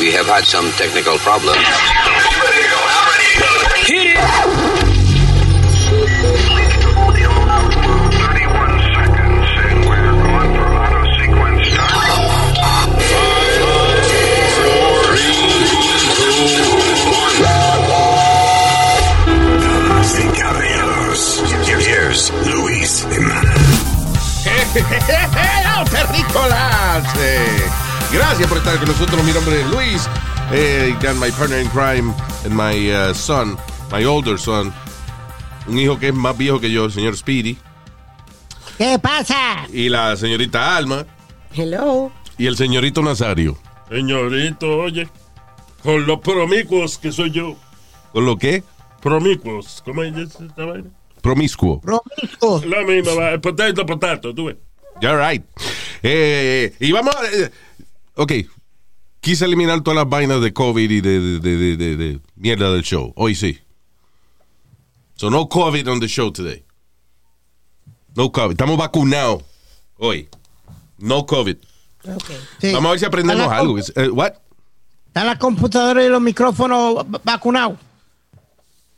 We 0.00 0.10
have 0.12 0.24
had 0.24 0.46
some 0.46 0.64
technical 0.78 1.18
problems. 1.18 1.58
Hit 3.84 4.06
it! 4.06 5.30
Damas 19.60 20.18
y 20.18 20.40
caballeros, 20.40 21.42
here's 21.66 22.32
Luis 22.46 23.06
Jiménez. 23.10 24.46
¡Hello, 25.36 25.84
terrícolas! 25.90 27.89
Gracias 28.12 28.48
por 28.48 28.58
estar 28.58 28.76
con 28.78 28.88
nosotros. 28.88 29.22
Mi 29.24 29.32
nombre 29.32 29.60
es 29.60 29.66
Luis. 29.70 30.08
Eh, 30.52 30.94
got 31.00 31.14
my 31.16 31.30
partner 31.30 31.60
in 31.60 31.68
crime 31.68 32.12
and 32.44 32.52
my 32.54 32.90
uh, 32.92 33.14
son, 33.14 33.56
my 33.92 34.04
older 34.04 34.36
son. 34.38 34.72
Un 35.68 35.78
hijo 35.78 35.98
que 35.98 36.08
es 36.08 36.14
más 36.14 36.36
viejo 36.36 36.58
que 36.60 36.70
yo, 36.70 36.86
el 36.86 36.92
señor 36.92 37.16
Speedy. 37.16 37.56
¿Qué 38.78 38.98
pasa? 38.98 39.66
Y 39.72 39.88
la 39.88 40.16
señorita 40.16 40.76
Alma. 40.76 41.06
Hello. 41.54 42.10
Y 42.36 42.46
el 42.46 42.56
señorito 42.56 43.02
Nazario. 43.02 43.56
Señorito, 43.88 44.78
oye, 44.78 45.08
con 45.82 46.04
los 46.06 46.18
promiscuos 46.20 46.98
que 46.98 47.12
soy 47.12 47.30
yo. 47.30 47.56
¿Con 48.12 48.24
lo 48.24 48.36
qué? 48.36 48.64
Promiscuos, 49.00 49.82
¿cómo 49.84 50.02
es 50.02 50.16
esta 50.16 50.64
vaina? 50.64 50.90
Promiscuo. 51.20 51.80
Promiscuo. 51.80 52.62
La 52.66 52.82
misma, 52.82 53.14
va, 53.14 53.38
potato, 53.38 53.86
potato, 53.86 54.34
tú 54.34 54.46
ves. 54.46 54.56
You're 55.00 55.16
right. 55.16 55.44
Eh, 56.02 56.74
y 56.80 56.90
vamos 56.92 57.14
a... 57.14 57.24
eh, 57.26 57.50
ok. 58.22 58.32
Quise 59.20 59.44
eliminar 59.44 59.82
todas 59.82 59.96
las 59.96 60.08
vainas 60.08 60.40
de 60.40 60.52
COVID 60.52 60.90
y 60.90 61.00
de, 61.00 61.20
de- 61.20 61.40
de- 61.40 61.76
de- 61.76 61.96
de 61.96 62.20
mierda 62.36 62.72
del 62.72 62.82
show. 62.82 63.12
Hoy 63.16 63.34
sí. 63.34 63.58
So 65.16 65.28
no 65.30 65.48
COVID 65.48 65.90
on 65.90 66.00
the 66.00 66.08
show 66.08 66.30
today. 66.32 66.64
No 68.16 68.32
COVID. 68.32 68.52
Estamos 68.52 68.78
vacunados 68.78 69.42
hoy. 69.98 70.28
No 70.98 71.26
COVID. 71.26 71.56
Okay. 72.02 72.36
Sí. 72.60 72.72
Vamos 72.72 72.86
a 72.86 72.90
ver 72.92 72.98
si 73.00 73.04
aprendemos 73.04 73.42
Está 73.42 73.54
la 73.54 73.60
algo. 73.60 73.78
Eh, 73.78 74.08
what? 74.08 74.32
Están 75.08 75.26
las 75.26 75.38
computadoras 75.38 76.04
y 76.06 76.08
los 76.08 76.20
micrófonos 76.22 76.96
va- 76.96 77.20
vacunados. 77.22 77.78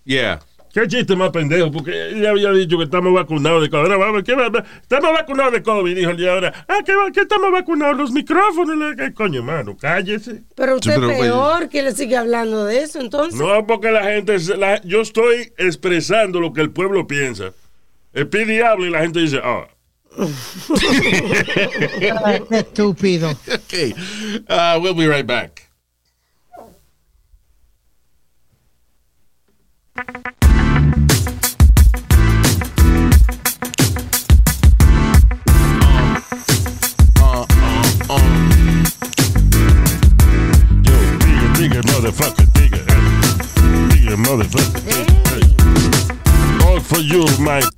Yeah. 0.04 0.40
¿Qué 0.72 0.88
chiste 0.88 1.14
más 1.16 1.30
pendejo? 1.30 1.70
Porque 1.70 1.90
él 2.10 2.22
ya 2.22 2.30
había 2.30 2.50
dicho 2.52 2.78
que 2.78 2.84
estamos 2.84 3.12
vacunados 3.12 3.62
de 3.62 3.68
COVID. 3.68 3.82
Ahora 3.82 3.96
vamos, 3.98 4.22
¿qué 4.22 4.34
va- 4.34 4.64
Estamos 4.80 5.12
vacunados 5.12 5.52
de 5.52 5.62
COVID, 5.62 5.94
dijo 5.94 6.10
el 6.12 6.16
día 6.16 6.32
ahora. 6.32 6.64
Ah, 6.66 6.78
¿qué, 6.84 6.94
va- 6.96 7.10
qué 7.12 7.20
estamos 7.20 7.52
vacunados? 7.52 7.98
Los 7.98 8.10
micrófonos. 8.12 8.76
la- 8.78 8.96
¿Qué 8.96 9.12
coño, 9.12 9.42
mano? 9.42 9.76
Cállese. 9.76 10.42
Pero 10.54 10.76
usted 10.76 10.94
Sí, 10.94 11.00
pero, 11.00 11.18
peor 11.20 11.68
que 11.68 11.82
le 11.82 11.92
sigue 11.92 12.16
hablando 12.16 12.64
de 12.64 12.78
eso, 12.82 13.00
entonces. 13.00 13.38
No, 13.38 13.66
porque 13.66 13.90
la 13.90 14.02
gente, 14.04 14.38
se- 14.38 14.56
la- 14.56 14.80
yo 14.82 15.02
estoy 15.02 15.52
expresando 15.58 16.40
lo 16.40 16.54
que 16.54 16.62
el 16.62 16.70
pueblo 16.70 17.06
piensa. 17.06 17.52
El 18.14 18.28
pide 18.28 18.64
habla 18.64 18.86
y 18.86 18.90
la 18.90 19.00
gente 19.00 19.20
dice, 19.20 19.40
ah, 19.44 19.66
qué 21.98 22.58
estúpido. 22.58 23.30
Okay. 23.66 23.94
Uh, 24.48 24.78
we'll 24.80 24.94
be 24.94 25.06
right 25.06 25.26
back. 25.26 25.61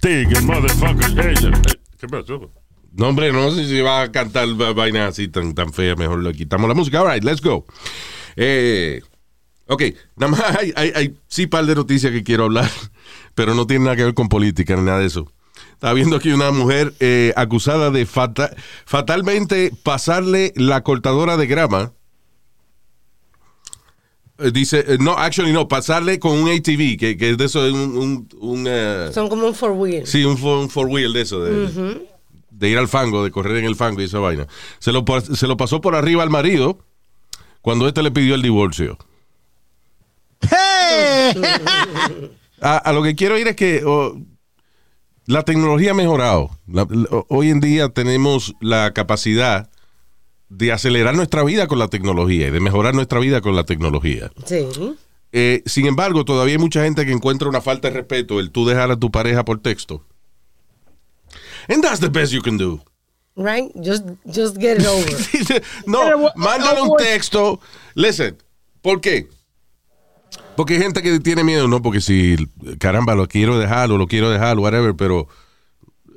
Digga, 0.05 0.41
motherfucker. 0.43 1.11
Hey, 1.25 1.35
eh, 1.43 1.79
¿Qué 1.99 2.07
pasó? 2.09 2.51
No, 2.93 3.09
hombre, 3.09 3.33
no 3.33 3.51
sé 3.51 3.67
si 3.67 3.81
va 3.81 4.03
a 4.03 4.13
cantar 4.13 4.49
va- 4.61 4.73
vainas 4.73 5.11
así 5.11 5.29
tan, 5.29 5.55
tan 5.55 5.73
feas. 5.73 5.97
Mejor 5.99 6.23
le 6.23 6.33
quitamos 6.33 6.69
la 6.69 6.75
música. 6.75 7.01
All 7.01 7.13
right, 7.13 7.25
let's 7.25 7.41
go. 7.41 7.65
Eh, 8.37 9.01
ok, 9.67 9.83
nada 10.17 10.31
más 10.33 10.41
hay, 10.59 10.73
hay, 10.77 10.93
hay 10.95 11.15
sí 11.27 11.47
par 11.47 11.67
de 11.67 11.75
noticias 11.75 12.13
que 12.13 12.23
quiero 12.23 12.45
hablar, 12.45 12.71
pero 13.35 13.55
no 13.55 13.67
tiene 13.67 13.85
nada 13.87 13.97
que 13.97 14.05
ver 14.05 14.15
con 14.15 14.29
política 14.29 14.77
ni 14.77 14.83
nada 14.83 15.01
de 15.01 15.07
eso. 15.07 15.31
Estaba 15.73 15.93
viendo 15.95 16.17
aquí 16.17 16.31
una 16.33 16.51
mujer 16.53 16.95
eh, 17.01 17.33
acusada 17.37 17.91
de 17.91 18.07
fata- 18.07 18.55
fatalmente 18.87 19.73
pasarle 19.83 20.53
la 20.57 20.83
cortadora 20.83 21.37
de 21.37 21.47
grama. 21.47 21.93
Eh, 24.47 24.51
dice, 24.53 24.85
eh, 24.87 24.97
no, 25.01 25.13
actually 25.13 25.53
no, 25.53 25.67
pasarle 25.69 26.19
con 26.19 26.33
un 26.33 26.49
ATV, 26.51 26.97
que, 26.99 27.17
que 27.19 27.31
es 27.31 27.39
de 27.39 27.45
eso, 27.47 27.61
un, 27.61 27.97
un, 27.97 28.29
un, 28.41 28.67
eh, 28.69 29.11
Son 29.13 29.29
como 29.29 29.47
un 29.47 29.55
four 29.55 29.73
wheel. 29.73 30.07
Sí, 30.07 30.25
un, 30.25 30.37
fo- 30.37 30.61
un 30.61 30.69
four 30.71 30.87
wheel 30.89 31.13
de 31.13 31.21
eso, 31.23 31.41
de, 31.43 32.07
de 32.51 32.69
ir 32.69 32.79
al 32.79 32.89
fango, 32.89 33.25
de 33.25 33.31
correr 33.31 33.57
en 33.57 33.65
el 33.65 33.77
fango 33.77 34.01
y 34.01 34.05
esa 34.05 34.19
vaina. 34.19 34.47
Se 34.79 34.93
lo, 34.93 35.05
se 35.21 35.47
lo 35.47 35.57
pasó 35.57 35.81
por 35.81 35.95
arriba 35.95 36.23
al 36.23 36.31
marido 36.31 36.79
cuando 37.63 37.89
este 37.89 38.03
le 38.03 38.11
pidió 38.11 38.35
el 38.35 38.43
divorcio. 38.43 38.99
¡Hey! 40.43 41.35
A, 42.61 42.79
a 42.79 42.93
lo 42.95 43.03
que 43.03 43.15
quiero 43.15 43.39
ir 43.39 43.47
es 43.49 43.57
que 43.57 43.83
oh, 43.85 44.17
la 45.27 45.43
tecnología 45.43 45.91
ha 45.91 45.95
mejorado. 45.95 46.51
La- 46.67 46.87
la- 46.89 47.09
hoy 47.29 47.51
en 47.51 47.61
día 47.61 47.91
tenemos 47.91 48.55
la 48.61 48.93
capacidad 48.95 49.69
de 50.57 50.73
acelerar 50.73 51.15
nuestra 51.15 51.43
vida 51.43 51.67
con 51.67 51.79
la 51.79 51.89
tecnología 51.89 52.49
y 52.49 52.51
de 52.51 52.61
mejorar 52.61 52.95
nuestra 52.95 53.19
vida 53.19 53.41
con 53.41 53.57
la 53.57 53.65
tecnología. 53.65 54.31
Sí. 54.47 54.67
Eh, 55.33 55.63
sin 55.67 55.87
embargo, 55.87 56.25
todavía 56.25 56.55
hay 56.55 56.59
mucha 56.59 56.85
gente 56.85 57.05
que 57.05 57.13
encuentra 57.13 57.49
una 57.49 57.61
falta 57.61 57.89
de 57.89 57.95
respeto 57.95 58.39
el 58.39 58.51
tú 58.51 58.67
dejar 58.67 58.91
a 58.93 58.97
tu 58.97 59.11
pareja 59.11 59.45
por 59.45 59.61
texto. 59.61 60.05
And 61.69 61.83
that's 61.83 61.99
the 61.99 62.09
best 62.09 62.33
you 62.33 62.41
can 62.41 62.57
do. 62.57 62.81
Right? 63.37 63.73
Just, 63.75 64.05
just 64.27 64.59
get 64.59 64.81
it 64.81 64.87
over. 64.87 65.63
no, 65.87 66.31
mándale 66.37 66.83
un 66.83 66.97
texto. 66.97 67.59
Listen, 67.95 68.37
¿por 68.81 69.01
qué? 69.01 69.29
Porque 70.57 70.75
hay 70.75 70.83
gente 70.83 71.03
que 71.03 71.19
tiene 71.19 71.43
miedo, 71.43 71.67
¿no? 71.67 71.83
Porque 71.83 72.01
si, 72.01 72.37
caramba, 72.79 73.17
lo 73.17 73.27
quiero 73.27 73.59
dejar 73.59 73.91
o 73.91 73.99
lo 73.99 74.07
quiero 74.07 74.31
dejar, 74.31 74.57
whatever, 74.61 74.95
pero 74.95 75.27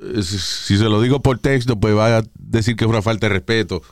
eh, 0.00 0.22
si, 0.22 0.38
si 0.38 0.78
se 0.78 0.84
lo 0.84 1.00
digo 1.02 1.20
por 1.22 1.40
texto, 1.40 1.80
pues 1.80 1.96
va 1.96 2.18
a 2.18 2.22
decir 2.34 2.76
que 2.76 2.84
es 2.84 2.90
una 2.90 3.02
falta 3.02 3.26
de 3.26 3.34
respeto. 3.34 3.82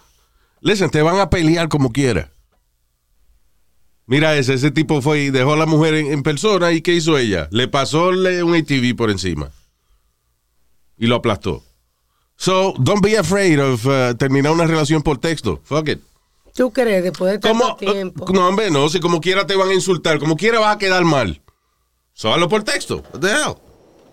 Listen, 0.61 0.91
te 0.91 1.03
van 1.03 1.19
a 1.21 1.31
pelear 1.31 1.69
como 1.69 1.93
quiera. 1.93 2.33
Mira 4.07 4.37
ese, 4.37 4.55
ese 4.55 4.71
tipo 4.71 5.03
fue 5.03 5.21
y 5.25 5.31
dejó 5.31 5.55
a 5.55 5.57
la 5.57 5.67
mujer 5.67 5.95
en, 5.95 6.13
en 6.13 6.23
persona 6.23 6.71
y 6.73 6.81
¿qué 6.81 6.93
hizo 6.95 7.19
ella? 7.19 7.49
Le 7.51 7.67
pasó 7.69 8.13
le- 8.13 8.43
un 8.43 8.55
ATV 8.55 8.95
por 8.97 9.11
encima 9.11 9.51
y 10.97 11.07
lo 11.09 11.17
aplastó. 11.17 11.63
So, 12.37 12.75
don't 12.79 13.03
be 13.03 13.17
afraid 13.19 13.59
of 13.61 13.85
uh, 13.87 14.15
terminar 14.17 14.53
una 14.53 14.67
relación 14.67 15.03
por 15.03 15.19
texto. 15.19 15.61
Fuck 15.65 15.89
it. 15.89 16.01
¿Tú 16.55 16.71
crees 16.73 17.03
después 17.03 17.33
de 17.33 17.39
tanto 17.39 17.59
¿Cómo? 17.65 17.77
tiempo? 17.77 18.27
No, 18.33 18.49
hombre, 18.49 18.71
no. 18.71 18.89
Si 18.89 19.01
como 19.01 19.21
quiera 19.21 19.47
te 19.47 19.57
van 19.57 19.71
a 19.71 19.75
insultar, 19.75 20.19
como 20.19 20.37
quiera 20.37 20.61
vas 20.61 20.77
a 20.77 20.79
quedar 20.79 21.05
mal. 21.05 21.41
Solo 22.13 22.49
por 22.49 22.63
texto. 22.63 23.03
What 23.13 23.21
the 23.21 23.29
hell? 23.31 23.55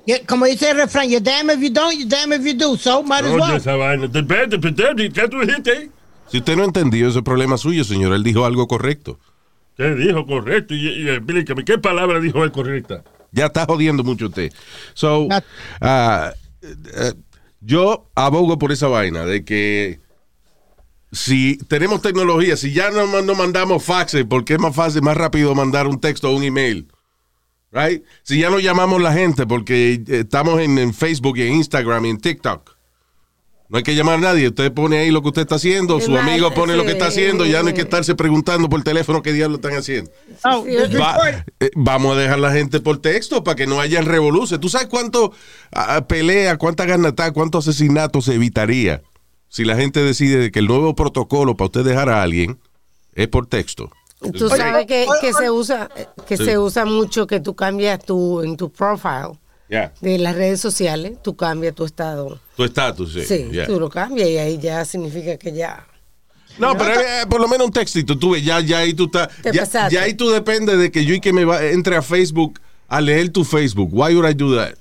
Yeah, 0.05 0.25
Como 0.25 0.45
dice 0.45 0.71
el 0.71 0.77
refrán, 0.77 1.07
you're 1.09 1.21
damn 1.23 1.49
if 1.49 1.59
you 1.61 1.69
don't, 1.69 1.93
you're 1.93 2.09
damn 2.09 2.33
if 2.33 2.43
you 2.45 2.53
do. 2.53 2.75
So, 2.77 3.03
might 3.03 3.23
as 3.25 3.31
Oye, 3.31 3.39
well. 3.41 3.55
esa 3.55 3.75
vaina. 3.75 4.07
Depende, 4.07 4.57
depende. 4.57 5.09
¿Qué 5.11 5.27
tú 5.29 5.39
dijiste? 5.41 5.91
Si 6.33 6.39
usted 6.39 6.57
no 6.57 6.63
entendió, 6.63 7.07
ese 7.07 7.19
es 7.19 7.23
problema 7.23 7.59
suyo, 7.59 7.83
señor. 7.83 8.11
Él 8.11 8.23
dijo 8.23 8.43
algo 8.43 8.67
correcto. 8.67 9.19
¿Qué 9.77 9.93
dijo 9.93 10.25
correcto? 10.25 10.73
Y, 10.73 10.87
y 10.87 11.09
explícame, 11.09 11.63
¿qué 11.63 11.77
palabra 11.77 12.19
dijo 12.19 12.43
él 12.43 12.51
correcta? 12.51 13.03
Ya 13.31 13.45
está 13.45 13.67
jodiendo 13.67 14.03
mucho 14.03 14.25
usted. 14.25 14.51
So, 14.95 15.27
ah, 15.79 16.33
eh, 16.63 17.13
yo 17.61 18.09
abogo 18.15 18.57
por 18.57 18.71
esa 18.71 18.87
vaina 18.87 19.25
de 19.25 19.45
que 19.45 19.99
si 21.11 21.59
tenemos 21.67 22.01
tecnología, 22.01 22.57
si 22.57 22.73
ya 22.73 22.89
no, 22.89 23.21
no 23.21 23.35
mandamos 23.35 23.83
faxes, 23.83 24.25
porque 24.27 24.53
es 24.53 24.59
más 24.59 24.75
fácil, 24.75 25.03
más 25.03 25.15
rápido 25.15 25.53
mandar 25.53 25.85
un 25.85 26.01
texto 26.01 26.31
o 26.31 26.35
un 26.35 26.41
email. 26.41 26.87
Right? 27.71 28.03
Si 28.23 28.39
ya 28.39 28.49
no 28.49 28.57
llamamos 28.57 28.99
la 28.99 29.13
gente 29.13 29.45
porque 29.45 30.01
estamos 30.07 30.59
en, 30.61 30.79
en 30.79 30.95
Facebook 30.95 31.37
y 31.37 31.43
en 31.43 31.53
Instagram 31.53 32.05
y 32.05 32.09
en 32.09 32.17
TikTok. 32.17 32.75
No 33.73 33.77
hay 33.77 33.83
que 33.83 33.95
llamar 33.95 34.19
a 34.19 34.21
nadie. 34.21 34.47
Usted 34.49 34.71
pone 34.71 34.99
ahí 34.99 35.09
lo 35.09 35.23
que 35.23 35.29
usted 35.29 35.41
está 35.41 35.55
haciendo, 35.55 35.99
su 35.99 36.15
amigo 36.15 36.53
pone 36.53 36.75
lo 36.77 36.85
que 36.85 36.91
está 36.91 37.07
haciendo, 37.07 37.43
ya 37.43 37.63
no 37.63 37.69
hay 37.69 37.73
que 37.73 37.81
estarse 37.81 38.13
preguntando 38.13 38.69
por 38.69 38.83
teléfono 38.83 39.23
qué 39.23 39.33
diablo 39.33 39.55
están 39.55 39.73
haciendo. 39.73 40.11
Oh, 40.45 40.63
Va- 40.63 41.43
eh, 41.59 41.71
vamos 41.75 42.15
a 42.15 42.19
dejar 42.19 42.37
la 42.37 42.51
gente 42.51 42.79
por 42.79 42.99
texto 42.99 43.43
para 43.43 43.55
que 43.55 43.65
no 43.65 43.79
haya 43.79 43.99
revoluciones. 44.01 44.61
¿Tú 44.61 44.69
sabes 44.69 44.87
cuánto 44.89 45.33
pelea, 46.07 46.57
cuánta 46.57 46.85
ganata, 46.85 47.31
cuánto 47.33 47.57
asesinato 47.57 48.21
se 48.21 48.35
evitaría 48.35 49.01
si 49.49 49.65
la 49.65 49.75
gente 49.75 50.01
decide 50.03 50.37
de 50.37 50.51
que 50.51 50.59
el 50.59 50.67
nuevo 50.67 50.93
protocolo 50.95 51.57
para 51.57 51.65
usted 51.65 51.83
dejar 51.83 52.09
a 52.09 52.21
alguien 52.21 52.59
es 53.15 53.27
por 53.27 53.47
texto? 53.47 53.89
Tú 54.37 54.49
sabes 54.49 54.85
que, 54.85 55.07
que 55.19 55.33
se 55.33 55.49
usa 55.49 55.89
que 56.27 56.37
Sí. 56.37 56.45
se 56.45 56.57
usa 56.59 56.85
mucho 56.85 57.25
que 57.27 57.39
tú 57.39 57.55
cambias 57.55 58.05
tu 58.05 58.41
en 58.41 58.55
tu 58.55 58.71
profile 58.71 59.31
De 60.01 60.17
las 60.19 60.35
redes 60.35 60.59
sociales, 60.61 61.13
tú 61.23 61.35
cambias 61.35 61.73
tu 61.73 61.85
estado. 61.85 62.39
Tu 62.55 62.63
estatus, 62.63 63.13
sí. 63.13 63.23
Sí, 63.23 63.47
ya. 63.51 63.65
tú 63.65 63.79
lo 63.79 63.89
cambias 63.89 64.29
y 64.29 64.37
ahí 64.37 64.57
ya 64.59 64.85
significa 64.85 65.37
que 65.37 65.51
ya. 65.53 65.85
No, 66.57 66.77
pero 66.77 66.99
eh, 66.99 67.25
por 67.27 67.41
lo 67.41 67.47
menos 67.47 67.65
un 67.67 67.73
textito, 67.73 68.17
tú 68.17 68.31
ves, 68.31 68.45
ya, 68.45 68.59
ya 68.59 68.79
ahí 68.79 68.93
tú 68.93 69.05
estás, 69.05 69.29
Te 69.41 69.51
ya, 69.51 69.61
pasaste. 69.61 69.95
ya 69.95 70.03
ahí 70.03 70.13
tú 70.13 70.29
dependes 70.29 70.77
de 70.77 70.91
que 70.91 71.03
yo 71.03 71.15
y 71.15 71.19
que 71.19 71.33
me 71.33 71.45
va, 71.45 71.63
entre 71.65 71.95
a 71.95 72.01
Facebook 72.03 72.59
a 72.87 73.01
leer 73.01 73.29
tu 73.29 73.43
Facebook. 73.43 73.89
Why 73.91 74.13
would 74.15 74.29
I 74.29 74.33
do 74.35 74.55
that? 74.55 74.75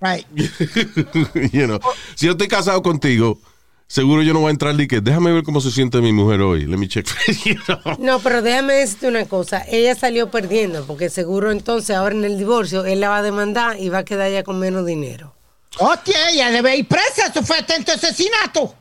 Right. 0.00 0.24
you 1.52 1.66
know, 1.66 1.80
si 2.14 2.26
yo 2.26 2.32
estoy 2.32 2.48
casado 2.48 2.82
contigo, 2.82 3.38
seguro 3.88 4.22
yo 4.22 4.32
no 4.34 4.40
voy 4.40 4.48
a 4.48 4.50
entrar 4.52 4.80
y 4.80 4.86
que 4.86 5.00
déjame 5.00 5.32
ver 5.32 5.42
cómo 5.42 5.60
se 5.60 5.70
siente 5.72 6.00
mi 6.00 6.12
mujer 6.12 6.40
hoy. 6.42 6.66
Let 6.66 6.76
me 6.76 6.86
check. 6.88 7.08
You 7.44 7.56
know? 7.66 7.96
No, 7.98 8.20
pero 8.20 8.42
déjame 8.42 8.74
decirte 8.74 9.08
una 9.08 9.24
cosa. 9.24 9.64
Ella 9.68 9.94
salió 9.94 10.30
perdiendo 10.30 10.86
porque 10.86 11.10
seguro 11.10 11.50
entonces 11.50 11.96
ahora 11.96 12.14
en 12.14 12.24
el 12.24 12.38
divorcio 12.38 12.84
él 12.84 13.00
la 13.00 13.08
va 13.08 13.18
a 13.18 13.22
demandar 13.22 13.80
y 13.80 13.88
va 13.88 13.98
a 13.98 14.04
quedar 14.04 14.30
ya 14.30 14.44
con 14.44 14.58
menos 14.60 14.86
dinero. 14.86 15.34
Hostia, 15.78 16.30
ella 16.30 16.50
debe 16.50 16.76
ir 16.76 16.86
presa. 16.86 17.26
Eso 17.26 17.42
fue 17.42 17.58
atento 17.58 17.92
asesinato. 17.92 18.74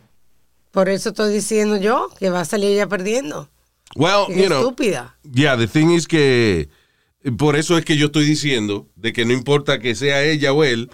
Por 0.72 0.90
eso 0.90 1.10
estoy 1.10 1.34
diciendo 1.34 1.78
yo 1.78 2.10
que 2.20 2.30
va 2.30 2.42
a 2.42 2.46
salir 2.46 2.72
ella 2.72 2.88
perdiendo. 2.88 3.50
Well, 3.96 4.28
you 4.30 4.48
know, 4.48 4.60
estúpida. 4.60 5.16
yeah, 5.34 5.58
the 5.58 5.68
thing 5.68 5.90
is 5.92 6.08
que 6.08 6.70
por 7.38 7.56
eso 7.56 7.78
es 7.78 7.86
que 7.86 7.98
yo 7.98 8.08
estoy 8.08 8.26
diciendo 8.26 8.86
de 8.96 9.14
que 9.14 9.26
no 9.26 9.34
importa 9.34 9.80
que 9.80 9.96
sea 9.96 10.24
ella 10.24 10.52
o 10.54 10.64
él, 10.64 10.92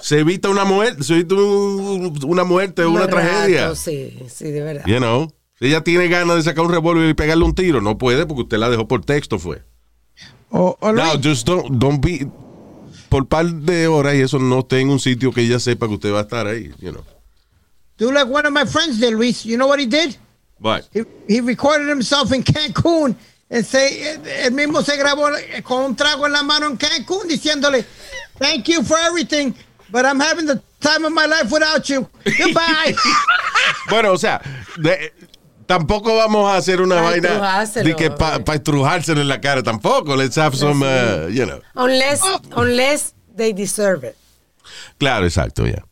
se 0.00 0.18
evita 0.20 0.48
una 0.48 0.64
muerte, 0.64 1.02
se 1.04 1.14
evita 1.14 1.34
un- 1.34 2.18
una 2.24 2.44
muerte 2.44 2.84
una 2.86 3.00
Más 3.00 3.08
tragedia. 3.10 3.62
rato, 3.64 3.76
Sí, 3.76 4.18
sí, 4.34 4.50
de 4.50 4.60
verdad. 4.62 4.84
You 4.86 4.98
know, 4.98 5.32
si 5.58 5.66
ella 5.66 5.82
tiene 5.82 6.08
ganas 6.08 6.36
de 6.36 6.42
sacar 6.42 6.64
un 6.64 6.72
revólver 6.72 7.08
y 7.08 7.14
pegarle 7.14 7.44
un 7.44 7.54
tiro, 7.54 7.80
no 7.80 7.98
puede 7.98 8.26
porque 8.26 8.42
usted 8.42 8.58
la 8.58 8.68
dejó 8.70 8.86
por 8.88 9.04
texto, 9.04 9.38
fue. 9.38 9.62
O, 10.50 10.76
o 10.80 10.92
No, 10.92 11.12
just 11.22 11.46
don't, 11.46 11.66
don't 11.78 12.04
be 12.04 12.26
por 13.08 13.26
par 13.26 13.46
de 13.46 13.86
horas 13.88 14.14
y 14.14 14.20
eso 14.20 14.38
no 14.38 14.60
esté 14.60 14.80
en 14.80 14.90
un 14.90 15.00
sitio 15.00 15.32
que 15.32 15.40
ella 15.42 15.58
sepa 15.58 15.86
que 15.88 15.94
usted 15.94 16.12
va 16.12 16.20
a 16.20 16.22
estar 16.22 16.46
ahí, 16.46 16.72
you 16.80 16.90
know. 16.92 17.04
do 17.98 18.10
like 18.12 18.30
one 18.32 18.46
of 18.46 18.52
my 18.52 18.64
friends 18.64 18.98
did, 18.98 19.12
Luis. 19.14 19.44
You 19.44 19.56
know 19.56 19.68
what 19.68 19.78
he 19.78 19.86
did? 19.86 20.16
But, 20.58 20.84
He, 20.92 21.02
he 21.28 21.40
recorded 21.40 21.88
himself 21.88 22.32
in 22.32 22.42
Cancún. 22.42 23.14
And 23.52 23.64
say, 23.66 24.00
él 24.44 24.52
mismo 24.52 24.80
se 24.82 24.96
grabó 24.96 25.28
con 25.64 25.82
un 25.84 25.96
trago 25.96 26.24
en 26.26 26.32
la 26.32 26.42
mano 26.44 26.66
en 26.68 26.76
Cancún 26.76 27.26
diciéndole, 27.28 27.84
thank 28.38 28.68
you 28.68 28.82
for 28.84 28.96
everything, 28.98 29.52
but 29.90 30.04
I'm 30.04 30.20
having 30.20 30.46
the 30.46 30.60
time 30.80 31.04
of 31.04 31.12
my 31.12 31.26
life 31.26 31.50
without 31.50 31.88
you. 31.88 32.08
Goodbye. 32.24 32.94
bueno, 33.90 34.12
o 34.12 34.18
sea, 34.18 34.40
de- 34.76 35.12
tampoco 35.66 36.16
vamos 36.16 36.50
a 36.50 36.56
hacer 36.56 36.80
una 36.80 37.00
vaina 37.00 37.64
de 37.82 37.94
que 37.96 38.10
para 38.10 38.54
estrujárselo 38.54 39.20
en 39.20 39.28
la 39.28 39.40
cara 39.40 39.62
tampoco. 39.62 40.16
Let's 40.16 40.36
have 40.36 40.56
some, 40.56 40.82
uh, 40.84 41.28
you 41.28 41.44
know. 41.46 41.60
Unless, 41.74 42.22
unless 42.56 43.14
they 43.36 43.52
deserve 43.52 44.04
it. 44.04 44.16
Claro, 44.98 45.26
exacto, 45.26 45.66
ya. 45.66 45.82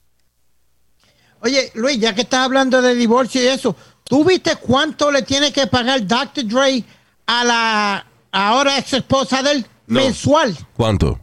Oye, 1.40 1.70
Luis, 1.74 1.98
ya 2.00 2.14
que 2.14 2.22
estás 2.22 2.40
hablando 2.44 2.82
de 2.82 2.94
divorcio 2.94 3.40
y 3.42 3.46
eso, 3.46 3.76
¿tú 4.04 4.24
viste 4.24 4.56
cuánto 4.56 5.10
le 5.12 5.22
tiene 5.22 5.52
que 5.52 5.66
pagar 5.68 6.04
Dr. 6.06 6.44
Dre 6.44 6.84
a 7.26 7.44
la 7.44 8.06
ahora 8.32 8.78
ex 8.78 8.92
esposa 8.94 9.42
de 9.42 9.52
él 9.52 9.66
No. 9.86 10.00
mensual? 10.00 10.56
¿Cuánto? 10.74 11.20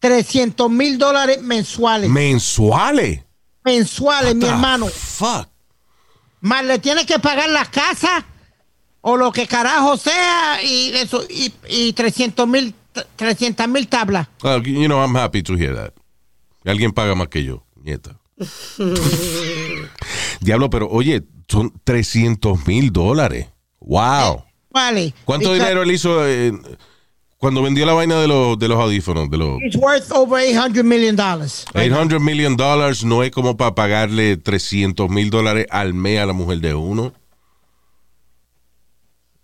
300 0.00 0.68
mil 0.70 0.98
dólares 0.98 1.40
mensuales. 1.42 2.10
Mensuales. 2.10 3.22
mensuales, 3.64 4.34
mi 4.34 4.46
hermano. 4.46 4.88
Fuck. 4.88 5.48
Más 6.40 6.64
le 6.64 6.78
tiene 6.78 7.06
que 7.06 7.18
pagar 7.18 7.50
la 7.50 7.66
casa 7.66 8.24
o 9.02 9.16
lo 9.16 9.30
que 9.30 9.46
carajo 9.46 9.96
sea 9.96 10.62
y 10.62 10.90
eso 10.94 11.24
y, 11.28 11.52
y 11.68 11.92
300 11.92 12.48
mil 12.48 12.74
300 13.16 13.68
mil 13.68 13.88
tablas. 13.88 14.28
You 14.64 14.86
know, 14.86 15.00
I'm 15.00 15.16
happy 15.16 15.42
to 15.42 15.54
hear 15.54 15.74
that. 15.74 15.92
Alguien 16.64 16.92
paga 16.92 17.14
más 17.14 17.28
que 17.28 17.44
yo, 17.44 17.64
nieta. 17.76 18.18
Diablo, 20.40 20.70
pero 20.70 20.88
oye, 20.88 21.22
son 21.48 21.72
300 21.84 22.66
mil 22.66 22.92
dólares. 22.92 23.48
Wow. 23.80 24.44
Vale. 24.70 25.14
¿Cuánto 25.24 25.52
Because 25.52 25.64
dinero 25.64 25.82
él 25.82 25.90
hizo 25.90 26.24
cuando 27.40 27.62
vendió 27.62 27.86
la 27.86 27.94
vaina 27.94 28.20
de 28.20 28.28
los, 28.28 28.58
de 28.58 28.68
los 28.68 28.78
audífonos? 28.78 29.30
De 29.30 29.38
los 29.38 29.60
It's 29.62 29.76
worth 29.76 30.12
over 30.12 30.38
800 30.38 30.84
million 30.84 31.16
dollars. 31.16 31.64
800 31.74 32.20
million 32.20 32.54
dollars 32.54 33.02
no 33.02 33.22
es 33.22 33.30
como 33.30 33.56
para 33.56 33.74
pagarle 33.74 34.36
300 34.36 35.08
mil 35.08 35.30
dólares 35.30 35.66
al 35.70 35.94
mes 35.94 36.20
a 36.20 36.26
la 36.26 36.34
mujer 36.34 36.60
de 36.60 36.74
uno. 36.74 37.14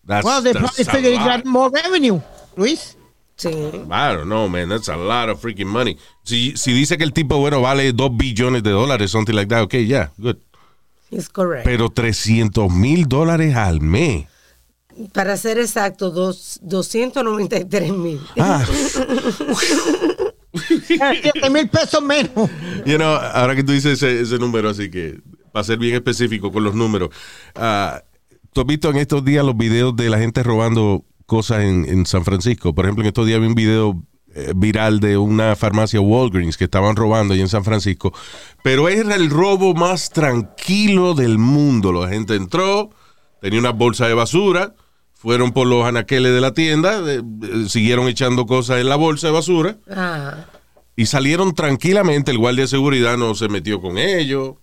That's, 0.06 0.24
Well, 0.24 0.42
they 0.42 0.52
probably 0.52 0.84
figured 0.84 1.14
he 1.14 1.18
got 1.18 1.46
more 1.46 1.70
revenue, 1.70 2.20
Luis. 2.54 2.96
Sí. 3.36 3.48
I 3.90 4.14
don't 4.14 4.28
know, 4.28 4.46
man. 4.48 4.68
That's 4.68 4.88
a 4.88 4.96
lot 4.96 5.28
of 5.30 5.40
freaking 5.40 5.66
money. 5.66 5.96
Si, 6.22 6.56
si 6.56 6.72
dice 6.72 6.96
que 6.98 7.04
el 7.04 7.12
tipo, 7.12 7.38
bueno, 7.38 7.60
vale 7.62 7.92
2 7.92 8.16
billones 8.16 8.62
de 8.62 8.70
dólares, 8.70 9.10
something 9.10 9.34
like 9.34 9.48
that, 9.48 9.62
okay, 9.62 9.84
yeah, 9.86 10.10
good. 10.18 10.36
It's 11.10 11.28
correct. 11.28 11.64
Pero 11.64 11.88
300 11.88 12.70
mil 12.70 13.06
dólares 13.08 13.56
al 13.56 13.80
mes. 13.80 14.26
Para 15.12 15.36
ser 15.36 15.58
exacto, 15.58 16.10
dos, 16.10 16.58
293 16.62 17.92
mil. 17.92 18.20
Ah, 18.38 18.64
7 20.86 21.50
mil 21.50 21.68
pesos 21.68 22.02
menos. 22.02 22.50
you 22.86 22.96
know, 22.96 23.14
ahora 23.14 23.54
que 23.54 23.62
tú 23.62 23.72
dices 23.72 24.02
ese, 24.02 24.20
ese 24.20 24.38
número, 24.38 24.70
así 24.70 24.90
que, 24.90 25.20
para 25.52 25.64
ser 25.64 25.78
bien 25.78 25.94
específico 25.94 26.50
con 26.50 26.64
los 26.64 26.74
números, 26.74 27.10
ah, 27.54 28.02
tú 28.52 28.62
has 28.62 28.66
visto 28.66 28.90
en 28.90 28.96
estos 28.96 29.24
días 29.24 29.44
los 29.44 29.56
videos 29.56 29.94
de 29.96 30.08
la 30.08 30.18
gente 30.18 30.42
robando 30.42 31.04
cosas 31.26 31.64
en, 31.64 31.84
en 31.88 32.06
San 32.06 32.24
Francisco. 32.24 32.74
Por 32.74 32.86
ejemplo, 32.86 33.02
en 33.02 33.08
estos 33.08 33.26
días 33.26 33.40
vi 33.40 33.46
un 33.46 33.54
video 33.54 34.02
eh, 34.34 34.52
viral 34.54 35.00
de 35.00 35.16
una 35.16 35.56
farmacia 35.56 35.98
Walgreens 35.98 36.58
que 36.58 36.64
estaban 36.64 36.94
robando 36.94 37.32
ahí 37.32 37.40
en 37.40 37.48
San 37.48 37.64
Francisco. 37.64 38.12
Pero 38.62 38.88
era 38.88 39.14
el 39.14 39.30
robo 39.30 39.72
más 39.72 40.10
tranquilo 40.10 41.14
del 41.14 41.38
mundo. 41.38 41.90
La 41.90 42.08
gente 42.08 42.34
entró, 42.34 42.90
tenía 43.40 43.58
una 43.58 43.70
bolsa 43.70 44.06
de 44.06 44.12
basura, 44.12 44.74
fueron 45.26 45.50
por 45.50 45.66
los 45.66 45.84
anaqueles 45.84 46.32
de 46.32 46.40
la 46.40 46.54
tienda, 46.54 47.00
eh, 47.04 47.20
siguieron 47.68 48.06
echando 48.06 48.46
cosas 48.46 48.78
en 48.80 48.88
la 48.88 48.94
bolsa 48.94 49.26
de 49.26 49.32
basura 49.32 49.76
Ah, 49.90 50.44
y 50.94 51.06
salieron 51.06 51.52
tranquilamente. 51.52 52.30
El 52.30 52.38
guardia 52.38 52.62
de 52.62 52.68
seguridad 52.68 53.16
no 53.16 53.34
se 53.34 53.48
metió 53.48 53.80
con 53.80 53.98
ellos, 53.98 54.54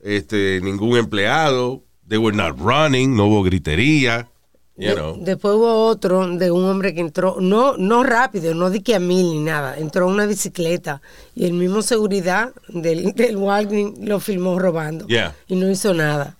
este, 0.00 0.60
ningún 0.62 0.96
empleado. 0.96 1.82
They 2.08 2.18
were 2.18 2.36
not 2.36 2.56
running, 2.56 3.16
no 3.16 3.26
hubo 3.26 3.42
gritería. 3.42 4.28
You 4.76 4.88
de- 4.90 4.94
know. 4.94 5.16
después 5.20 5.54
hubo 5.56 5.86
otro 5.88 6.26
de 6.36 6.50
un 6.52 6.64
hombre 6.66 6.94
que 6.94 7.00
entró, 7.00 7.36
no, 7.40 7.76
no 7.76 8.04
rápido, 8.04 8.54
no 8.54 8.70
di 8.70 8.80
que 8.80 8.94
a 8.94 9.00
mil 9.00 9.28
ni 9.28 9.40
nada, 9.40 9.76
entró 9.76 10.06
en 10.06 10.14
una 10.14 10.26
bicicleta 10.26 11.02
y 11.34 11.46
el 11.46 11.52
mismo 11.52 11.82
seguridad 11.82 12.52
del, 12.68 13.12
del 13.12 13.36
Walgreens 13.36 13.98
lo 13.98 14.20
filmó 14.20 14.56
robando 14.60 15.06
Yeah. 15.08 15.34
y 15.48 15.56
no 15.56 15.68
hizo 15.68 15.92
nada. 15.94 16.36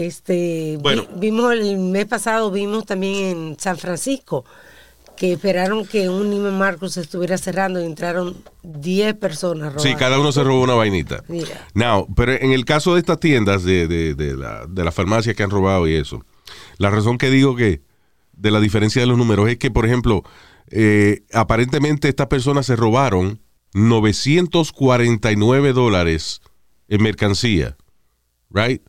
Este, 0.00 0.76
vi- 0.76 0.82
Bueno. 0.82 1.06
vimos 1.16 1.52
el 1.54 1.78
mes 1.78 2.04
pasado, 2.04 2.50
vimos 2.50 2.84
también 2.84 3.14
en 3.36 3.56
San 3.58 3.78
Francisco 3.78 4.44
que 5.16 5.32
esperaron 5.32 5.86
que 5.86 6.10
un 6.10 6.28
Neiman 6.28 6.58
Marcos 6.58 6.98
estuviera 6.98 7.38
cerrando 7.38 7.80
y 7.80 7.86
entraron 7.86 8.36
10 8.62 9.14
personas 9.14 9.68
robando. 9.72 9.82
Sí, 9.82 9.94
cada 9.94 10.20
uno 10.20 10.32
se 10.32 10.44
robó 10.44 10.60
una 10.60 10.74
vainita. 10.74 11.24
Mira. 11.28 11.66
Now, 11.72 12.06
pero 12.14 12.32
en 12.34 12.52
el 12.52 12.66
caso 12.66 12.92
de 12.92 13.00
estas 13.00 13.18
tiendas 13.20 13.64
de, 13.64 13.88
de, 13.88 14.14
de 14.14 14.36
la, 14.36 14.66
de 14.68 14.84
la 14.84 14.92
farmacia 14.92 15.32
que 15.32 15.42
han 15.42 15.48
robado 15.48 15.88
y 15.88 15.94
eso, 15.94 16.22
la 16.76 16.90
razón 16.90 17.16
que 17.16 17.30
digo 17.30 17.56
que 17.56 17.80
de 18.34 18.50
la 18.50 18.60
diferencia 18.60 19.00
de 19.00 19.06
los 19.06 19.16
números 19.16 19.48
es 19.48 19.56
que, 19.56 19.70
por 19.70 19.86
ejemplo, 19.86 20.22
eh, 20.70 21.22
aparentemente 21.32 22.10
estas 22.10 22.26
personas 22.26 22.66
se 22.66 22.76
robaron 22.76 23.40
949 23.72 25.72
dólares 25.72 26.42
en 26.88 27.02
mercancía, 27.02 27.78
right? 28.50 28.82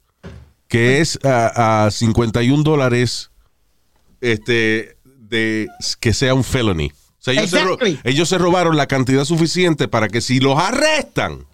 Que 0.67 0.99
es 1.01 1.17
a, 1.23 1.85
a 1.85 1.91
51 1.91 2.63
dólares 2.63 3.31
este, 4.21 4.97
de 5.05 5.67
que 5.99 6.13
sea 6.13 6.33
un 6.33 6.43
felony. 6.43 6.89
O 6.91 7.19
sea, 7.29 7.33
ellos, 7.33 7.49
se 7.49 7.59
Exactly. 7.61 7.99
ellos 8.03 8.29
se 8.29 8.37
robaron 8.37 8.77
la 8.77 8.87
cantidad 8.87 9.25
suficiente 9.25 9.87
para 9.87 10.07
que 10.07 10.21
si 10.21 10.39
los 10.39 10.57
arrestan, 10.57 11.45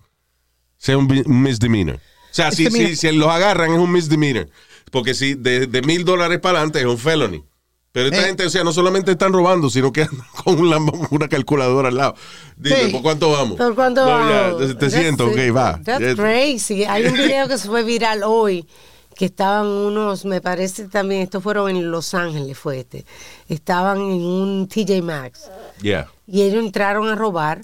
sea 0.77 0.97
un, 0.97 1.07
misdemeanor. 1.25 1.95
O 1.95 1.99
sea, 2.35 2.51
si, 2.51 2.69
si, 2.69 2.95
si 2.95 3.11
los 3.11 3.29
agarran 3.29 3.71
es 3.73 3.79
un 3.79 3.91
misdemeanor. 3.91 4.49
Porque 4.91 5.13
si 5.13 5.33
de, 5.35 5.67
de 5.67 5.81
mil 5.81 6.05
dólares 6.05 6.39
para 6.39 6.59
adelante 6.59 6.79
es 6.79 6.85
un 6.85 6.97
felony. 6.97 7.43
Pero 7.91 8.07
esta 8.07 8.21
Eh. 8.21 8.25
gente, 8.25 8.45
o 8.45 8.49
sea, 8.49 8.63
no 8.63 8.73
solamente 8.73 9.11
están 9.11 9.33
robando, 9.33 9.69
sino 9.69 9.91
que 9.93 10.01
andan 10.03 10.25
con 10.43 10.59
una, 10.59 10.77
una 11.11 11.27
calculadora 11.27 11.89
al 11.89 11.95
lado. 11.97 12.15
Dime, 12.57 12.85
Sí. 12.85 12.91
¿por 12.91 13.01
cuánto 13.03 13.31
vamos? 13.31 13.57
¿Por 13.57 13.75
cuánto 13.75 14.03
No, 14.03 14.09
vamos? 14.11 14.61
ya, 14.61 14.67
700, 14.67 15.31
That's- 15.31 15.49
ok, 15.49 15.55
va. 15.55 15.79
That's 15.83 16.15
crazy. 16.15 16.83
Hay 16.85 17.05
un 17.05 17.13
video 17.13 17.47
que 17.47 17.57
se 17.57 17.67
fue 17.67 17.83
viral 17.83 18.23
hoy 18.23 18.67
que 19.15 19.25
estaban 19.25 19.67
unos, 19.67 20.25
me 20.25 20.41
parece 20.41 20.87
también, 20.87 21.21
estos 21.21 21.41
fueron 21.43 21.69
en 21.69 21.91
Los 21.91 22.13
Ángeles, 22.13 22.57
fue 22.57 22.79
este. 22.79 23.05
Estaban 23.47 23.97
en 23.99 24.21
un 24.25 24.67
TJ 24.67 25.01
Maxx 25.01 25.49
Yeah. 25.81 26.07
y 26.27 26.41
ellos 26.43 26.63
entraron 26.63 27.07
a 27.09 27.15
robar 27.15 27.61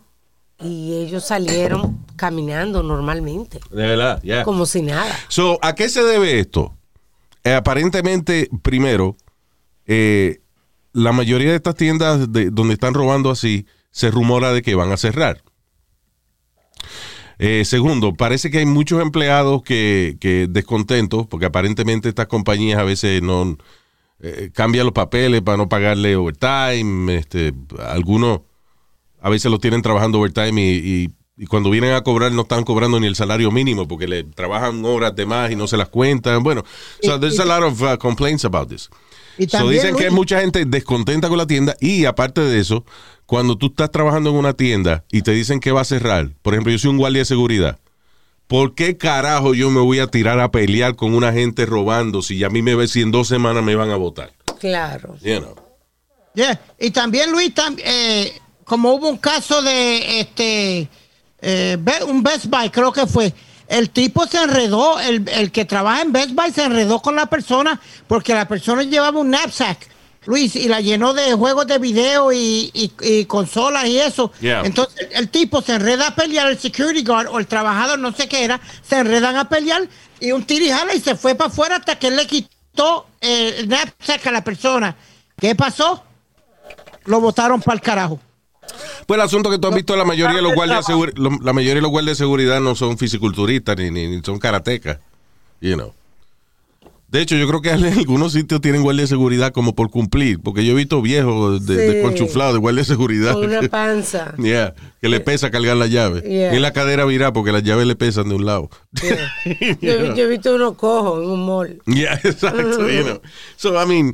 y 0.60 0.94
ellos 0.96 1.26
salieron 1.26 2.06
caminando 2.16 2.84
normalmente, 2.84 3.60
De 3.72 3.88
verdad, 3.88 4.20
ya. 4.24 4.44
como 4.44 4.66
si 4.66 4.82
nada. 4.82 5.14
So, 5.30 5.58
¿a 5.62 5.74
qué 5.76 5.88
se 5.90 6.04
debe 6.04 6.40
esto? 6.40 6.74
Eh, 7.46 7.54
aparentemente, 7.54 8.50
primero, 8.62 9.16
eh, 9.88 10.42
la 10.92 11.12
mayoría 11.14 11.52
de 11.52 11.56
estas 11.56 11.76
tiendas 11.76 12.32
de- 12.34 12.50
donde 12.50 12.74
están 12.74 12.94
robando 12.94 13.30
así, 13.32 13.66
se 13.92 14.12
rumora 14.12 14.52
de 14.52 14.62
que 14.62 14.76
van 14.76 14.92
a 14.92 14.98
cerrar. 14.98 15.42
Eh, 17.42 17.64
segundo, 17.64 18.14
parece 18.14 18.52
que 18.52 18.58
hay 18.60 18.66
muchos 18.66 19.02
empleados 19.02 19.64
que, 19.64 20.18
que 20.20 20.48
descontentos, 20.50 21.26
porque 21.26 21.46
aparentemente 21.46 22.10
estas 22.10 22.28
compañías 22.28 22.78
a 22.80 22.84
veces 22.84 23.22
no 23.22 23.58
eh, 24.20 24.50
cambian 24.54 24.86
los 24.86 24.94
papeles 24.94 25.42
para 25.42 25.58
no 25.58 25.70
pagarle 25.70 26.18
overtime. 26.18 27.16
Este, 27.16 27.54
algunos 27.88 28.42
a 29.22 29.30
veces 29.30 29.50
los 29.50 29.62
tienen 29.62 29.82
trabajando 29.82 30.20
overtime 30.20 30.62
y, 30.62 30.78
y- 31.06 31.10
y 31.42 31.46
cuando 31.46 31.70
vienen 31.70 31.94
a 31.94 32.02
cobrar 32.04 32.34
no 32.34 32.42
están 32.42 32.66
cobrando 32.66 33.00
ni 33.00 33.08
el 33.08 33.16
salario 33.16 33.50
mínimo 33.50 33.88
porque 33.88 34.10
le 34.10 34.26
trabajan 34.26 34.84
horas 34.84 35.16
de 35.16 35.26
más 35.26 35.50
y 35.50 35.56
no 35.56 35.68
se 35.68 35.78
las 35.78 35.88
cuentan. 35.88 36.44
Bueno, 36.44 36.66
so 37.02 37.18
there's 37.18 37.40
a 37.40 37.46
lot 37.46 37.64
of 37.64 37.82
uh, 37.82 37.98
complaints 37.98 38.44
about 38.44 38.68
this. 38.68 38.90
Y 39.40 39.48
So 39.48 39.70
dicen 39.70 39.96
que 39.96 40.06
hay 40.06 40.12
mucha 40.12 40.42
gente 40.42 40.66
descontenta 40.66 41.30
con 41.30 41.38
la 41.38 41.48
tienda 41.48 41.76
y 41.80 42.06
aparte 42.06 42.42
de 42.42 42.60
eso, 42.60 42.86
cuando 43.26 43.58
tú 43.58 43.68
estás 43.68 43.90
trabajando 43.90 44.30
en 44.30 44.36
una 44.36 44.54
tienda 44.54 45.06
y 45.12 45.22
te 45.22 45.32
dicen 45.32 45.60
que 45.60 45.72
va 45.72 45.82
a 45.82 45.86
cerrar, 45.86 46.30
por 46.42 46.54
ejemplo, 46.54 46.72
yo 46.72 46.78
soy 46.80 46.92
un 46.92 46.98
guardia 46.98 47.20
de 47.20 47.26
seguridad, 47.26 47.80
¿por 48.48 48.76
qué 48.76 48.98
carajo 48.98 49.54
yo 49.54 49.70
me 49.72 49.80
voy 49.80 50.00
a 50.00 50.08
tirar 50.08 50.40
a 50.40 50.52
pelear 50.52 50.96
con 50.96 51.14
una 51.16 51.32
gente 51.32 51.66
robando 51.66 52.22
si 52.22 52.44
a 52.44 52.50
mí 52.50 52.62
me 52.62 52.88
si 52.88 53.02
en 53.02 53.12
dos 53.12 53.28
semanas 53.28 53.64
me 53.64 53.76
van 53.76 53.92
a 53.92 53.96
votar? 53.96 54.34
Claro. 54.60 55.16
You 55.22 55.40
know. 55.40 55.56
Yeah. 56.36 56.60
Y 56.80 56.92
también, 56.92 57.32
Luis, 57.32 57.54
tam- 57.56 57.80
eh, 57.84 58.34
como 58.66 58.94
hubo 58.94 59.10
un 59.10 59.18
caso 59.18 59.62
de 59.62 60.20
este 60.20 60.90
eh, 61.42 61.78
un 62.08 62.24
Best 62.24 62.46
Buy, 62.48 62.70
creo 62.70 62.92
que 62.92 63.08
fue. 63.08 63.34
El 63.70 63.90
tipo 63.92 64.26
se 64.28 64.42
enredó, 64.42 65.00
el, 65.00 65.30
el 65.30 65.52
que 65.52 65.64
trabaja 65.64 66.02
en 66.02 66.12
Best 66.12 66.32
Buy 66.32 66.52
se 66.52 66.64
enredó 66.64 67.02
con 67.02 67.16
la 67.16 67.28
persona 67.28 67.80
porque 68.08 68.34
la 68.34 68.48
persona 68.48 68.84
llevaba 68.84 69.20
un 69.20 69.30
knapsack, 69.30 69.88
Luis, 70.26 70.56
y 70.56 70.68
la 70.68 70.82
llenó 70.82 71.14
de 71.14 71.34
juegos 71.34 71.68
de 71.68 71.78
video 71.78 72.32
y, 72.34 72.72
y- 72.74 72.92
y 73.02 73.26
consolas 73.26 73.86
y 73.86 74.00
eso. 74.00 74.32
Yeah. 74.42 74.64
Entonces 74.66 75.08
el 75.12 75.30
tipo 75.30 75.62
se 75.62 75.76
enreda 75.76 76.08
a 76.08 76.16
pelear, 76.16 76.48
el 76.48 76.58
security 76.60 77.04
guard 77.04 77.28
o 77.30 77.38
el 77.40 77.48
trabajador, 77.48 78.00
no 78.00 78.12
sé 78.12 78.28
qué 78.28 78.44
era, 78.44 78.60
se 78.82 78.98
enredan 78.98 79.38
a 79.38 79.48
pelear 79.48 79.88
y 80.20 80.32
un 80.32 80.44
tirijala 80.44 80.94
y 80.96 81.00
se 81.00 81.16
fue 81.16 81.36
para 81.36 81.50
afuera 81.50 81.76
hasta 81.78 81.98
que 81.98 82.08
él 82.08 82.16
le 82.18 82.26
quitó 82.28 83.06
el 83.22 83.68
knapsack 83.68 84.26
a 84.28 84.32
la 84.32 84.44
persona. 84.44 84.96
¿Qué 85.40 85.54
pasó? 85.56 86.04
Lo 87.06 87.22
botaron 87.22 87.62
para 87.62 87.76
el 87.76 87.82
carajo. 87.82 88.20
Pues 89.06 89.18
el 89.18 89.22
asunto 89.26 89.50
que 89.50 89.58
tú 89.58 89.68
has 89.68 89.76
visto, 89.76 89.96
la 89.96 90.06
mayoría 90.06 90.36
de 90.38 90.42
los 90.42 90.54
guardias 90.54 90.86
de 90.88 91.12
la 91.42 91.54
mayoría 91.54 91.76
de 91.76 91.82
los 91.82 91.92
guardias 91.92 92.18
de 92.18 92.24
seguridad 92.24 92.60
no 92.62 92.76
son 92.76 92.98
fisiculturistas 92.98 93.78
ni, 93.78 93.90
ni, 93.92 94.08
ni 94.08 94.22
son 94.24 94.40
karatecas. 94.40 95.00
You 95.62 95.76
know. 95.76 95.94
De 97.08 97.22
hecho, 97.22 97.36
yo 97.36 97.48
creo 97.48 97.62
que 97.62 97.70
en 97.72 97.86
algunos 97.86 98.34
sitios 98.34 98.62
tienen 98.62 98.84
guardia 98.84 99.02
de 99.02 99.08
seguridad 99.08 99.52
como 99.52 99.74
por 99.74 99.90
cumplir, 99.90 100.40
porque 100.42 100.64
yo 100.64 100.74
he 100.74 100.76
visto 100.76 101.02
viejos 101.02 101.66
de, 101.66 101.76
de 101.76 101.94
Sí. 101.94 102.02
conchuflados 102.04 102.54
de 102.54 102.60
guardia 102.60 102.82
de 102.82 102.86
seguridad. 102.86 103.34
Con 103.34 103.46
una 103.46 103.62
panza. 103.70 104.36
Yeah, 104.38 104.76
que 105.02 105.10
le 105.10 105.20
pesa 105.20 105.50
cargar 105.50 105.76
la 105.78 105.88
llave. 105.88 106.22
Yeah. 106.22 106.56
Y 106.56 106.60
la 106.60 106.72
cadera 106.72 107.06
virá 107.06 107.34
porque 107.34 107.52
las 107.52 107.64
llaves 107.64 107.88
le 107.88 107.96
pesan 107.96 108.30
de 108.30 108.36
un 108.36 108.46
lado. 108.46 108.70
Yo, 109.82 110.14
yo 110.16 110.24
he 110.24 110.28
visto 110.28 110.54
unos 110.54 110.76
cojos 110.76 111.24
en 111.24 111.30
un 111.32 111.46
mall. 111.48 111.82
Yeah, 111.88 112.14
exacto. 112.24 112.88
you 112.88 113.04
know. 113.04 113.22
So, 113.56 113.82
I 113.82 113.88
mean, 113.88 114.14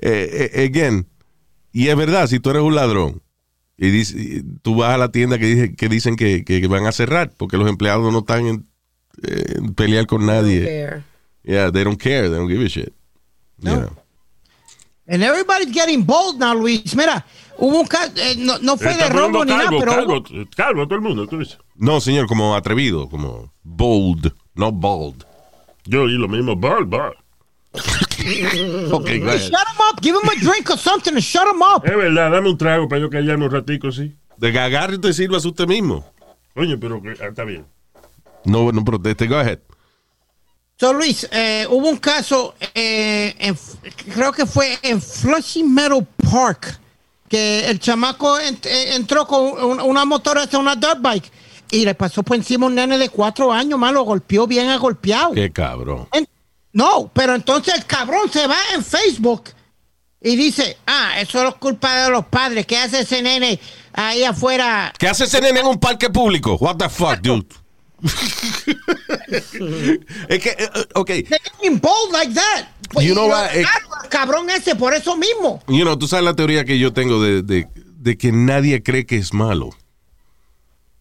eh, 0.00 0.50
eh, 0.54 0.64
again, 0.64 1.08
y 1.72 1.88
es 1.88 1.96
verdad, 1.96 2.28
si 2.28 2.38
tú 2.38 2.50
eres 2.50 2.62
un 2.62 2.74
ladrón 2.76 3.20
y, 3.78 3.90
dice- 3.90 4.18
y 4.18 4.42
tú 4.62 4.74
vas 4.76 4.94
a 4.94 4.98
la 4.98 5.10
tienda 5.12 5.38
que, 5.38 5.46
dice, 5.46 5.74
que 5.76 5.88
dicen 5.88 6.16
que, 6.16 6.44
que 6.44 6.66
van 6.66 6.86
a 6.86 6.92
cerrar 6.92 7.32
porque 7.36 7.56
los 7.56 7.68
empleados 7.68 8.12
no 8.12 8.18
están 8.20 8.46
en, 8.46 8.66
en 9.22 9.74
pelear 9.74 10.06
con 10.06 10.26
nadie. 10.26 10.60
There. 10.62 11.02
Yeah, 11.44 11.70
they 11.70 11.84
don't 11.84 11.98
care, 12.00 12.28
they 12.28 12.36
don't 12.36 12.48
give 12.50 12.62
a 12.64 12.68
shit. 12.68 12.92
You 13.58 13.70
No. 13.70 13.76
know. 13.80 13.90
And 15.10 15.22
everybody's 15.22 15.72
getting 15.72 16.04
bold 16.04 16.38
now, 16.38 16.52
Luis. 16.54 16.94
Mira, 16.94 17.24
hubo 17.56 17.80
un 17.80 17.86
caso, 17.86 18.12
eh, 18.16 18.34
no, 18.36 18.58
no 18.58 18.76
fue 18.76 18.90
Está 18.92 19.04
de 19.08 19.14
robo 19.14 19.42
ni 19.44 19.52
nada, 19.52 19.70
pero 19.70 19.92
calvo, 19.92 20.16
hubo- 20.18 20.50
calvo, 20.54 20.86
todo 20.86 20.96
el 20.96 21.00
mundo, 21.00 21.26
tú 21.26 21.38
dices. 21.38 21.56
No, 21.76 21.98
señor, 22.00 22.26
como 22.26 22.54
atrevido, 22.54 23.08
como 23.08 23.50
bold, 23.62 24.34
no 24.54 24.70
bold. 24.70 25.24
Yo 25.86 26.04
y 26.08 26.18
lo 26.18 26.28
mismo, 26.28 26.54
ball, 26.56 26.84
ball. 26.84 27.14
Okay, 28.92 29.20
shut 29.20 29.50
him 29.50 29.80
up, 29.90 30.00
give 30.00 30.14
him 30.16 30.28
a 30.28 30.34
drink 30.40 30.70
or 30.70 30.78
something 30.78 31.14
and 31.14 31.22
shut 31.22 31.46
him 31.46 31.62
up. 31.62 31.84
Es 31.86 31.96
verdad, 31.96 32.30
dame 32.30 32.50
un 32.50 32.58
trago 32.58 32.88
para 32.88 33.00
yo 33.00 33.08
callarme 33.10 33.44
un 33.46 33.50
ratico, 33.52 33.90
sí. 33.92 34.14
De 34.36 34.52
que 34.52 34.58
agarre 34.58 34.96
y 34.96 34.98
te 34.98 35.12
sirvas 35.12 35.44
usted 35.44 35.66
mismo. 35.66 36.04
Coño, 36.54 36.78
pero 36.80 37.00
que, 37.02 37.10
ah, 37.22 37.28
está 37.28 37.44
bien. 37.44 37.66
No, 38.44 38.70
no 38.72 38.84
proteste, 38.84 39.26
go 39.26 39.36
ahead. 39.36 39.58
So, 40.80 40.92
Luis, 40.92 41.28
eh, 41.32 41.66
hubo 41.68 41.88
un 41.88 41.96
caso, 41.96 42.54
eh, 42.74 43.34
en- 43.38 43.58
creo 44.14 44.32
que 44.32 44.46
fue 44.46 44.78
en 44.82 45.02
Flushing 45.02 45.72
Meadow 45.74 46.06
Park, 46.30 46.78
que 47.28 47.66
el 47.68 47.80
chamaco 47.80 48.38
ent- 48.38 48.64
eh, 48.66 48.94
entró 48.94 49.26
con 49.26 49.40
un- 49.62 49.80
una 49.80 50.04
motora 50.04 50.42
hacia 50.42 50.58
una 50.58 50.76
dirt 50.76 51.00
bike 51.00 51.30
y 51.72 51.84
le 51.84 51.94
pasó 51.94 52.22
por 52.22 52.36
encima 52.36 52.66
un 52.66 52.76
nene 52.76 52.96
de 52.96 53.08
cuatro 53.08 53.52
años, 53.52 53.78
más 53.78 53.92
lo 53.92 54.02
golpeó 54.04 54.46
bien 54.46 54.68
agolpeado. 54.68 55.32
Qué 55.34 55.50
cabrón. 55.50 56.06
En- 56.12 56.28
no, 56.78 57.10
pero 57.12 57.34
entonces 57.34 57.74
el 57.74 57.84
cabrón 57.86 58.30
se 58.32 58.46
va 58.46 58.56
en 58.72 58.84
Facebook 58.84 59.50
y 60.20 60.36
dice, 60.36 60.76
ah, 60.86 61.20
eso 61.20 61.46
es 61.48 61.54
culpa 61.56 62.04
de 62.04 62.10
los 62.10 62.24
padres. 62.26 62.66
¿Qué 62.66 62.78
hace 62.78 63.00
ese 63.00 63.20
nene 63.20 63.58
ahí 63.92 64.22
afuera? 64.22 64.92
¿Qué 64.96 65.08
hace 65.08 65.24
ese 65.24 65.40
nene 65.40 65.58
en 65.60 65.66
un 65.66 65.80
parque 65.80 66.08
público? 66.08 66.54
What 66.54 66.76
the 66.76 66.88
fuck, 66.88 67.18
dude? 67.20 67.46
es 70.28 70.38
que, 70.40 70.50
eh, 70.50 70.70
ok, 70.94 71.08
getting 71.08 71.80
bold 71.80 72.12
like 72.12 72.32
that. 72.32 72.68
You 73.00 73.14
know 73.14 73.28
what, 73.28 73.50
eh, 73.54 73.64
cabrón 74.08 74.48
ese 74.50 74.76
por 74.76 74.94
eso 74.94 75.16
mismo. 75.16 75.60
you 75.66 75.82
know, 75.82 75.96
tú 75.98 76.06
sabes 76.06 76.24
la 76.24 76.34
teoría 76.34 76.64
que 76.64 76.78
yo 76.78 76.92
tengo 76.92 77.20
de, 77.22 77.42
de- 77.42 77.66
de 77.74 78.16
que 78.16 78.30
nadie 78.30 78.82
cree 78.84 79.04
que 79.04 79.16
es 79.16 79.34
malo. 79.34 79.70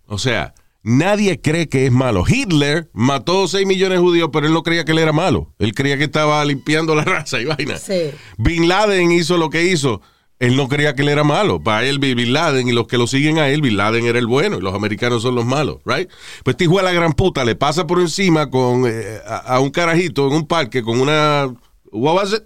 O 0.07 0.17
sea, 0.17 0.55
nadie 0.87 1.41
cree 1.41 1.67
que 1.67 1.85
es 1.85 1.91
malo. 1.91 2.23
Hitler 2.25 2.89
mató 2.93 3.47
6 3.47 3.67
millones 3.67 3.99
de 3.99 4.03
judíos, 4.03 4.29
pero 4.31 4.47
él 4.47 4.53
no 4.53 4.63
creía 4.63 4.85
que 4.85 4.93
él 4.93 4.99
era 4.99 5.11
malo. 5.11 5.53
Él 5.59 5.75
creía 5.75 5.97
que 5.97 6.05
estaba 6.05 6.43
limpiando 6.45 6.95
la 6.95 7.03
raza 7.05 7.39
y 7.39 7.45
vaina. 7.45 7.77
Sí. 7.77 8.11
Bin 8.37 8.67
Laden 8.67 9.11
hizo 9.11 9.37
lo 9.37 9.49
que 9.49 9.65
hizo. 9.65 10.01
Él 10.39 10.55
no 10.55 10.67
creía 10.67 10.95
que 10.95 11.01
él 11.01 11.09
era 11.09 11.23
malo. 11.23 11.61
Para 11.61 11.85
él, 11.85 11.99
Bin 11.99 12.31
Laden 12.31 12.67
y 12.67 12.71
los 12.71 12.87
que 12.87 12.97
lo 12.97 13.07
siguen 13.07 13.37
a 13.37 13.49
él, 13.49 13.61
Bin 13.61 13.75
Laden 13.75 14.05
era 14.05 14.17
el 14.19 14.27
bueno 14.27 14.57
y 14.59 14.61
los 14.61 14.73
americanos 14.73 15.23
son 15.23 15.35
los 15.35 15.45
malos, 15.45 15.77
right? 15.83 16.09
Pues 16.43 16.53
este 16.53 16.65
hijo 16.65 16.77
de 16.77 16.83
la 16.83 16.91
gran 16.93 17.13
puta 17.13 17.43
le 17.43 17.55
pasa 17.55 17.85
por 17.85 17.99
encima 17.99 18.49
con 18.49 18.83
eh, 18.87 19.19
a, 19.25 19.55
a 19.55 19.59
un 19.59 19.71
carajito 19.71 20.27
en 20.27 20.33
un 20.33 20.47
parque 20.47 20.83
con 20.83 21.01
una. 21.01 21.47
What 21.91 22.15
was 22.15 22.33
it? 22.33 22.43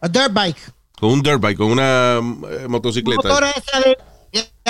A 0.00 0.08
dirt 0.08 0.32
bike. 0.32 0.58
Con 1.00 1.10
un 1.10 1.22
dirt 1.22 1.40
bike, 1.40 1.56
con 1.56 1.70
una 1.70 2.18
eh, 2.18 2.68
motocicleta. 2.68 3.28
Motora 3.28 3.50
esa 3.50 3.80
de-. 3.80 3.96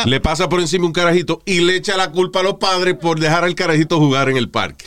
Le 0.04 0.20
pasa 0.20 0.48
por 0.48 0.60
encima 0.60 0.86
un 0.86 0.92
carajito 0.92 1.42
y 1.46 1.60
le 1.60 1.76
echa 1.76 1.96
la 1.96 2.10
culpa 2.12 2.40
a 2.40 2.42
los 2.42 2.54
padres 2.54 2.94
por 3.00 3.18
dejar 3.18 3.44
al 3.44 3.54
carajito 3.54 3.98
jugar 3.98 4.28
en 4.28 4.36
el 4.36 4.50
parque. 4.50 4.86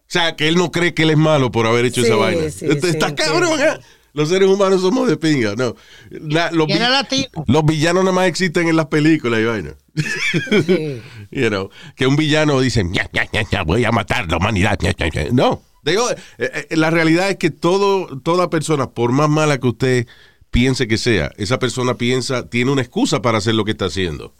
O 0.00 0.06
sea, 0.14 0.36
que 0.36 0.46
él 0.48 0.56
no 0.56 0.70
cree 0.70 0.94
que 0.94 1.02
él 1.04 1.10
es 1.10 1.16
malo 1.16 1.50
por 1.50 1.66
haber 1.66 1.86
hecho 1.86 2.02
Sí, 2.02 2.06
esa 2.08 2.16
vaina. 2.16 2.50
sí, 2.50 2.66
sí, 2.80 2.86
Está 2.88 3.14
cabrón, 3.14 3.58
¿eh? 3.60 3.78
Los 4.12 4.28
seres 4.28 4.48
humanos 4.48 4.80
somos 4.82 5.08
de 5.08 5.16
pinga, 5.16 5.56
no. 5.56 5.74
La- 6.10 6.52
los, 6.52 6.68
vi- 6.68 6.74
villanos 7.64 8.04
nada 8.04 8.14
más 8.14 8.28
existen 8.28 8.68
en 8.68 8.76
las 8.76 8.86
películas 8.86 9.40
y 9.40 9.44
vaina. 9.44 9.74
Sí. 10.66 11.02
You 11.32 11.48
know, 11.48 11.70
que 11.96 12.06
un 12.06 12.14
villano 12.14 12.60
dice, 12.60 12.84
"Ña, 12.84 13.08
ña, 13.12 13.24
ña, 13.32 13.42
ña, 13.50 13.62
voy 13.64 13.84
a 13.84 13.90
matar 13.90 14.30
la 14.30 14.36
humanidad. 14.36 14.78
ña, 14.80 14.92
ña, 14.96 15.08
ña". 15.08 15.24
No, 15.32 15.62
digo, 15.82 16.08
eh, 16.10 16.16
eh, 16.70 16.76
la 16.76 16.90
realidad 16.90 17.28
es 17.30 17.36
que 17.38 17.50
todo, 17.50 18.20
toda 18.20 18.50
persona, 18.50 18.90
por 18.90 19.10
más 19.10 19.28
mala 19.28 19.58
que 19.58 19.66
usted 19.66 20.06
piense 20.54 20.86
que 20.86 20.98
sea, 20.98 21.32
esa 21.36 21.58
persona 21.58 21.94
piensa, 21.94 22.48
tiene 22.48 22.70
una 22.70 22.80
excusa 22.80 23.20
para 23.20 23.38
hacer 23.38 23.56
lo 23.56 23.64
que 23.64 23.72
está 23.72 23.86
haciendo. 23.86 24.32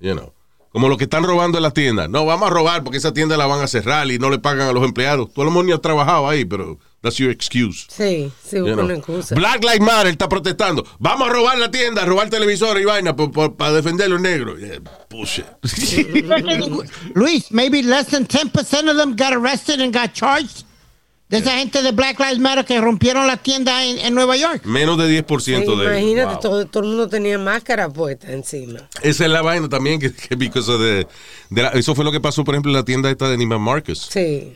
You 0.00 0.14
know. 0.14 0.32
Como 0.72 0.88
los 0.88 0.96
que 0.96 1.04
están 1.04 1.24
robando 1.24 1.58
en 1.58 1.62
las 1.62 1.74
tiendas. 1.74 2.08
No, 2.08 2.24
vamos 2.24 2.50
a 2.50 2.52
robar 2.52 2.82
porque 2.82 2.96
esa 2.96 3.12
tienda 3.12 3.36
la 3.36 3.46
van 3.46 3.60
a 3.60 3.66
cerrar 3.66 4.10
y 4.10 4.18
no 4.18 4.30
le 4.30 4.38
pagan 4.38 4.68
a 4.68 4.72
los 4.72 4.82
empleados. 4.82 5.32
Tú 5.32 5.42
a 5.42 5.44
lo 5.44 5.50
mejor 5.50 5.66
ni 5.66 5.72
has 5.72 5.80
trabajado 5.80 6.26
ahí, 6.26 6.46
pero 6.46 6.78
that's 7.02 7.16
your 7.16 7.30
excuse. 7.30 7.86
Sí, 7.88 8.32
sí, 8.42 8.56
You 8.56 8.64
una 8.64 8.94
excusa. 8.94 9.34
Black 9.34 9.62
Lives 9.62 9.80
Matter 9.80 10.08
está 10.08 10.26
protestando. 10.28 10.86
Vamos 10.98 11.28
a 11.28 11.32
robar 11.32 11.58
la 11.58 11.70
tienda, 11.70 12.02
a 12.02 12.06
robar 12.06 12.30
televisores 12.30 12.82
y 12.82 12.86
vaina 12.86 13.14
para 13.14 13.72
defender 13.72 14.06
a 14.06 14.08
los 14.08 14.20
negros. 14.20 14.58
Yeah, 14.58 14.80
bullshit. 15.10 15.44
Luis, 17.14 17.50
maybe 17.50 17.82
less 17.82 18.06
than 18.08 18.26
10% 18.26 18.90
of 18.90 18.96
them 18.96 19.16
got 19.16 19.34
arrested 19.34 19.80
and 19.80 19.92
got 19.92 20.14
charged. 20.14 20.65
De 21.28 21.38
esa 21.38 21.58
gente 21.58 21.82
de 21.82 21.90
Black 21.90 22.20
Lives 22.20 22.38
Matter 22.38 22.64
que 22.64 22.80
rompieron 22.80 23.26
la 23.26 23.36
tienda 23.36 23.84
en, 23.84 23.98
en 23.98 24.14
Nueva 24.14 24.36
York. 24.36 24.64
Menos 24.64 24.96
de 24.96 25.08
10% 25.24 25.40
Sí, 25.40 25.50
de 25.52 25.60
ellos. 25.62 25.82
imagínate, 25.84 26.32
Wow. 26.34 26.40
todo, 26.40 26.66
todo 26.66 26.82
el 26.84 26.88
mundo 26.90 27.08
tenía 27.08 27.36
máscara 27.36 27.88
puesta 27.88 28.30
encima. 28.30 28.88
Esa 29.02 29.24
es 29.24 29.30
la 29.30 29.42
vaina 29.42 29.68
también, 29.68 29.98
que, 29.98 30.12
que 30.14 30.36
the- 30.36 31.06
de 31.50 31.62
la- 31.62 31.70
eso 31.70 31.96
fue 31.96 32.04
lo 32.04 32.12
que 32.12 32.20
pasó, 32.20 32.44
por 32.44 32.54
ejemplo, 32.54 32.70
en 32.70 32.76
la 32.76 32.84
tienda 32.84 33.10
esta 33.10 33.28
de 33.28 33.36
Neiman 33.36 33.60
Marcus. 33.60 34.02
Sí. 34.08 34.54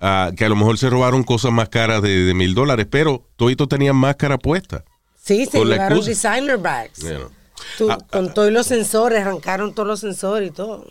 Ah, 0.00 0.32
que 0.36 0.44
a 0.44 0.48
lo 0.48 0.56
mejor 0.56 0.78
se 0.78 0.90
robaron 0.90 1.22
cosas 1.22 1.52
más 1.52 1.68
caras 1.68 2.02
de, 2.02 2.24
de 2.24 2.34
mil 2.34 2.54
dólares, 2.54 2.86
pero 2.90 3.28
toditos 3.36 3.68
tenían 3.68 3.94
máscara 3.94 4.36
puesta. 4.38 4.82
Sí, 5.22 5.46
se 5.46 5.64
llevaron 5.64 6.04
designer 6.04 6.56
bags. 6.58 7.02
you 7.02 7.08
know. 7.10 7.30
Tú- 7.78 7.90
Ah, 7.90 7.98
con 8.10 8.34
todos 8.34 8.50
los 8.50 8.66
sensores, 8.66 9.20
arrancaron 9.20 9.74
todos 9.74 9.86
los 9.86 10.00
sensores 10.00 10.48
y 10.48 10.52
todo. 10.52 10.88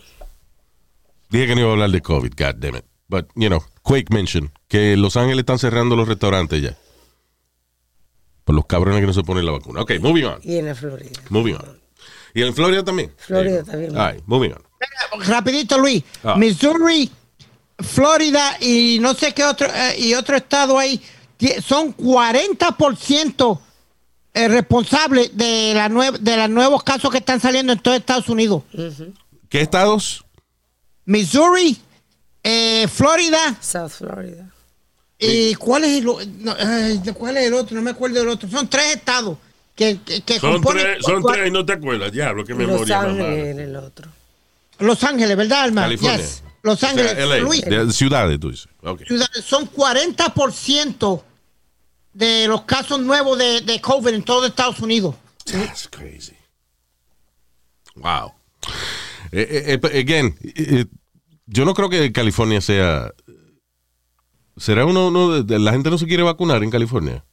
Dije 1.28 1.48
que 1.48 1.54
no 1.56 1.60
iba 1.60 1.70
a 1.70 1.72
hablar 1.72 1.90
de 1.90 2.00
COVID, 2.00 2.32
god 2.38 2.54
damn 2.56 2.76
it. 2.76 2.84
But, 3.08 3.26
you 3.34 3.48
know, 3.48 3.62
quick 3.82 4.10
mention, 4.10 4.50
que 4.70 4.96
Los 4.96 5.16
Ángeles 5.16 5.40
están 5.40 5.58
cerrando 5.58 5.96
los 5.96 6.06
restaurantes 6.06 6.62
ya. 6.62 6.78
Por 8.44 8.54
los 8.54 8.64
cabrones 8.66 9.00
que 9.00 9.06
no 9.06 9.12
se 9.12 9.24
ponen 9.24 9.44
la 9.44 9.52
vacuna. 9.52 9.82
Ok, 9.82 9.94
moving 10.00 10.24
on. 10.24 10.40
Y 10.44 10.56
en 10.56 10.66
la 10.66 10.74
Florida. 10.76 11.10
Moving 11.28 11.56
on. 11.56 11.80
Y 12.32 12.42
en 12.42 12.54
Florida 12.54 12.84
también. 12.84 13.12
Florida 13.18 13.64
también. 13.64 13.98
All 13.98 14.12
right, 14.12 14.22
moving 14.26 14.52
on. 14.52 14.62
rapidito, 15.26 15.76
Luis. 15.76 16.04
Ah. 16.22 16.36
Missouri, 16.36 17.10
Florida 17.80 18.58
y 18.60 18.98
no 19.00 19.12
sé 19.14 19.34
qué 19.34 19.42
otro 19.44 19.66
eh, 19.66 19.96
y 19.98 20.14
otro 20.14 20.36
estado 20.36 20.78
ahí 20.78 21.02
son 21.64 21.96
40% 21.96 23.60
eh, 24.34 24.48
responsables 24.48 25.36
de 25.36 25.72
la 25.74 25.88
de 25.88 26.36
los 26.36 26.50
nuevos 26.50 26.84
casos 26.84 27.10
que 27.10 27.18
están 27.18 27.40
saliendo 27.40 27.72
en 27.72 27.80
todo 27.80 27.94
Estados 27.94 28.28
Unidos. 28.28 28.62
¿Qué 29.48 29.62
estados? 29.62 30.24
Missouri, 31.06 31.76
eh, 32.44 32.86
Florida 32.86 33.56
South 33.60 33.90
Florida. 33.90 34.48
Y 35.20 35.54
cuál 35.56 35.84
es 35.84 35.98
el 35.98 36.08
o- 36.08 36.18
no, 36.38 36.54
ay, 36.58 37.00
cuál 37.14 37.36
es 37.36 37.46
el 37.46 37.54
otro, 37.54 37.76
no 37.76 37.82
me 37.82 37.90
acuerdo 37.90 38.18
del 38.20 38.28
otro. 38.28 38.48
Son 38.48 38.68
tres 38.68 38.96
estados 38.96 39.36
que, 39.76 39.98
que, 40.04 40.22
que 40.22 40.38
Son 40.40 40.62
componen- 40.62 40.82
tres, 40.82 41.04
son 41.04 41.22
tres 41.22 41.48
y 41.48 41.50
no 41.50 41.64
te 41.66 41.72
acuerdas. 41.74 42.10
Diablo, 42.12 42.44
qué 42.44 42.54
Los 42.54 42.66
memoria 42.66 42.96
más 42.98 43.06
Ángeles 43.08 43.58
el 43.58 43.76
otro. 43.76 44.08
Los 44.78 45.04
Ángeles, 45.04 45.36
¿verdad, 45.36 45.62
Alma? 45.64 45.82
California. 45.82 46.16
Yes. 46.18 46.42
Los 46.62 46.74
O 46.74 46.76
sea, 46.78 46.90
Ángeles, 46.90 47.16
LA, 47.18 47.36
Luis. 47.38 47.62
de- 47.62 47.92
ciudades, 47.92 48.38
tú 48.40 48.50
dices. 48.50 48.68
Ok. 48.82 49.02
ciudades, 49.06 49.44
son 49.44 49.66
40% 49.70 51.22
de 52.12 52.48
los 52.48 52.62
casos 52.62 53.00
nuevos 53.00 53.38
de, 53.38 53.60
de 53.60 53.80
COVID 53.80 54.08
en 54.14 54.22
todo 54.24 54.46
Estados 54.46 54.80
Unidos. 54.80 55.14
That's 55.44 55.88
crazy. 55.88 56.32
Wow. 57.96 58.32
Eh, 59.32 59.74
eh, 59.74 59.80
eh, 59.82 59.98
again, 60.00 60.36
eh, 60.42 60.84
yo 61.46 61.64
no 61.64 61.74
creo 61.74 61.88
que 61.88 62.12
California 62.12 62.60
sea. 62.60 63.12
¿Será 64.60 64.84
uno, 64.84 65.08
uno 65.08 65.32
de, 65.32 65.42
de- 65.42 65.58
la 65.58 65.72
gente 65.72 65.90
no 65.90 65.98
se 65.98 66.06
quiere 66.06 66.22
vacunar 66.22 66.62
en 66.62 66.70
California? 66.70 67.24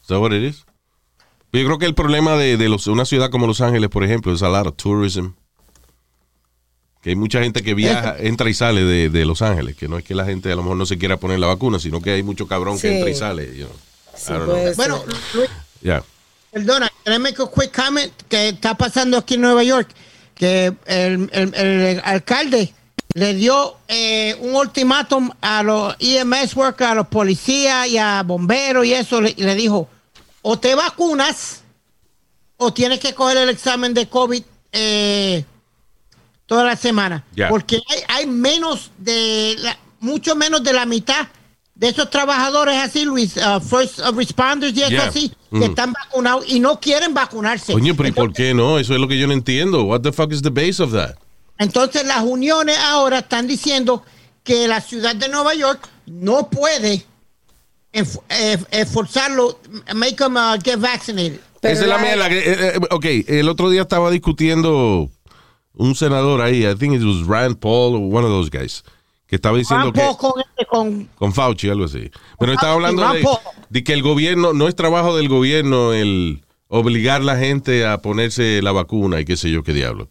¿Es 0.00 0.08
that 0.08 0.18
what 0.18 0.32
it 0.32 0.42
is? 0.42 0.64
Yo 1.52 1.64
creo 1.66 1.78
que 1.78 1.84
el 1.86 1.94
problema 1.94 2.34
de, 2.36 2.56
de 2.56 2.68
los, 2.70 2.86
una 2.86 3.04
ciudad 3.04 3.30
como 3.30 3.46
Los 3.46 3.60
Ángeles, 3.60 3.90
por 3.90 4.04
ejemplo, 4.04 4.32
es 4.32 4.42
a 4.42 4.48
lot 4.48 4.66
of 4.66 4.76
tourism. 4.76 5.28
Que 7.02 7.10
hay 7.10 7.16
mucha 7.16 7.42
gente 7.42 7.62
que 7.62 7.74
viaja, 7.74 8.16
entra 8.18 8.48
y 8.48 8.54
sale 8.54 8.84
de, 8.84 9.10
de 9.10 9.24
Los 9.26 9.42
Ángeles. 9.42 9.76
Que 9.76 9.86
no 9.88 9.98
es 9.98 10.04
que 10.04 10.14
la 10.14 10.24
gente 10.24 10.50
a 10.50 10.56
lo 10.56 10.62
mejor 10.62 10.76
no 10.78 10.86
se 10.86 10.96
quiera 10.98 11.18
poner 11.18 11.40
la 11.40 11.48
vacuna, 11.48 11.78
sino 11.78 12.00
que 12.00 12.12
hay 12.12 12.22
mucho 12.22 12.46
cabrón 12.46 12.78
que 12.80 12.96
entra 12.96 13.10
y 13.10 13.14
sale. 13.14 13.54
you 13.56 13.66
know. 13.66 13.76
Sí, 14.16 14.32
know. 14.32 14.74
Bueno. 14.76 15.02
Luis, 15.34 15.50
Yeah. 15.82 16.04
perdona, 16.52 16.88
I 17.06 17.18
make 17.18 17.42
a 17.42 17.46
quick 17.52 17.74
comment 17.74 18.12
que 18.28 18.50
está 18.50 18.76
pasando 18.76 19.18
aquí 19.18 19.34
en 19.34 19.40
Nueva 19.40 19.64
York? 19.64 19.88
Que 20.36 20.72
el, 20.86 21.28
el- 21.32 21.54
el 21.54 22.00
alcalde 22.04 22.72
le 23.14 23.34
dio 23.34 23.76
eh, 23.88 24.36
un 24.40 24.54
ultimátum 24.54 25.30
a 25.40 25.62
los 25.62 25.94
EMS 25.98 26.56
workers, 26.56 26.90
a 26.90 26.94
los 26.94 27.06
policías 27.08 27.88
y 27.88 27.98
a 27.98 28.22
bomberos 28.22 28.84
y 28.86 28.94
eso, 28.94 29.20
le, 29.20 29.34
le 29.36 29.54
dijo, 29.54 29.88
o 30.42 30.58
te 30.58 30.74
vacunas 30.74 31.62
o 32.56 32.72
tienes 32.72 33.00
que 33.00 33.14
coger 33.14 33.36
el 33.38 33.48
examen 33.48 33.92
de 33.94 34.08
COVID 34.08 34.42
eh, 34.72 35.44
toda 36.46 36.64
la 36.64 36.76
semana. 36.76 37.24
Porque 37.48 37.80
hay, 37.88 37.98
hay 38.08 38.26
menos 38.26 38.90
de, 38.98 39.56
la- 39.58 39.78
mucho 40.00 40.34
menos 40.36 40.62
de 40.62 40.72
la 40.72 40.86
mitad 40.86 41.28
de 41.74 41.88
esos 41.88 42.10
trabajadores 42.10 42.76
así, 42.78 43.04
Luis, 43.04 43.36
uh, 43.36 43.60
first 43.60 43.98
responders 44.14 44.76
y 44.76 44.82
eso 44.82 45.02
así, 45.02 45.32
Mm. 45.50 45.58
que 45.60 45.64
están 45.66 45.92
vacunados 45.92 46.44
y 46.48 46.60
no 46.60 46.80
quieren 46.80 47.12
vacunarse. 47.12 47.74
Coño, 47.74 47.94
pero 47.94 48.08
¿y 48.08 48.12
por 48.12 48.32
qué 48.32 48.54
no? 48.54 48.78
Eso 48.78 48.94
es 48.94 49.00
lo 49.00 49.06
que 49.06 49.18
yo 49.18 49.26
no 49.26 49.34
entiendo. 49.34 49.84
What 49.84 50.00
the 50.00 50.10
fuck 50.12 50.32
is 50.32 50.40
the 50.40 50.48
base 50.48 50.82
of 50.82 50.92
that? 50.92 51.16
Entonces 51.58 52.06
las 52.06 52.22
uniones 52.22 52.76
ahora 52.78 53.18
están 53.20 53.46
diciendo 53.46 54.02
que 54.44 54.66
la 54.68 54.80
ciudad 54.80 55.14
de 55.14 55.28
Nueva 55.28 55.54
York 55.54 55.88
no 56.06 56.48
puede 56.50 57.04
eh, 57.92 58.04
eh, 58.70 58.86
forzarlo, 58.86 59.58
make 59.94 60.14
them 60.16 60.36
uh, 60.36 60.58
get 60.62 60.78
vaccinated. 60.78 61.38
Pero 61.60 61.74
Esa 61.74 61.82
es 61.82 61.88
la 61.88 61.96
la- 61.96 62.02
mierda. 62.02 62.28
que- 62.28 62.38
eh, 62.38 62.56
eh, 62.74 62.78
ok, 62.90 63.04
el 63.28 63.48
otro 63.48 63.70
día 63.70 63.82
estaba 63.82 64.10
discutiendo 64.10 65.08
un 65.74 65.94
senador 65.94 66.40
ahí, 66.40 66.66
I 66.66 66.74
think 66.74 66.94
it 66.94 67.02
was 67.02 67.26
Rand 67.26 67.58
Paul, 67.58 67.94
or 67.94 68.00
one 68.14 68.24
of 68.24 68.30
those 68.30 68.50
guys, 68.50 68.82
que 69.26 69.36
estaba 69.36 69.56
diciendo 69.58 69.92
que... 69.92 70.00
Paul 70.00 70.16
con, 70.16 70.32
este, 70.40 70.66
con 70.66 71.04
Con 71.16 71.32
Fauci, 71.32 71.68
algo 71.68 71.84
así. 71.84 72.10
Pero 72.38 72.52
estaba 72.54 72.72
hablando 72.74 73.08
de, 73.12 73.24
de 73.70 73.84
que 73.84 73.92
el 73.92 74.02
gobierno, 74.02 74.52
no 74.54 74.66
es 74.68 74.74
trabajo 74.74 75.16
del 75.16 75.28
gobierno 75.28 75.92
el 75.92 76.44
obligar 76.68 77.20
a 77.20 77.24
la 77.24 77.36
gente 77.36 77.86
a 77.86 77.98
ponerse 77.98 78.60
la 78.62 78.72
vacuna 78.72 79.20
y 79.20 79.24
qué 79.24 79.36
sé 79.36 79.50
yo 79.50 79.62
qué 79.62 79.72
diablo. 79.72 80.08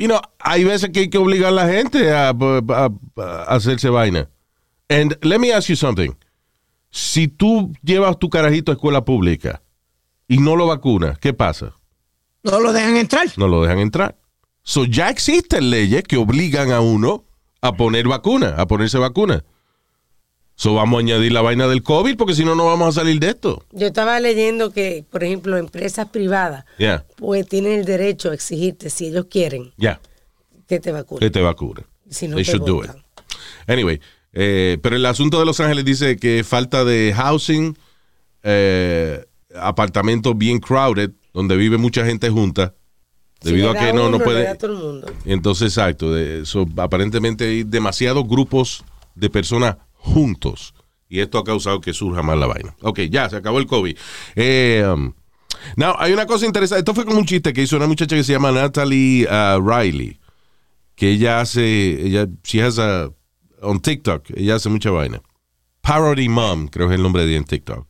Y 0.00 0.06
no, 0.06 0.20
hay 0.38 0.62
veces 0.64 0.90
que 0.90 1.00
hay 1.00 1.10
que 1.10 1.18
obligar 1.18 1.48
a 1.48 1.50
la 1.50 1.68
gente 1.68 2.12
a, 2.12 2.30
a- 2.30 2.90
a 3.16 3.42
hacerse 3.54 3.90
vaina. 3.90 4.30
And 4.88 5.18
let 5.22 5.38
me 5.40 5.52
ask 5.52 5.68
you 5.68 5.76
something. 5.76 6.12
Si 6.90 7.26
tú 7.28 7.72
llevas 7.82 8.18
tu 8.18 8.30
carajito 8.30 8.70
a 8.72 8.76
escuela 8.76 9.04
pública 9.04 9.60
y 10.28 10.38
no 10.38 10.56
lo 10.56 10.66
vacunas, 10.68 11.18
¿qué 11.18 11.34
pasa? 11.34 11.74
no 12.44 12.60
lo 12.60 12.72
dejan 12.72 12.96
entrar. 12.96 13.26
No 13.36 13.48
lo 13.48 13.60
dejan 13.62 13.80
entrar. 13.80 14.16
So 14.62 14.84
ya 14.84 15.10
existen 15.10 15.68
leyes 15.70 16.04
que 16.04 16.16
obligan 16.16 16.70
a 16.72 16.80
uno 16.80 17.24
a 17.60 17.72
poner 17.72 18.06
vacuna, 18.08 18.54
a 18.56 18.66
ponerse 18.66 18.96
vacuna. 18.98 19.44
So 20.60 20.74
vamos 20.74 20.96
a 20.96 21.00
añadir 21.02 21.30
la 21.30 21.40
vaina 21.40 21.68
del 21.68 21.84
COVID 21.84 22.16
porque 22.16 22.34
si 22.34 22.44
no, 22.44 22.56
no 22.56 22.66
vamos 22.66 22.88
a 22.88 23.00
salir 23.00 23.20
de 23.20 23.28
esto. 23.28 23.64
Yo 23.70 23.86
estaba 23.86 24.18
leyendo 24.18 24.72
que, 24.72 25.04
por 25.08 25.22
ejemplo, 25.22 25.56
empresas 25.56 26.08
privadas, 26.08 26.64
pues 27.14 27.46
tienen 27.46 27.78
el 27.78 27.84
derecho 27.84 28.32
a 28.32 28.34
exigirte, 28.34 28.90
si 28.90 29.06
ellos 29.06 29.26
quieren, 29.30 29.72
ya, 29.76 30.00
que 30.66 30.80
te 30.80 30.90
que 30.90 30.92
vacunen. 30.92 31.30
te 31.30 31.40
vacunen. 31.40 31.84
Si 32.10 32.26
no 32.26 32.34
They 32.34 32.44
te 32.44 32.50
should 32.50 32.66
do 32.66 32.82
it. 32.82 32.90
Anyway, 33.68 34.00
eh, 34.32 34.78
pero 34.82 34.96
el 34.96 35.06
asunto 35.06 35.38
de 35.38 35.46
Los 35.46 35.60
Ángeles 35.60 35.84
dice 35.84 36.16
que 36.16 36.42
falta 36.42 36.84
de 36.84 37.12
housing, 37.14 37.78
eh, 38.42 39.24
apartamentos 39.54 40.36
bien 40.36 40.58
crowded, 40.58 41.12
donde 41.32 41.56
vive 41.56 41.78
mucha 41.78 42.04
gente 42.04 42.30
junta, 42.30 42.74
debido 43.42 43.70
a 43.70 43.74
que 43.76 43.92
no, 43.92 44.08
uno, 44.08 44.10
no 44.10 44.18
da 44.18 44.24
puede... 44.24 44.54
todo 44.56 44.72
el 44.72 44.78
mundo. 44.78 45.06
Entonces, 45.24 45.68
exacto. 45.68 46.12
de- 46.12 46.44
so, 46.44 46.66
aparentemente 46.78 47.44
hay 47.44 47.62
demasiados 47.62 48.26
grupos 48.26 48.84
de 49.14 49.30
personas 49.30 49.76
juntos. 49.98 50.74
Y 51.08 51.20
esto 51.20 51.38
ha 51.38 51.44
causado 51.44 51.80
que 51.80 51.92
surja 51.92 52.22
más 52.22 52.38
la 52.38 52.46
vaina. 52.46 52.74
Ok, 52.82 53.00
ya, 53.10 53.28
se 53.30 53.36
acabó 53.36 53.58
el 53.58 53.66
COVID. 53.66 53.96
Eh, 54.36 54.86
um, 54.86 55.12
now, 55.76 55.94
hay 55.98 56.12
una 56.12 56.26
cosa 56.26 56.46
interesante. 56.46 56.80
Esto 56.80 56.94
fue 56.94 57.04
como 57.04 57.18
un 57.18 57.26
chiste 57.26 57.52
que 57.52 57.62
hizo 57.62 57.76
una 57.76 57.86
muchacha 57.86 58.14
que 58.14 58.24
se 58.24 58.32
llama 58.32 58.52
Natalie 58.52 59.26
uh, 59.26 59.60
Riley. 59.60 60.18
Que 60.94 61.10
ella 61.12 61.40
hace, 61.40 62.06
ella, 62.06 62.26
she 62.42 62.62
has 62.62 62.78
a, 62.78 63.10
on 63.62 63.80
TikTok, 63.80 64.30
ella 64.34 64.56
hace 64.56 64.68
mucha 64.68 64.90
vaina. 64.90 65.22
Parody 65.80 66.28
Mom, 66.28 66.68
creo 66.68 66.88
que 66.88 66.94
es 66.94 66.98
el 66.98 67.02
nombre 67.02 67.22
de 67.22 67.30
ella 67.30 67.38
en 67.38 67.44
TikTok. 67.44 67.86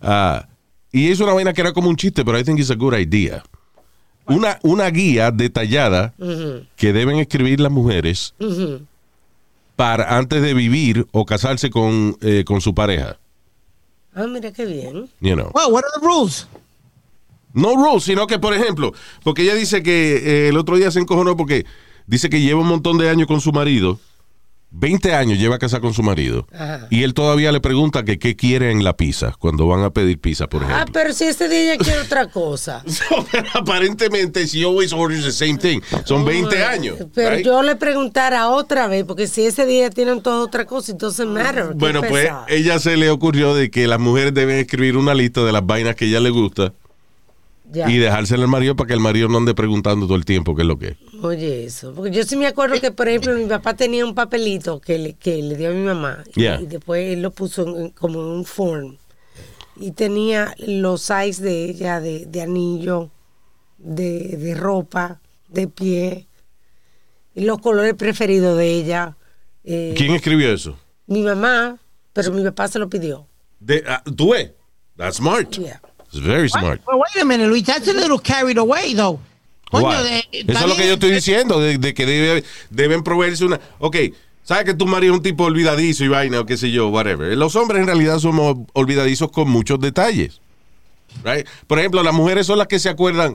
Ah, 0.00 0.46
y 0.92 1.10
es 1.10 1.20
una 1.20 1.32
vaina 1.32 1.52
que 1.52 1.60
era 1.60 1.72
como 1.72 1.88
un 1.88 1.96
chiste, 1.96 2.24
pero 2.24 2.38
I 2.38 2.44
think 2.44 2.60
it's 2.60 2.70
a 2.70 2.74
good 2.74 2.94
idea. 2.94 3.42
Una, 4.26 4.58
una 4.62 4.90
guía 4.90 5.30
detallada 5.30 6.14
que 6.76 6.92
deben 6.92 7.16
escribir 7.16 7.60
las 7.60 7.72
mujeres 7.72 8.34
para 9.78 10.18
antes 10.18 10.42
de 10.42 10.54
vivir 10.54 11.06
o 11.12 11.24
casarse 11.24 11.70
con, 11.70 12.16
eh, 12.20 12.42
con 12.44 12.60
su 12.60 12.74
pareja. 12.74 13.16
Ah, 14.12 14.26
mira 14.26 14.52
qué 14.52 14.66
bien. 14.66 15.08
You 15.20 15.36
know. 15.36 15.52
Well, 15.54 15.70
what 15.70 15.84
are 15.84 16.00
the 16.00 16.04
rules? 16.04 16.48
No 17.54 17.76
rules, 17.76 18.02
sino 18.02 18.26
que, 18.26 18.40
por 18.40 18.52
ejemplo, 18.54 18.92
porque 19.22 19.42
ella 19.42 19.54
dice 19.54 19.84
que 19.84 20.16
eh, 20.16 20.48
el 20.48 20.56
otro 20.56 20.76
día 20.76 20.90
se 20.90 20.98
encojonó 20.98 21.36
porque 21.36 21.64
dice 22.08 22.28
que 22.28 22.40
lleva 22.40 22.60
un 22.60 22.66
montón 22.66 22.98
de 22.98 23.08
años 23.08 23.28
con 23.28 23.40
su 23.40 23.52
marido. 23.52 24.00
20 24.70 25.14
años 25.14 25.38
lleva 25.38 25.58
casada 25.58 25.80
con 25.80 25.94
su 25.94 26.02
marido. 26.02 26.46
Ajá. 26.52 26.86
Y 26.90 27.02
él 27.02 27.14
todavía 27.14 27.50
le 27.52 27.60
pregunta 27.60 28.04
que 28.04 28.18
qué 28.18 28.36
quiere 28.36 28.70
en 28.70 28.84
la 28.84 28.96
pizza 28.96 29.34
cuando 29.38 29.66
van 29.66 29.82
a 29.82 29.90
pedir 29.90 30.20
pizza, 30.20 30.46
por 30.46 30.62
Ah, 30.64 30.66
ejemplo. 30.66 30.92
pero 30.92 31.12
si 31.14 31.24
ese 31.24 31.48
día 31.48 31.76
quiere 31.78 32.00
otra 32.00 32.28
cosa. 32.28 32.82
So, 32.88 33.24
pero 33.32 33.48
aparentemente, 33.54 34.46
she 34.46 34.64
always 34.64 34.92
orders 34.92 35.24
the 35.24 35.32
same 35.32 35.56
thing. 35.56 35.80
Son 36.04 36.24
20 36.24 36.64
años. 36.64 36.96
Pero 37.14 37.36
right? 37.36 37.44
yo 37.46 37.62
le 37.62 37.76
preguntara 37.76 38.48
otra 38.50 38.88
vez, 38.88 39.04
porque 39.04 39.26
si 39.26 39.46
ese 39.46 39.64
día 39.66 39.88
tienen 39.90 40.20
toda 40.22 40.40
otra 40.42 40.66
cosa, 40.66 40.92
entonces 40.92 41.26
matter. 41.26 41.72
Bueno, 41.74 42.00
pues 42.02 42.24
pesado. 42.24 42.44
ella 42.48 42.78
se 42.78 42.96
le 42.96 43.10
ocurrió 43.10 43.54
de 43.54 43.70
que 43.70 43.86
las 43.86 43.98
mujeres 44.00 44.34
deben 44.34 44.58
escribir 44.58 44.96
una 44.96 45.14
lista 45.14 45.44
de 45.44 45.52
las 45.52 45.64
vainas 45.64 45.94
que 45.96 46.04
ella 46.06 46.20
le 46.20 46.30
gusta 46.30 46.72
Ya. 47.70 47.90
y 47.90 47.98
dejársela 47.98 48.44
al 48.44 48.48
marido 48.48 48.76
para 48.76 48.88
que 48.88 48.94
el 48.94 49.00
marido 49.00 49.28
no 49.28 49.36
ande 49.38 49.54
preguntando 49.54 50.06
todo 50.06 50.16
el 50.16 50.24
tiempo 50.24 50.54
qué 50.56 50.62
es 50.62 50.68
lo 50.68 50.78
que 50.78 50.88
es. 50.88 50.96
Oye, 51.22 51.64
eso. 51.64 51.92
Porque 51.94 52.10
yo 52.12 52.24
sí 52.24 52.34
me 52.36 52.46
acuerdo 52.46 52.80
que, 52.80 52.90
por 52.92 53.08
ejemplo, 53.08 53.34
mi 53.34 53.44
papá 53.44 53.74
tenía 53.74 54.06
un 54.06 54.14
papelito 54.14 54.80
que 54.80 54.98
le, 54.98 55.12
que 55.14 55.42
le 55.42 55.54
dio 55.56 55.68
a 55.70 55.72
mi 55.72 55.82
mamá. 55.84 56.24
y- 56.34 56.40
Yeah. 56.40 56.60
Y, 56.62 56.66
después 56.66 57.12
él 57.12 57.20
lo 57.22 57.30
puso 57.30 57.78
en- 57.78 57.90
como 57.90 58.20
en 58.20 58.26
un 58.28 58.44
form. 58.46 58.96
Y 59.76 59.90
tenía 59.92 60.54
los 60.66 61.02
size 61.02 61.42
de 61.42 61.64
ella, 61.66 62.00
de, 62.00 62.24
de 62.26 62.40
anillo, 62.42 63.10
de, 63.76 64.36
de 64.38 64.54
ropa, 64.54 65.20
de 65.48 65.68
pie. 65.68 66.26
Y 67.34 67.44
los 67.44 67.58
colores 67.58 67.94
preferidos 67.94 68.56
de 68.56 68.66
ella. 68.72 69.16
Eh, 69.62 69.94
¿Quién 69.96 70.12
escribió 70.14 70.52
eso? 70.52 70.78
Mi 71.06 71.22
mamá, 71.22 71.78
pero 72.12 72.32
mi 72.32 72.42
papá 72.44 72.66
se 72.68 72.78
lo 72.78 72.88
pidió. 72.88 73.26
De, 73.60 73.84
¿Tú 74.16 74.30
ves? 74.32 74.52
That's 74.96 75.16
smart. 75.18 75.50
Yeah. 75.50 75.80
It's 76.12 76.20
very 76.24 76.48
smart. 76.48 76.80
Well, 76.86 76.98
wait 76.98 77.22
a 77.22 77.24
minute, 77.24 77.48
Luis. 77.48 77.64
That's 77.64 77.86
a 77.88 77.92
little 77.92 78.18
carried 78.18 78.58
away, 78.58 78.94
though. 78.94 79.20
Coño, 79.70 80.02
de- 80.02 80.26
Eso 80.32 80.58
es 80.60 80.66
lo 80.66 80.76
que 80.76 80.86
yo 80.86 80.94
estoy 80.94 81.10
diciendo, 81.10 81.60
de, 81.60 81.76
de 81.76 81.92
que 81.92 82.06
debe- 82.06 82.44
deben 82.70 83.02
proveerse 83.02 83.44
una... 83.44 83.60
Ok, 83.78 83.96
¿sabes 84.42 84.64
que 84.64 84.72
tu 84.74 84.86
marido 84.86 85.12
es 85.12 85.18
un 85.18 85.22
tipo 85.22 85.44
olvidadizo 85.44 86.04
y 86.04 86.08
vaina 86.08 86.40
o 86.40 86.46
qué 86.46 86.56
sé 86.56 86.70
yo, 86.70 86.88
whatever? 86.88 87.36
Los 87.36 87.54
hombres 87.56 87.80
en 87.82 87.86
realidad 87.86 88.18
somos 88.18 88.56
olvidadizos 88.72 89.30
con 89.30 89.50
muchos 89.50 89.78
detalles. 89.80 90.40
Right? 91.22 91.46
Por 91.66 91.78
ejemplo, 91.78 92.02
las 92.02 92.14
mujeres 92.14 92.46
son 92.46 92.56
las 92.56 92.66
que 92.66 92.78
se 92.78 92.88
acuerdan, 92.88 93.34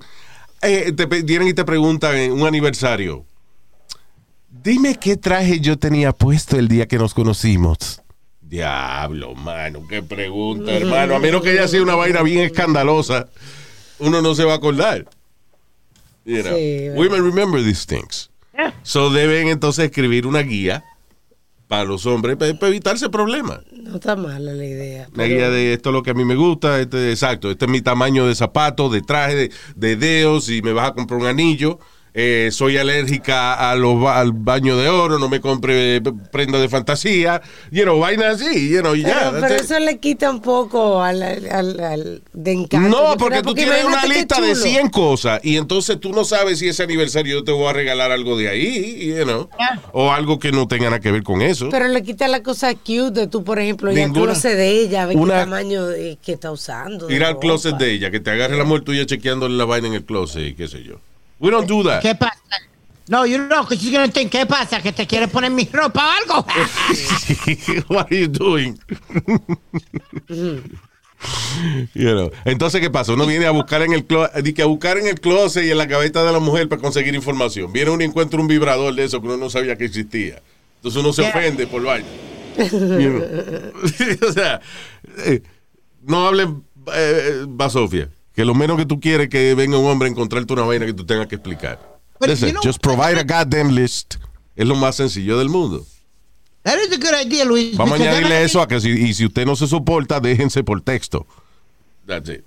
eh, 0.63 0.91
te 0.91 1.05
vienen 1.05 1.49
y 1.49 1.53
te 1.53 1.63
preguntan 1.65 2.15
en 2.17 2.31
un 2.31 2.47
aniversario, 2.47 3.25
Dime 4.63 4.95
qué 4.95 5.17
traje 5.17 5.59
yo 5.59 5.77
tenía 5.77 6.13
puesto 6.13 6.57
el 6.57 6.67
día 6.67 6.87
que 6.87 6.97
nos 6.97 7.13
conocimos. 7.13 8.01
Diablo, 8.47 9.33
mano, 9.35 9.85
qué 9.89 10.03
pregunta, 10.03 10.71
hermano. 10.73 11.15
A 11.15 11.19
menos 11.19 11.41
que 11.41 11.49
haya 11.51 11.67
sido 11.67 11.83
una 11.83 11.95
vaina 11.95 12.21
bien 12.21 12.39
escandalosa, 12.39 13.29
uno 13.99 14.21
no 14.21 14.35
se 14.35 14.43
va 14.43 14.53
a 14.53 14.55
acordar. 14.57 15.05
You 16.25 16.41
know, 16.43 16.55
Sí, 16.55 16.89
Women 16.95 17.23
remember 17.23 17.63
these 17.63 17.85
things. 17.85 18.29
So 18.83 19.09
deben 19.09 19.47
entonces 19.47 19.85
escribir 19.85 20.27
una 20.27 20.39
guía 20.41 20.83
para 21.67 21.85
los 21.85 22.05
hombres 22.05 22.37
para, 22.37 22.53
para 22.53 22.67
evitarse 22.69 23.09
problemas. 23.09 23.61
No 23.71 23.95
está 23.95 24.15
mala 24.15 24.53
la 24.53 24.65
idea. 24.65 25.07
Una 25.07 25.23
pero- 25.23 25.35
guía 25.35 25.49
de 25.49 25.73
esto 25.73 25.89
es 25.89 25.93
lo 25.93 26.03
que 26.03 26.11
a 26.11 26.13
mí 26.13 26.23
me 26.23 26.35
gusta, 26.35 26.79
este, 26.79 27.09
exacto, 27.11 27.49
este 27.49 27.65
es 27.65 27.71
mi 27.71 27.81
tamaño 27.81 28.27
de 28.27 28.35
zapato, 28.35 28.89
de 28.89 29.01
traje, 29.01 29.35
de, 29.35 29.51
de 29.75 29.95
dedos, 29.95 30.45
si 30.45 30.61
me 30.61 30.71
vas 30.73 30.89
a 30.89 30.93
comprar 30.93 31.19
un 31.19 31.25
anillo, 31.25 31.79
eh, 32.15 32.49
soy 32.51 32.77
alérgica 32.77 33.53
a 33.71 33.75
los 33.75 33.99
ba- 33.99 34.19
al 34.19 34.31
baño 34.33 34.77
de 34.77 34.87
oro, 34.89 35.17
no 35.19 35.29
me 35.29 35.41
compre 35.41 36.01
prenda 36.31 36.59
de 36.59 36.69
fantasía, 36.69 37.41
you 37.71 37.83
know, 37.83 37.99
vainas 37.99 38.41
así, 38.41 38.69
you 38.69 38.81
know, 38.81 38.95
y 38.95 39.01
ya. 39.01 39.31
pero 39.39 39.55
eso 39.55 39.79
le 39.79 39.97
quita 39.97 40.29
un 40.29 40.41
poco 40.41 41.01
al, 41.01 41.21
al, 41.23 42.23
de 42.33 42.51
encanto. 42.51 42.89
No, 42.89 43.17
porque 43.17 43.41
tú 43.41 43.53
tienes 43.53 43.83
una 43.83 44.05
lista 44.05 44.39
de 44.39 44.49
chulo. 44.53 44.63
100 44.63 44.89
cosas 44.89 45.39
y 45.43 45.57
entonces 45.57 45.99
tú 45.99 46.11
no 46.13 46.23
sabes 46.23 46.59
si 46.59 46.67
ese 46.67 46.83
aniversario 46.83 47.37
yo 47.39 47.43
te 47.43 47.51
voy 47.51 47.67
a 47.67 47.73
regalar 47.73 48.11
algo 48.11 48.37
de 48.37 48.49
ahí, 48.49 49.13
you 49.17 49.23
know, 49.23 49.49
o 49.91 50.11
algo 50.11 50.37
que 50.39 50.51
no 50.51 50.67
tenga 50.67 50.85
nada 50.85 50.99
que 50.99 51.11
ver 51.11 51.23
con 51.23 51.41
eso. 51.41 51.69
Pero 51.71 51.87
le 51.87 52.03
quita 52.03 52.27
la 52.27 52.43
cosa 52.43 52.73
cute 52.75 53.11
de 53.11 53.27
tú, 53.27 53.43
por 53.43 53.59
ejemplo, 53.59 53.91
ir 53.91 54.01
al 54.03 54.11
closet 54.13 54.55
de 54.55 54.69
ella, 54.81 55.05
ver 55.07 55.17
Una- 55.17 55.33
qué 55.33 55.39
tamaño 55.41 55.87
de- 55.87 56.17
que 56.23 56.33
está 56.33 56.51
usando. 56.51 57.09
Ir 57.09 57.23
al 57.23 57.39
closet 57.39 57.75
de 57.77 57.91
ella, 57.91 58.11
que 58.11 58.19
te 58.19 58.29
agarre 58.31 58.55
la 58.57 58.63
mujer 58.65 58.83
tuya 58.83 59.05
chequeándole 59.05 59.55
la 59.57 59.65
vaina 59.65 59.87
en 59.87 59.93
el 59.95 60.03
closet 60.05 60.43
y 60.49 60.53
qué 60.53 60.67
sé 60.67 60.83
yo. 60.83 60.95
We 61.39 61.49
don't 61.51 61.67
do 61.67 61.83
that. 61.83 62.01
¿Qué 62.01 62.15
pasa? 62.15 62.37
No, 63.09 63.25
you 63.25 63.37
know, 63.37 63.63
because 63.63 63.83
you're 63.83 63.91
gonna 63.91 64.11
think, 64.11 64.31
¿qué 64.31 64.45
pasa? 64.45 64.81
¿Que 64.81 64.93
te 64.93 65.05
quieres 65.05 65.29
poner 65.29 65.51
mi 65.51 65.67
ropa 65.71 66.05
o 66.05 66.11
algo? 66.11 66.47
What 67.89 68.07
are 68.11 68.17
you 68.17 68.27
doing? 68.27 68.79
You 71.93 72.11
know. 72.11 72.31
Entonces, 72.43 72.81
¿qué 72.81 72.89
pasa? 72.89 73.13
Uno 73.13 73.25
viene 73.25 73.45
a 73.45 73.51
buscar 73.51 73.81
en 73.81 73.93
el 73.93 74.05
clo- 74.05 74.29
di 74.41 74.53
que 74.53 74.61
a 74.61 74.65
buscar 74.65 74.97
en 74.97 75.07
el 75.07 75.19
closet 75.21 75.63
y 75.63 75.71
en 75.71 75.77
la 75.77 75.87
cabeza 75.87 76.23
de 76.23 76.31
la 76.33 76.39
mujer 76.39 76.67
para 76.67 76.81
conseguir 76.81 77.15
información. 77.15 77.71
Viene 77.71 77.91
uno 77.91 78.01
y 78.01 78.05
encuentra 78.07 78.39
un 78.41 78.47
vibrador 78.47 78.93
de 78.93 79.05
eso 79.05 79.21
que 79.21 79.27
uno 79.27 79.37
no 79.37 79.49
sabía 79.49 79.77
que 79.77 79.85
existía. 79.85 80.41
Entonces 80.77 80.99
uno 81.01 81.13
se 81.13 81.21
ofende 81.21 81.65
por 81.67 81.81
vaina. 81.81 82.07
You 82.57 83.09
know. 83.09 84.29
o 84.29 84.31
sea, 84.33 84.59
eh, 85.19 85.41
no 86.01 86.27
hables 86.27 86.47
eh, 86.93 87.45
basofia. 87.47 88.09
Que 88.35 88.45
lo 88.45 88.55
menos 88.55 88.77
que 88.77 88.85
tú 88.85 88.99
quieres 88.99 89.25
es 89.25 89.29
que 89.29 89.53
venga 89.55 89.77
un 89.77 89.85
hombre 89.89 90.07
a 90.07 90.11
encontrarte 90.11 90.53
una 90.53 90.63
vaina 90.63 90.85
que 90.85 90.93
tú 90.93 91.05
tengas 91.05 91.27
que 91.27 91.35
explicar. 91.35 91.79
Listen, 92.19 92.49
you 92.49 92.53
know- 92.53 92.63
just 92.63 92.81
provide 92.81 93.19
a 93.19 93.23
goddamn 93.23 93.73
list. 93.75 94.15
Es 94.55 94.65
lo 94.67 94.75
más 94.75 94.95
sencillo 94.95 95.37
del 95.37 95.49
mundo. 95.49 95.85
That 96.63 96.77
is 96.77 96.93
a 96.93 96.97
good 96.97 97.13
idea, 97.25 97.43
Luis. 97.45 97.75
Vamos 97.75 97.99
a 97.99 98.03
añadirle 98.03 98.43
eso 98.43 98.61
a 98.61 98.67
que 98.67 98.79
si, 98.79 98.89
y 98.89 99.13
si 99.13 99.25
usted 99.25 99.45
no 99.45 99.55
se 99.55 99.67
soporta, 99.67 100.19
déjense 100.19 100.63
por 100.63 100.81
texto. 100.81 101.25
That's 102.07 102.29
it. 102.29 102.45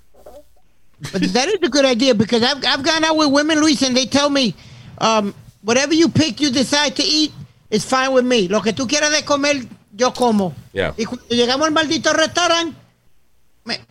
But 0.99 1.21
that 1.33 1.47
is 1.49 1.59
a 1.61 1.69
good 1.69 1.85
idea 1.85 2.15
because 2.15 2.41
I've, 2.43 2.63
I've 2.65 2.83
gone 2.83 3.03
out 3.05 3.15
with 3.15 3.29
women, 3.29 3.59
Luis, 3.59 3.83
and 3.83 3.95
they 3.95 4.07
tell 4.07 4.31
me, 4.31 4.55
um, 4.97 5.33
whatever 5.61 5.93
you 5.93 6.09
pick, 6.09 6.39
you 6.41 6.49
decide 6.49 6.95
to 6.95 7.03
eat, 7.03 7.31
is 7.69 7.85
fine 7.85 8.11
with 8.11 8.25
me. 8.25 8.47
Lo 8.47 8.61
que 8.61 8.73
tú 8.73 8.87
quieras 8.87 9.11
de 9.11 9.23
comer, 9.23 9.67
yo 9.95 10.11
como. 10.13 10.55
Yeah. 10.73 10.95
Y 10.97 11.05
cuando 11.05 11.27
llegamos 11.29 11.67
al 11.67 11.73
maldito 11.73 12.11
restaurante, 12.13 12.75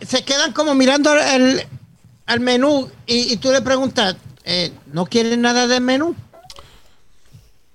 se 0.05 0.25
quedan 0.25 0.53
como 0.53 0.75
mirando 0.75 1.13
el, 1.15 1.63
al 2.27 2.41
menú 2.41 2.91
y, 3.07 3.33
y 3.33 3.37
tú 3.37 3.51
le 3.53 3.63
preguntas, 3.63 4.17
eh, 4.45 4.73
¿no 4.93 5.07
quieres 5.07 5.39
nada 5.39 5.67
del 5.67 5.81
menú? 5.83 6.15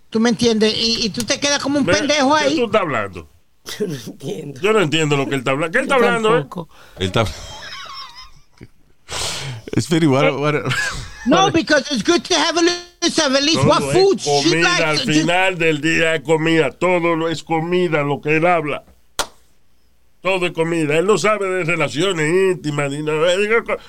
¿Tú 0.10 0.20
me 0.20 0.30
entiendes? 0.30 0.74
Y, 0.78 1.06
y 1.06 1.10
tú 1.10 1.24
te 1.24 1.40
quedas 1.40 1.62
como 1.62 1.80
un 1.80 1.86
Ve, 1.86 1.94
pendejo 1.94 2.36
¿Qué 2.36 2.44
tú 2.44 2.50
ahí. 2.50 2.64
estás 2.66 2.82
hablando? 2.82 3.28
Yo 3.80 3.88
no 3.88 3.94
entiendo. 3.96 4.62
Yo 4.62 4.74
no 4.74 4.82
entiendo 4.82 5.18
lo 5.18 5.26
que 5.30 5.36
él 5.36 5.40
está 5.40 5.52
hablando. 5.52 5.72
¿Qué 5.72 5.78
él 5.80 5.84
está 5.86 5.98
Yo 5.98 6.06
hablando, 6.06 6.30
eh? 6.30 6.40
tampoco. 6.42 6.70
Él 7.00 7.06
está. 7.08 7.26
Speedy, 9.80 10.08
what, 10.08 10.34
what- 10.38 10.64
No, 11.26 11.52
because 11.52 11.86
it's 11.92 12.04
good 12.04 12.22
to 12.24 12.34
have 12.36 12.58
a 12.58 12.62
list 12.62 13.20
of 13.20 13.34
at 13.36 13.44
least 13.44 13.58
Todo 13.62 13.68
what 13.70 13.82
food 13.94 14.20
comida 14.24 14.76
al 14.90 14.96
likes. 14.98 15.14
Final 15.14 15.58
del 15.58 15.80
día 15.80 16.16
es 16.16 16.22
comida. 16.24 16.72
Todo 16.72 17.16
lo 17.16 17.30
es 17.30 17.44
comida, 17.44 18.02
lo 18.04 18.20
que 18.20 18.38
él 18.38 18.46
habla. 18.48 18.84
Todo 20.21 20.45
es 20.45 20.51
comida. 20.51 20.97
Él 20.97 21.07
no 21.07 21.17
sabe 21.17 21.47
de 21.47 21.63
relaciones 21.63 22.29
íntimas 22.29 22.91
ni 22.91 23.01
nada. 23.01 23.36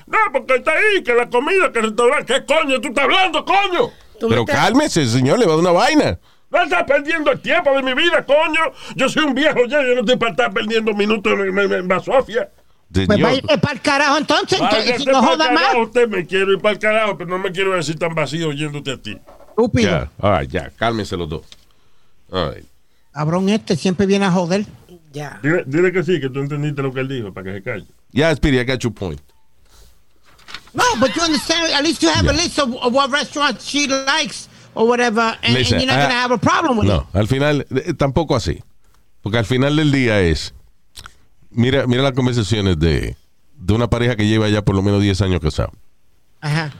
No, 0.06 0.18
porque 0.32 0.54
está 0.56 0.72
ahí, 0.72 1.02
que 1.02 1.14
la 1.14 1.28
comida, 1.28 1.70
que 1.70 1.80
el 1.80 1.86
restaurante. 1.86 2.32
¿Qué 2.32 2.44
coño 2.46 2.80
tú 2.80 2.88
estás 2.88 3.04
hablando, 3.04 3.44
coño? 3.44 3.90
Pero 4.18 4.44
cálmese, 4.44 5.06
señor, 5.06 5.38
le 5.38 5.46
va 5.46 5.52
a 5.52 5.56
dar 5.56 5.62
una 5.62 5.72
vaina. 5.72 6.18
No 6.50 6.62
estás 6.62 6.84
perdiendo 6.84 7.32
el 7.32 7.40
tiempo 7.40 7.70
de 7.74 7.82
mi 7.82 7.94
vida, 7.94 8.24
coño. 8.24 8.60
Yo 8.94 9.08
soy 9.08 9.24
un 9.24 9.34
viejo 9.34 9.66
ya, 9.66 9.82
yo 9.82 9.94
no 9.94 10.00
estoy 10.00 10.16
para 10.16 10.30
estar 10.32 10.52
perdiendo 10.52 10.94
minutos 10.94 11.32
en, 11.32 11.58
en, 11.58 11.72
en 11.72 11.88
basofia. 11.88 12.48
Pues 12.92 13.06
Señor, 13.06 13.22
váyase 13.22 13.58
para 13.58 13.72
el 13.72 13.80
carajo 13.80 14.18
entonces, 14.18 14.60
entonces, 14.60 14.98
si 14.98 15.06
no 15.06 15.22
joda 15.22 15.48
carajo, 15.48 15.78
más. 15.78 15.86
Usted 15.86 16.08
me 16.08 16.26
quiero 16.26 16.52
ir 16.52 16.60
para 16.60 16.74
el 16.74 16.78
carajo, 16.78 17.16
pero 17.16 17.30
no 17.30 17.38
me 17.38 17.50
quiero 17.50 17.72
decir 17.74 17.98
tan 17.98 18.14
vacío 18.14 18.48
oyéndote 18.48 18.92
a 18.92 18.96
ti. 18.98 19.18
Estúpido. 19.48 19.90
ya, 19.90 20.10
all 20.18 20.40
right, 20.40 20.50
ya, 20.50 20.70
cálmense 20.76 21.16
los 21.16 21.28
dos. 21.28 21.42
All 22.30 22.54
right. 22.54 22.66
Cabrón 23.12 23.48
este 23.48 23.76
siempre 23.76 24.04
viene 24.04 24.26
a 24.26 24.30
joder. 24.30 24.66
Ya. 25.12 25.38
Dile, 25.42 25.64
dile 25.66 25.92
que 25.92 26.03
sí, 26.03 26.20
que 26.20 26.29
tú 26.29 26.40
entendiste 26.40 26.83
lo 26.83 26.92
que 26.92 27.01
él 27.01 27.09
dijo, 27.09 27.33
para 27.33 27.44
que 27.44 27.59
se 27.59 27.62
calle. 27.62 27.87
Ya, 28.12 28.35
Speedy, 28.35 28.59
I 28.59 28.64
got 28.64 28.81
your 28.83 28.92
point. 28.92 29.20
No, 30.75 30.85
but 30.98 31.14
you 31.14 31.22
understand, 31.22 31.72
at 31.72 31.83
least 31.83 32.03
you 32.03 32.09
have 32.09 32.27
a 32.27 32.33
list 32.33 32.59
of, 32.59 32.75
of 32.77 32.94
what 32.94 33.11
restaurants 33.11 33.66
she 33.66 33.87
likes 33.87 34.48
or 34.75 34.88
whatever, 34.88 35.20
and, 35.20 35.44
and 35.44 35.55
Listen, 35.55 35.81
you're 35.81 35.87
not 35.87 35.98
going 35.98 36.09
to 36.09 36.14
have 36.14 36.31
a 36.31 36.38
problem 36.38 36.79
with 36.79 36.87
it. 36.87 36.88
No, 36.88 37.07
al 37.12 37.27
final, 37.27 37.66
eh, 37.70 37.92
tampoco 37.94 38.35
así. 38.35 38.62
Porque 39.22 39.38
al 39.38 39.44
final 39.44 39.77
del 39.77 39.92
día 39.92 40.20
es. 40.20 40.55
Mira, 41.51 41.87
mira 41.87 42.03
las 42.03 42.12
conversaciones 42.12 42.79
de, 42.79 43.16
de 43.57 43.75
una 43.75 43.88
pareja 43.88 44.16
que 44.16 44.27
lleva 44.27 44.48
ya 44.48 44.62
por 44.62 44.75
lo 44.75 44.83
menos 44.83 45.03
10 45.03 45.20
años 45.20 45.40
casado. 45.40 45.72
Ajá. 46.40 46.72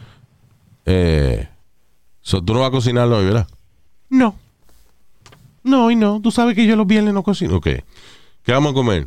Eh, 0.87 1.49
so, 2.23 2.43
tú 2.43 2.55
no 2.55 2.61
vas 2.61 2.69
a 2.69 2.73
cocinarlo 2.73 3.19
hoy, 3.19 3.27
¿verdad? 3.27 3.47
No. 4.09 4.35
No, 5.63 5.91
y 5.91 5.97
no. 5.97 6.21
Tú 6.21 6.31
sabes 6.31 6.57
que 6.57 6.67
yo 6.67 6.75
los 6.75 6.87
viernes 6.87 7.15
no 7.15 7.23
cocino. 7.23 7.57
Ok. 7.57 7.69
¿Qué 8.45 8.53
vamos 8.53 8.73
a 8.73 8.75
comer? 8.75 9.07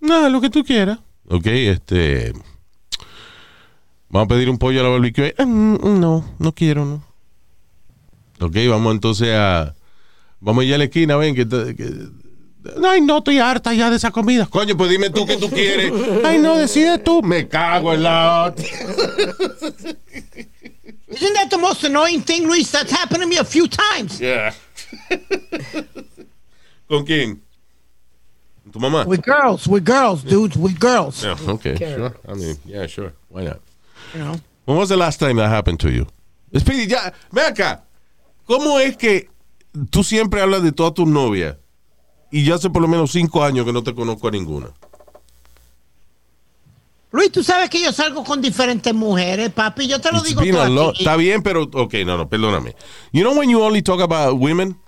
Nada, 0.00 0.28
lo 0.28 0.40
que 0.40 0.50
tú 0.50 0.64
quieras. 0.64 0.98
Ok, 1.28 1.46
este. 1.46 2.32
Vamos 4.08 4.26
a 4.26 4.28
pedir 4.28 4.50
un 4.50 4.58
pollo 4.58 4.80
a 4.80 4.82
la 4.82 4.88
barbecue. 4.90 5.34
Eh, 5.38 5.44
mm, 5.46 6.00
no, 6.00 6.24
no 6.38 6.52
quiero, 6.52 6.84
no. 6.84 7.02
Ok, 8.40 8.56
vamos 8.68 8.92
entonces 8.94 9.28
a. 9.32 9.74
Vamos 10.40 10.62
allá 10.64 10.74
a 10.74 10.78
la 10.78 10.84
esquina, 10.84 11.16
ven, 11.16 11.34
que, 11.36 11.46
te- 11.46 11.76
que- 11.76 12.08
Ay, 12.84 13.00
no, 13.00 13.18
estoy 13.18 13.38
harta 13.38 13.72
ya 13.74 13.90
de 13.90 13.96
esa 13.96 14.10
comida. 14.10 14.46
Coño, 14.46 14.76
pues 14.76 14.90
dime 14.90 15.10
tú 15.10 15.24
qué 15.26 15.36
tú 15.36 15.48
quieres. 15.50 15.92
Ay, 16.24 16.38
no, 16.38 16.56
decide 16.56 16.98
tú. 16.98 17.22
Me 17.22 17.46
cago 17.48 17.92
en 17.94 18.02
la. 18.02 18.52
Isn't 21.08 21.34
that 21.34 21.48
the 21.50 21.58
most 21.58 21.84
annoying 21.84 22.22
thing, 22.22 22.46
Luis? 22.46 22.70
That's 22.70 22.92
happened 22.92 23.22
to 23.22 23.28
me 23.28 23.36
a 23.38 23.44
few 23.44 23.68
times. 23.68 24.18
Yeah. 24.20 24.52
¿Con 26.88 27.04
quién? 27.04 27.42
¿Tu 28.72 28.78
mamá? 28.80 29.04
With 29.06 29.22
girls, 29.22 29.66
with 29.68 29.84
girls, 29.84 30.22
dudes, 30.24 30.56
with 30.56 30.78
girls. 30.78 31.22
Yeah, 31.22 31.36
okay, 31.48 31.76
sure. 31.76 32.14
I 32.26 32.34
mean, 32.34 32.56
yeah, 32.64 32.86
sure. 32.86 33.12
Why 33.28 33.44
not? 33.44 33.60
You 34.14 34.20
know? 34.20 34.40
When 34.64 34.78
was 34.78 34.88
the 34.88 34.96
last 34.96 35.18
time 35.20 35.36
that 35.36 35.48
happened 35.50 35.78
to 35.80 35.90
you? 35.90 36.06
Speedy, 36.56 36.86
ya, 36.86 37.12
ve 37.32 37.42
acá. 37.42 37.82
¿Cómo 38.46 38.78
es 38.80 38.96
que 38.96 39.28
tú 39.90 40.02
siempre 40.02 40.40
hablas 40.40 40.62
de 40.62 40.72
todas 40.72 40.94
tus 40.94 41.06
novias 41.06 41.56
y 42.30 42.44
yo 42.44 42.54
hace 42.54 42.70
por 42.70 42.80
lo 42.82 42.88
menos 42.88 43.10
cinco 43.12 43.42
años 43.44 43.64
que 43.66 43.72
no 43.72 43.82
te 43.82 43.94
conozco 43.94 44.28
a 44.28 44.30
ninguna? 44.30 44.68
Luis, 47.10 47.30
tú 47.30 47.42
sabes 47.44 47.68
que 47.68 47.80
yo 47.82 47.92
salgo 47.92 48.24
con 48.24 48.40
diferentes 48.40 48.94
mujeres, 48.94 49.50
papi. 49.50 49.86
Yo 49.86 50.00
te 50.00 50.10
lo 50.12 50.18
It's 50.18 50.28
digo 50.28 50.40
todo 50.42 50.68
lo- 50.70 50.88
aquí. 50.90 50.98
Está 51.00 51.16
bien, 51.16 51.42
pero, 51.42 51.64
ok, 51.64 51.94
no, 52.06 52.16
no, 52.16 52.26
perdóname. 52.28 52.74
You 53.12 53.22
know 53.22 53.34
when 53.38 53.50
you 53.50 53.60
only 53.62 53.82
talk 53.82 54.00
about 54.00 54.38
women? 54.40 54.78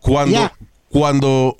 Cuando, 0.00 0.32
Yeah. 0.32 0.52
cuando 0.88 1.56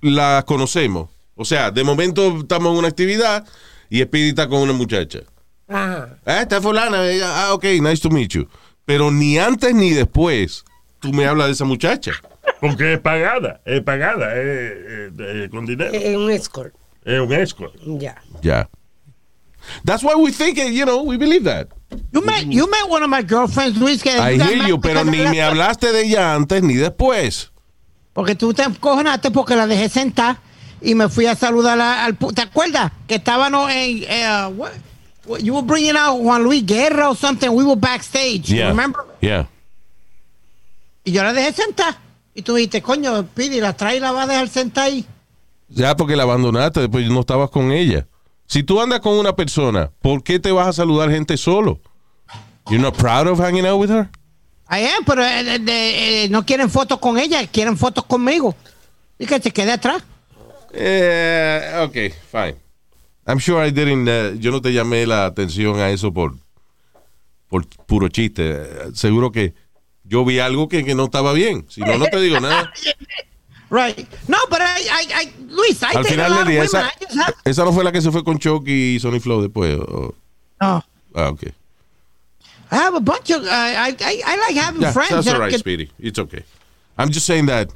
la 0.00 0.44
conocemos. 0.46 1.08
O 1.34 1.44
sea, 1.44 1.70
de 1.70 1.84
momento 1.84 2.38
estamos 2.40 2.72
en 2.72 2.78
una 2.78 2.88
actividad 2.88 3.44
y 3.88 4.02
Speedy 4.02 4.30
está 4.30 4.48
con 4.48 4.60
una 4.60 4.72
muchacha. 4.72 5.20
Ajá. 5.68 6.18
Ah, 6.26 6.42
está 6.42 6.60
fulana. 6.60 7.08
ella- 7.08 7.46
Ah, 7.46 7.54
ok, 7.54 7.64
nice 7.80 8.00
to 8.02 8.10
meet 8.10 8.30
you. 8.30 8.46
Pero 8.84 9.10
ni 9.10 9.38
antes 9.38 9.74
ni 9.74 9.90
después 9.90 10.64
tú 11.00 11.12
me 11.12 11.24
hablas 11.26 11.46
de 11.46 11.52
esa 11.52 11.64
muchacha. 11.64 12.12
Porque 12.60 12.94
es 12.94 13.00
pagada, 13.00 13.60
es 13.64 13.80
pagada, 13.82 14.34
es, 14.36 14.72
es- 14.72 15.20
es 15.44 15.50
con 15.50 15.64
dinero. 15.66 15.92
Es 15.92 16.16
un 16.16 16.30
escort. 16.30 16.74
Es 17.04 17.20
un 17.20 17.32
escort. 17.32 17.74
Ya. 17.98 18.20
Ya. 18.42 18.68
That's 19.84 20.02
why 20.02 20.14
we 20.16 20.32
think, 20.32 20.58
it, 20.58 20.72
you 20.72 20.84
know, 20.84 21.02
we 21.02 21.16
believe 21.16 21.44
that. 21.44 21.68
You 22.12 22.22
met, 22.22 22.46
you 22.46 22.66
met 22.66 22.88
one 22.88 23.02
of 23.02 23.10
my 23.10 23.22
girlfriends, 23.22 23.78
Luis, 23.78 24.02
que 24.02 24.10
I 24.10 24.38
hear 24.38 24.66
you, 24.68 24.80
pero 24.80 25.04
ni 25.04 25.18
me 25.18 25.40
hablaste 25.42 25.92
de 25.92 26.02
ella 26.06 26.34
antes 26.34 26.62
ni 26.62 26.74
después. 26.74 27.50
Porque 28.12 28.34
tú 28.34 28.52
te 28.52 28.62
encojonaste 28.62 29.30
porque 29.30 29.54
la 29.56 29.66
dejé 29.66 29.88
sentar 29.88 30.38
y 30.80 30.94
me 30.94 31.08
fui 31.08 31.26
a 31.26 31.34
saludar 31.36 31.80
al... 31.80 32.16
¿Te 32.16 32.42
acuerdas? 32.42 32.92
Que 33.06 33.16
estábamos 33.16 33.70
en... 33.70 34.02
eh, 34.08 34.46
what- 34.56 34.72
what- 35.26 35.40
you 35.40 35.54
were 35.54 35.66
bringing 35.66 35.96
out 35.96 36.20
Juan 36.20 36.42
Luis 36.42 36.64
Guerra 36.66 37.10
or 37.10 37.16
something. 37.16 37.48
We 37.50 37.64
were 37.64 37.78
backstage. 37.80 38.42
Yeah. 38.48 38.68
Remember? 38.70 39.02
Yeah. 39.20 39.46
Y 41.04 41.12
yo 41.12 41.22
la 41.22 41.32
dejé 41.32 41.52
sentar. 41.52 41.96
Y 42.34 42.42
tú 42.42 42.54
dijiste, 42.54 42.82
coño, 42.82 43.24
Pidi, 43.34 43.60
la 43.60 43.72
trae 43.74 43.96
y 43.96 44.00
la 44.00 44.12
va 44.12 44.22
a 44.22 44.26
dejar 44.26 44.48
sentar 44.48 44.84
ahí. 44.86 45.04
Ya 45.68 45.96
porque 45.96 46.16
la 46.16 46.24
abandonaste, 46.24 46.80
después 46.80 47.08
no 47.08 47.20
estabas 47.20 47.50
con 47.50 47.70
ella. 47.72 48.06
Si 48.46 48.62
tú 48.64 48.80
andas 48.80 49.00
con 49.00 49.14
una 49.14 49.36
persona, 49.36 49.90
¿por 50.02 50.22
qué 50.24 50.40
te 50.40 50.50
vas 50.50 50.66
a 50.66 50.72
saludar 50.72 51.10
gente 51.10 51.36
solo? 51.36 51.80
You're 52.68 52.82
not 52.82 52.96
proud 52.96 53.28
of 53.28 53.38
hanging 53.40 53.66
out 53.66 53.78
with 53.80 53.90
her? 53.90 54.08
Am, 54.70 55.04
pero 55.04 55.24
eh, 55.24 55.42
de- 55.44 55.58
de- 55.58 56.24
eh, 56.24 56.28
no 56.28 56.46
quieren 56.46 56.70
fotos 56.70 56.98
con 56.98 57.18
ella, 57.18 57.46
quieren 57.48 57.76
fotos 57.76 58.04
conmigo. 58.04 58.54
Y 59.18 59.26
que 59.26 59.40
se 59.40 59.50
quede 59.50 59.72
atrás. 59.72 60.02
Eh, 60.72 61.82
ok, 61.82 61.94
fine. 62.30 62.56
I'm 63.26 63.38
sure 63.40 63.66
I 63.66 63.70
didn't, 63.72 64.08
uh, 64.08 64.38
yo 64.38 64.50
no 64.50 64.60
te 64.62 64.72
llamé 64.72 65.06
la 65.06 65.26
atención 65.26 65.78
a 65.80 65.90
eso 65.90 66.12
por, 66.12 66.34
por 67.48 67.66
puro 67.86 68.08
chiste. 68.08 68.42
Eh, 68.52 68.66
Seguro 68.94 69.30
que 69.32 69.54
yo 70.04 70.24
vi 70.24 70.38
algo 70.38 70.68
que, 70.68 70.84
que 70.84 70.94
no 70.94 71.04
estaba 71.04 71.32
bien. 71.32 71.66
Si 71.68 71.80
no, 71.80 71.98
no 71.98 72.06
te 72.06 72.20
digo 72.20 72.40
nada. 72.40 72.72
Right. 73.72 73.98
No, 74.26 74.36
pero 74.50 74.64
I, 74.64 74.82
I, 74.82 75.26
I, 75.28 75.44
Luis, 75.48 75.80
I 75.80 75.96
Al 75.96 76.04
final 76.04 76.34
del 76.38 76.48
día, 76.48 76.64
esa, 76.64 76.92
esa 77.44 77.64
no 77.64 77.72
fue 77.72 77.84
la 77.84 77.92
que 77.92 78.00
se 78.02 78.10
fue 78.10 78.24
con 78.24 78.36
Chucky 78.36 78.96
y 78.96 78.98
Sony 78.98 79.20
Flow 79.20 79.42
después. 79.42 79.78
o- 79.78 80.12
No. 80.60 80.84
ah, 81.14 81.28
ok. 81.28 81.44
I 82.70 82.76
have 82.76 82.94
a 82.94 83.00
bunch 83.00 83.30
of, 83.30 83.42
I, 83.44 83.88
I, 83.90 84.22
I, 84.24 84.36
like 84.36 84.54
having 84.56 84.80
Yeah, 84.82 84.92
friends. 84.92 85.10
that's 85.10 85.26
that 85.26 85.34
all 85.34 85.40
right, 85.40 85.54
Speedy. 85.58 85.90
It's 85.98 86.18
okay. 86.18 86.44
I'm 86.96 87.10
just 87.10 87.26
saying 87.26 87.46
that 87.46 87.68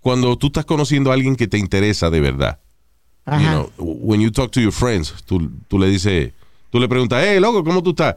cuando 0.00 0.36
tú 0.36 0.46
estás 0.48 0.64
conociendo 0.64 1.10
a 1.10 1.14
alguien 1.14 1.34
que 1.36 1.46
te 1.48 1.58
interesa 1.58 2.10
de 2.10 2.20
verdad, 2.20 2.58
you 3.26 3.48
know, 3.48 3.70
when 3.78 4.20
you 4.20 4.30
talk 4.30 4.50
to 4.52 4.60
your 4.60 4.72
friends, 4.72 5.12
tú, 5.26 5.50
tú 5.68 5.78
le 5.78 5.86
dices, 5.88 6.32
tú 6.70 6.78
le 6.78 6.88
preguntas, 6.88 7.22
hey, 7.24 7.40
loco, 7.40 7.64
¿cómo 7.64 7.82
tú 7.82 7.90
estás? 7.90 8.16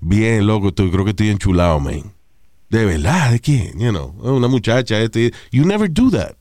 Bien, 0.00 0.46
loco, 0.46 0.68
estoy- 0.68 0.90
creo 0.90 1.04
que 1.04 1.10
estoy 1.10 1.28
enchulado, 1.30 1.80
man. 1.80 2.12
De 2.70 2.84
verdad, 2.84 3.30
¿de 3.32 3.40
quién? 3.40 3.78
You 3.78 3.90
know, 3.90 4.14
una 4.20 4.48
muchacha, 4.48 5.00
este. 5.00 5.32
You 5.50 5.64
never 5.64 5.88
do 5.90 6.10
that. 6.10 6.36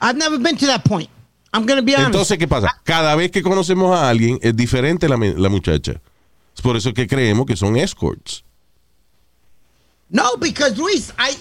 I've 0.00 0.16
never 0.16 0.38
been 0.38 0.56
to 0.58 0.66
that 0.66 0.84
point. 0.84 1.08
I'm 1.52 1.66
going 1.66 1.78
to 1.78 1.84
be 1.84 1.94
honest. 1.94 2.06
Entonces, 2.14 2.38
¿qué 2.38 2.46
pasa? 2.48 2.68
Cada 2.84 3.14
vez 3.16 3.30
que 3.30 3.42
conocemos 3.42 3.96
a 3.96 4.08
alguien, 4.08 4.38
es 4.42 4.54
diferente 4.56 5.08
la, 5.08 5.16
la 5.16 5.48
muchacha. 5.48 6.00
Es 6.54 6.62
por 6.62 6.76
eso 6.76 6.92
que 6.94 7.06
creemos 7.06 7.46
que 7.46 7.56
son 7.56 7.76
escorts. 7.76 8.44
No, 10.10 10.36
because 10.38 10.76
Luis, 10.76 11.12
I 11.18 11.36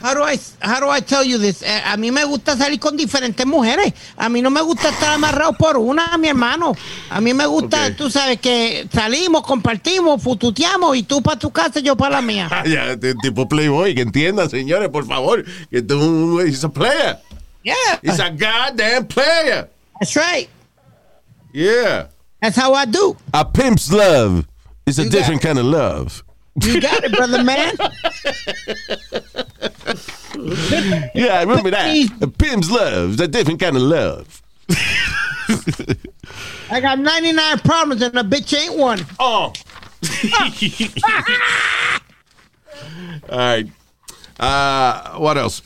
how 0.00 0.12
do 0.14 0.22
I 0.22 0.38
how 0.62 0.80
do 0.80 0.88
I 0.90 1.00
tell 1.00 1.24
you 1.24 1.38
this? 1.38 1.62
Eh, 1.62 1.82
a 1.84 1.96
mí 1.96 2.12
me 2.12 2.24
gusta 2.24 2.56
salir 2.56 2.78
con 2.78 2.96
diferentes 2.96 3.44
mujeres. 3.46 3.92
A 4.16 4.28
mí 4.28 4.40
no 4.42 4.50
me 4.50 4.60
gusta 4.60 4.90
estar 4.90 5.14
amarrado 5.14 5.54
por 5.54 5.76
una, 5.78 6.16
mi 6.18 6.28
hermano. 6.28 6.76
A 7.10 7.20
mí 7.20 7.32
me 7.34 7.46
gusta, 7.46 7.86
Ok. 7.88 7.96
tú 7.96 8.10
sabes 8.10 8.38
que 8.38 8.86
salimos, 8.92 9.42
compartimos, 9.42 10.22
fututeamos 10.22 10.96
y 10.96 11.02
tú 11.02 11.22
para 11.22 11.38
tu 11.38 11.50
casa, 11.50 11.80
yo 11.80 11.96
para 11.96 12.16
la 12.16 12.22
mía. 12.22 12.48
Ya, 12.66 12.96
tipo 13.22 13.48
Playboy, 13.48 13.94
que 13.94 14.02
entiendan, 14.02 14.48
señores, 14.50 14.90
por 14.90 15.06
favor, 15.06 15.44
que 15.70 15.78
este 15.78 15.94
es 16.48 16.62
a 16.64 16.68
player. 16.68 17.18
Yeah, 17.64 17.74
He's 18.02 18.20
a 18.20 18.28
goddamn 18.28 19.06
player. 19.08 19.70
that's 19.98 20.14
right. 20.14 20.50
Yeah. 21.52 22.08
That's 22.44 22.56
how 22.58 22.74
I 22.74 22.84
do. 22.84 23.16
A 23.32 23.42
pimp's 23.42 23.90
love 23.90 24.46
is 24.84 24.98
a 24.98 25.04
You 25.04 25.08
different 25.08 25.40
kind 25.40 25.58
of 25.58 25.64
love. 25.64 26.22
You 26.62 26.78
got 26.78 27.02
it, 27.02 27.12
brother 27.12 27.42
man. 27.42 27.74
Yeah, 31.14 31.38
I 31.38 31.42
remember 31.44 31.70
that. 31.70 32.10
A 32.20 32.26
pimp's 32.26 32.70
love 32.70 33.12
is 33.12 33.20
a 33.20 33.28
different 33.28 33.60
kind 33.60 33.76
of 33.76 33.82
love. 33.82 34.42
I 36.70 36.80
got 36.80 36.98
99 36.98 37.58
problems 37.60 38.02
and 38.02 38.18
a 38.18 38.22
bitch 38.24 38.54
ain't 38.54 38.76
one. 38.76 39.06
Oh. 39.18 39.52
All 43.30 43.38
right. 43.38 43.66
Uh, 44.38 45.18
what 45.18 45.38
else? 45.38 45.62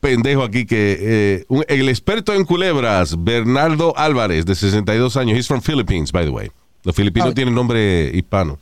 Pendejo 0.00 0.42
aquí 0.42 0.64
que 0.66 0.96
eh, 1.00 1.44
un- 1.48 1.64
el 1.68 1.88
experto 1.88 2.32
en 2.34 2.44
culebras, 2.44 3.22
Bernardo 3.22 3.96
Álvarez, 3.96 4.46
de 4.46 4.54
62 4.54 5.16
años. 5.16 5.36
He's 5.38 5.46
from 5.46 5.60
Philippines, 5.60 6.10
by 6.12 6.24
the 6.24 6.30
way. 6.30 6.50
Los 6.84 6.96
filipinos 6.96 7.30
Oh. 7.30 7.34
tienen 7.34 7.54
nombre 7.54 8.10
hispano. 8.14 8.58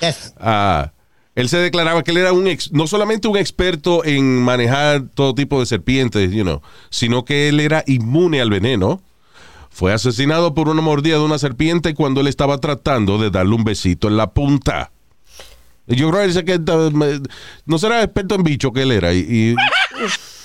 Yes. 0.00 0.32
Ah, 0.40 0.92
él 1.34 1.48
se 1.50 1.58
declaraba 1.58 2.02
que 2.02 2.10
él 2.12 2.16
era 2.16 2.32
un 2.32 2.48
ex- 2.48 2.72
no 2.72 2.86
solamente 2.86 3.28
un 3.28 3.36
experto 3.36 4.04
en 4.04 4.42
manejar 4.42 5.02
todo 5.14 5.34
tipo 5.34 5.60
de 5.60 5.66
serpientes, 5.66 6.32
you 6.32 6.42
know, 6.42 6.62
sino 6.90 7.24
que 7.24 7.48
él 7.48 7.60
era 7.60 7.84
inmune 7.86 8.40
al 8.40 8.48
veneno. 8.50 9.02
Fue 9.70 9.92
asesinado 9.92 10.54
por 10.54 10.68
una 10.68 10.80
mordida 10.82 11.16
de 11.18 11.22
una 11.22 11.38
serpiente 11.38 11.94
cuando 11.94 12.20
él 12.22 12.26
estaba 12.26 12.58
tratando 12.58 13.18
de 13.18 13.30
darle 13.30 13.54
un 13.54 13.62
besito 13.64 14.08
en 14.08 14.16
la 14.16 14.30
punta. 14.30 14.90
Yo 15.86 16.10
creo 16.10 16.22
que 16.22 16.26
dice 16.28 16.44
que 16.44 16.54
eh, 16.54 17.20
no 17.66 17.78
será 17.78 18.02
experto 18.02 18.34
en 18.34 18.42
bicho 18.42 18.72
que 18.72 18.82
él 18.82 18.92
era. 18.92 19.12
Y, 19.12 19.18
y- 19.20 19.54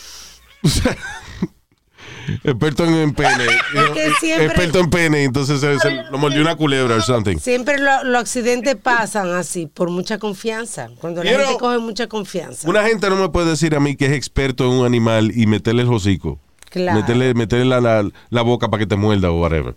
experto 2.44 2.86
en, 2.86 2.94
en 2.96 3.14
pene. 3.14 3.46
siempre- 4.20 4.46
experto 4.46 4.80
en 4.80 4.90
pene. 4.90 5.24
Entonces 5.24 5.60
se, 5.60 5.78
se 5.80 5.92
lo 6.12 6.18
mordió 6.18 6.42
una 6.42 6.56
culebra 6.56 6.96
o 6.96 7.02
something. 7.02 7.38
Siempre 7.38 7.78
lo- 7.80 8.04
los 8.04 8.22
accidentes 8.22 8.76
pasan 8.76 9.32
así, 9.34 9.68
por 9.68 9.90
mucha 9.90 10.18
confianza. 10.18 10.90
Cuando 11.00 11.24
la 11.24 11.32
You 11.32 11.38
gente 11.38 11.52
know, 11.52 11.60
coge 11.60 11.78
mucha 11.80 12.08
confianza. 12.08 12.70
Una 12.70 12.84
gente 12.84 13.10
no 13.10 13.16
me 13.18 13.30
puede 13.30 13.50
decir 13.52 13.76
a 13.76 13.80
mí 13.80 13.96
que 13.96 14.06
es 14.08 14.14
experto 14.14 14.66
en 14.66 14.72
un 14.80 14.86
animal 14.86 15.32
y 15.36 15.48
meterle 15.48 15.84
el 15.84 15.90
hocico. 15.90 16.40
Claro. 16.70 17.00
Meterle, 17.00 17.34
meterle 17.34 17.66
la, 17.66 17.82
la- 17.82 18.10
la 18.30 18.42
boca 18.42 18.68
para 18.70 18.80
que 18.80 18.88
te 18.88 18.96
muerda 18.96 19.30
o 19.32 19.40
whatever. 19.42 19.76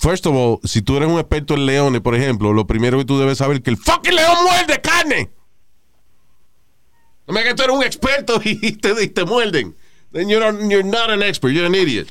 First 0.00 0.26
of 0.26 0.34
all, 0.36 0.58
si 0.62 0.80
tú 0.80 0.96
eres 0.96 1.08
un 1.08 1.18
experto 1.18 1.54
en 1.54 1.66
leones, 1.66 2.00
por 2.00 2.14
ejemplo, 2.14 2.52
lo 2.52 2.66
primero 2.68 2.98
que 2.98 3.04
tú 3.04 3.18
debes 3.18 3.38
saber 3.38 3.56
es 3.58 3.62
que 3.64 3.70
el 3.70 3.76
fucking 3.76 4.14
león 4.14 4.36
muerde 4.44 4.80
carne. 4.80 5.28
No 7.26 7.34
me 7.34 7.40
digas 7.40 7.54
que 7.54 7.56
tú 7.56 7.62
eres 7.64 7.76
un 7.76 7.82
experto 7.82 8.40
y 8.44 8.72
te, 8.76 9.02
y 9.02 9.08
te 9.08 9.24
muerden. 9.24 9.74
Then 10.12 10.28
you're, 10.28 10.40
not- 10.52 10.70
you're 10.70 10.82
not 10.84 11.10
an 11.10 11.22
expert, 11.22 11.50
you're 11.52 11.66
an 11.66 11.74
idiot. 11.74 12.08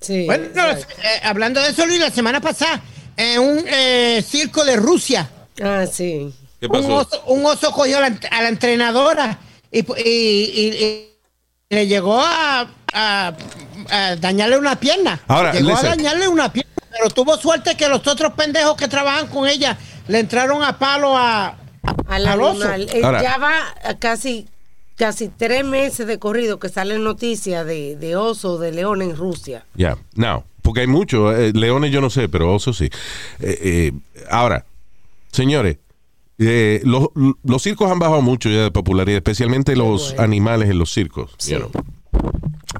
Sí, 0.00 0.26
Bueno, 0.26 0.44
eh, 0.70 1.20
hablando 1.24 1.60
de 1.60 1.70
eso, 1.70 1.84
Luis, 1.86 2.00
la 2.00 2.10
semana 2.10 2.40
pasada, 2.40 2.80
en 3.16 3.40
un 3.40 3.64
eh, 3.66 4.22
circo 4.26 4.64
de 4.64 4.76
Rusia, 4.76 5.28
Ah, 5.60 5.84
sí. 5.90 6.32
¿Qué 6.60 6.66
un 6.66 6.72
pasó? 6.72 6.94
oso, 6.94 7.22
un 7.26 7.44
oso 7.46 7.72
cogió 7.72 7.98
a 7.98 8.02
la, 8.02 8.18
a 8.30 8.42
la 8.42 8.48
entrenadora 8.48 9.38
y, 9.72 9.80
y- 9.80 9.84
y- 10.54 10.84
y 10.84 11.08
le 11.68 11.86
llegó 11.88 12.20
a, 12.20 12.68
a- 12.92 13.32
a 13.90 14.16
dañarle 14.16 14.56
una 14.58 14.78
pierna. 14.78 15.20
Ahora, 15.26 15.52
llegó 15.52 15.70
listen. 15.70 15.86
a 15.86 15.90
dañarle 15.96 16.28
una 16.28 16.52
pierna, 16.52 16.70
pero 16.92 17.10
tuvo 17.10 17.36
suerte 17.36 17.76
que 17.76 17.88
los 17.88 18.06
otros 18.06 18.32
pendejos 18.34 18.76
que 18.76 18.86
trabajan 18.86 19.26
con 19.26 19.48
ella 19.48 19.76
le 20.06 20.20
entraron 20.20 20.62
a 20.62 20.78
palo 20.78 21.16
a, 21.16 21.56
Al 22.06 22.26
al 22.26 22.40
oso. 22.40 22.72
Eh, 22.72 23.00
Ahora- 23.02 23.20
ya 23.22 23.36
va 23.38 23.74
casi, 23.98 24.46
casi 24.98 25.28
tres 25.28 25.64
meses 25.64 26.06
de 26.06 26.18
corrido 26.18 26.58
que 26.58 26.68
salen 26.68 27.04
noticias 27.04 27.64
de, 27.64 27.96
de 27.96 28.16
oso, 28.16 28.58
de 28.58 28.72
león 28.72 29.00
en 29.00 29.16
Rusia. 29.16 29.64
Ya, 29.74 29.96
no, 30.14 30.44
porque 30.62 30.80
hay 30.80 30.86
muchos. 30.86 31.34
eh, 31.38 31.52
leones 31.54 31.90
yo 31.92 32.00
no 32.00 32.10
sé, 32.10 32.28
pero 32.28 32.52
osos 32.54 32.76
sí. 32.76 32.86
Eh, 33.40 33.58
eh, 33.62 33.92
ahora, 34.30 34.66
señores, 35.32 35.78
los, 36.84 37.08
los 37.42 37.62
circos 37.62 37.90
han 37.90 37.98
bajado 37.98 38.22
mucho 38.22 38.48
ya 38.50 38.62
de 38.64 38.70
popularidad, 38.70 39.16
especialmente 39.16 39.74
los 39.76 40.08
bueno. 40.10 40.22
animales 40.22 40.68
en 40.70 40.78
los 40.78 40.92
circos. 40.92 41.30
Sí. 41.38 41.52
you 41.52 41.58
know, 41.58 41.70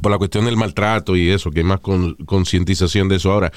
por 0.03 0.11
la 0.13 0.19
cuestión 0.19 0.45
del 0.45 0.57
maltrato 0.57 1.17
y 1.17 1.31
eso, 1.31 1.51
que 1.51 1.61
hay 1.61 1.65
más 1.65 1.81
con- 1.81 2.15
concientización 2.27 3.09
de 3.09 3.17
eso 3.17 3.33
ahora. 3.33 3.53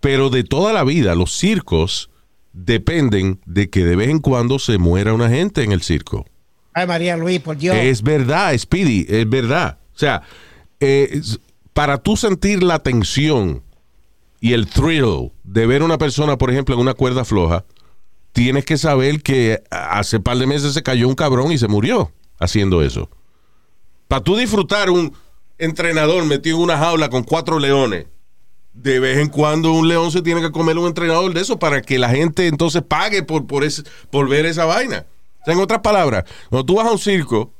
Pero 0.00 0.30
de 0.30 0.44
toda 0.44 0.72
la 0.72 0.84
vida, 0.84 1.14
los 1.14 1.32
circos 1.36 2.10
dependen 2.52 3.40
de 3.46 3.68
que 3.70 3.84
de 3.84 3.96
vez 3.96 4.08
en 4.10 4.20
cuando 4.20 4.58
se 4.58 4.78
muera 4.78 5.12
una 5.12 5.28
gente 5.28 5.62
en 5.64 5.72
el 5.72 5.82
circo. 5.82 6.26
Ay, 6.74 6.86
María 6.86 7.16
Luis, 7.16 7.40
por 7.40 7.56
Dios. 7.56 7.76
Es 7.76 8.02
verdad, 8.02 8.56
Speedy, 8.58 9.06
es 9.08 9.28
verdad. 9.28 9.78
O 9.94 9.98
sea, 9.98 10.22
eh, 10.80 11.20
para 11.72 11.98
tú 11.98 12.16
sentir 12.16 12.62
la 12.62 12.80
tensión 12.80 13.62
y 14.40 14.52
el 14.52 14.66
thrill 14.66 15.32
de 15.44 15.66
ver 15.66 15.82
una 15.82 15.98
persona, 15.98 16.36
por 16.36 16.50
ejemplo, 16.50 16.74
en 16.74 16.80
una 16.80 16.94
cuerda 16.94 17.24
floja, 17.24 17.64
tienes 18.32 18.64
que 18.64 18.76
saber 18.76 19.22
que 19.22 19.62
hace 19.70 20.18
par 20.20 20.36
de 20.36 20.46
meses 20.46 20.74
se 20.74 20.82
cayó 20.82 21.08
un 21.08 21.14
cabrón 21.14 21.52
y 21.52 21.58
se 21.58 21.68
murió 21.68 22.10
haciendo 22.40 22.82
eso. 22.82 23.08
Para 24.08 24.22
tú 24.24 24.36
disfrutar 24.36 24.90
un 24.90 25.14
entrenador 25.58 26.24
metido 26.26 26.56
en 26.56 26.64
una 26.64 26.76
jaula 26.76 27.08
con 27.08 27.22
cuatro 27.22 27.58
leones, 27.60 28.06
de 28.72 28.98
vez 28.98 29.18
en 29.18 29.28
cuando 29.28 29.72
un 29.72 29.86
león 29.86 30.10
se 30.10 30.20
tiene 30.20 30.40
que 30.40 30.50
comer 30.50 30.76
un 30.78 30.88
entrenador 30.88 31.32
de 31.32 31.40
eso 31.40 31.60
para 31.60 31.80
que 31.80 31.98
la 32.00 32.08
gente 32.10 32.48
entonces 32.48 32.82
pague 32.82 33.22
por, 33.22 33.46
por, 33.46 33.62
ese- 33.62 33.84
por 34.10 34.28
ver 34.28 34.46
esa 34.46 34.64
vaina. 34.64 35.06
O 35.44 35.46
sea, 35.46 35.52
en 35.52 35.60
otras 35.60 35.80
palabras, 35.80 36.24
cuando 36.48 36.64
tú 36.64 36.76
vas 36.76 36.86
a 36.86 36.90
un 36.90 36.98
circo, 36.98 37.52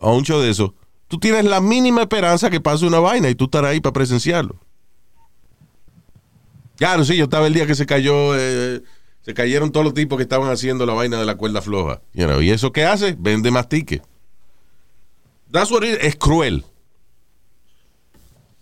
a 0.00 0.10
un 0.10 0.24
show 0.24 0.40
de 0.40 0.50
eso, 0.50 0.74
tú 1.06 1.18
tienes 1.18 1.44
la 1.44 1.60
mínima 1.60 2.02
esperanza 2.02 2.50
que 2.50 2.60
pase 2.60 2.84
una 2.84 2.98
vaina 2.98 3.30
y 3.30 3.36
tú 3.36 3.44
estarás 3.44 3.70
ahí 3.70 3.80
para 3.80 3.92
presenciarlo. 3.92 4.56
Claro, 6.76 7.04
sí, 7.04 7.16
yo 7.16 7.24
estaba 7.24 7.46
el 7.46 7.54
día 7.54 7.64
que 7.68 7.76
se 7.76 7.86
cayó, 7.86 8.36
eh, 8.36 8.82
se 9.20 9.34
cayeron 9.34 9.70
todos 9.70 9.84
los 9.84 9.94
tipos 9.94 10.16
que 10.16 10.24
estaban 10.24 10.50
haciendo 10.50 10.84
la 10.84 10.94
vaina 10.94 11.16
de 11.16 11.24
la 11.24 11.36
cuerda 11.36 11.62
floja. 11.62 12.02
You 12.12 12.26
know, 12.26 12.40
¿Y 12.40 12.50
eso 12.50 12.72
qué 12.72 12.84
hace? 12.84 13.14
Vende 13.16 13.52
más 13.52 13.68
tickets. 13.68 14.04
That's 15.52 15.70
what 15.70 15.84
it 15.84 15.90
is. 15.90 15.98
Es 16.00 16.16
cruel. 16.16 16.64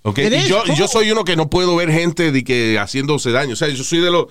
Ok, 0.02 0.18
It 0.18 0.32
y 0.34 0.48
yo, 0.48 0.64
yo 0.76 0.86
soy 0.86 1.10
uno 1.10 1.24
que 1.24 1.36
no 1.36 1.48
puedo 1.48 1.74
ver 1.76 1.90
gente 1.90 2.30
de 2.30 2.44
que 2.44 2.78
haciéndose 2.78 3.30
daño. 3.30 3.54
O 3.54 3.56
sea, 3.56 3.68
yo 3.68 3.82
soy 3.82 4.00
de 4.00 4.10
los 4.10 4.26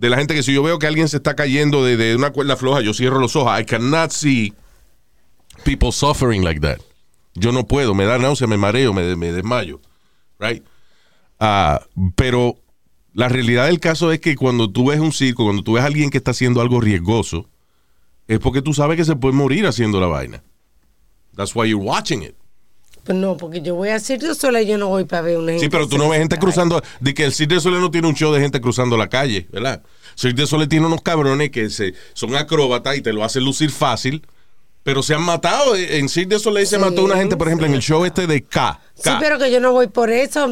de 0.00 0.08
la 0.08 0.16
gente 0.16 0.34
que 0.34 0.42
si 0.42 0.54
yo 0.54 0.62
veo 0.62 0.78
que 0.78 0.86
alguien 0.86 1.08
se 1.08 1.18
está 1.18 1.36
cayendo 1.36 1.84
de, 1.84 1.98
de 1.98 2.16
una 2.16 2.30
cuerda 2.30 2.56
floja, 2.56 2.80
yo 2.80 2.94
cierro 2.94 3.20
los 3.20 3.36
ojos. 3.36 3.60
I 3.60 3.66
cannot 3.66 4.10
see 4.10 4.54
people 5.62 5.92
suffering 5.92 6.42
like 6.42 6.60
that. 6.60 6.78
Yo 7.34 7.52
no 7.52 7.66
puedo, 7.66 7.94
me 7.94 8.06
da 8.06 8.18
náusea, 8.18 8.46
me 8.46 8.56
mareo, 8.56 8.94
me, 8.94 9.02
desmayo. 9.02 9.78
Right? 10.38 10.64
Ah, 11.38 11.82
pero 12.16 12.56
la 13.12 13.28
realidad 13.28 13.66
del 13.66 13.78
caso 13.78 14.10
es 14.10 14.20
que 14.20 14.36
cuando 14.36 14.70
tú 14.70 14.88
ves 14.88 15.00
un 15.00 15.12
circo, 15.12 15.44
cuando 15.44 15.62
tú 15.62 15.74
ves 15.74 15.82
a 15.82 15.86
alguien 15.86 16.08
que 16.08 16.16
está 16.16 16.30
haciendo 16.30 16.62
algo 16.62 16.80
riesgoso, 16.80 17.46
es 18.26 18.38
porque 18.38 18.62
tú 18.62 18.72
sabes 18.72 18.96
que 18.96 19.04
se 19.04 19.16
puede 19.16 19.34
morir 19.34 19.66
haciendo 19.66 20.00
la 20.00 20.06
vaina. 20.06 20.42
That's 21.36 21.54
why 21.54 21.68
you're 21.68 21.84
watching 21.84 22.22
it. 22.22 22.34
Pues 23.04 23.16
no, 23.16 23.36
porque 23.36 23.62
yo 23.62 23.74
voy 23.74 23.88
a 23.88 23.98
Cirque 23.98 24.26
du 24.26 24.34
Soleil, 24.34 24.68
yo 24.68 24.78
no 24.78 24.88
voy 24.88 25.04
para 25.04 25.22
ver 25.22 25.38
una 25.38 25.52
gente. 25.52 25.64
Sí, 25.64 25.70
pero 25.70 25.88
tú 25.88 25.96
no 25.98 26.08
ves 26.08 26.18
gente 26.20 26.38
cruzando. 26.38 26.82
De 27.00 27.14
que 27.14 27.24
el 27.24 27.32
Cirque 27.32 27.54
du 27.54 27.60
Soleil 27.60 27.80
no 27.80 27.90
tiene 27.90 28.08
un 28.08 28.14
show 28.14 28.32
de 28.32 28.40
gente 28.40 28.60
cruzando 28.60 28.96
la 28.96 29.08
calle, 29.08 29.48
¿verdad? 29.50 29.82
Cirque 30.16 30.42
du 30.42 30.46
Soleil 30.46 30.68
tiene 30.68 30.86
unos 30.86 31.00
cabrones 31.02 31.50
que 31.50 31.70
se, 31.70 31.94
son 32.12 32.34
acróbatas 32.36 32.96
y 32.96 33.00
te 33.02 33.12
lo 33.12 33.24
hacen 33.24 33.44
lucir 33.44 33.70
fácil, 33.70 34.22
pero 34.82 35.02
se 35.02 35.14
han 35.14 35.22
matado. 35.22 35.74
En 35.76 36.08
Cirque 36.08 36.34
du 36.34 36.40
Soleil 36.40 36.66
se 36.66 36.76
Sí, 36.76 36.82
mató 36.82 37.04
una 37.04 37.16
gente, 37.16 37.36
por 37.36 37.46
ejemplo, 37.48 37.66
en 37.66 37.74
el 37.74 37.80
show 37.80 38.04
este 38.04 38.26
de 38.26 38.42
K. 38.42 38.78
Sí, 38.94 39.10
pero 39.18 39.38
que 39.38 39.50
yo 39.50 39.60
no 39.60 39.72
voy 39.72 39.86
por 39.86 40.10
eso. 40.10 40.46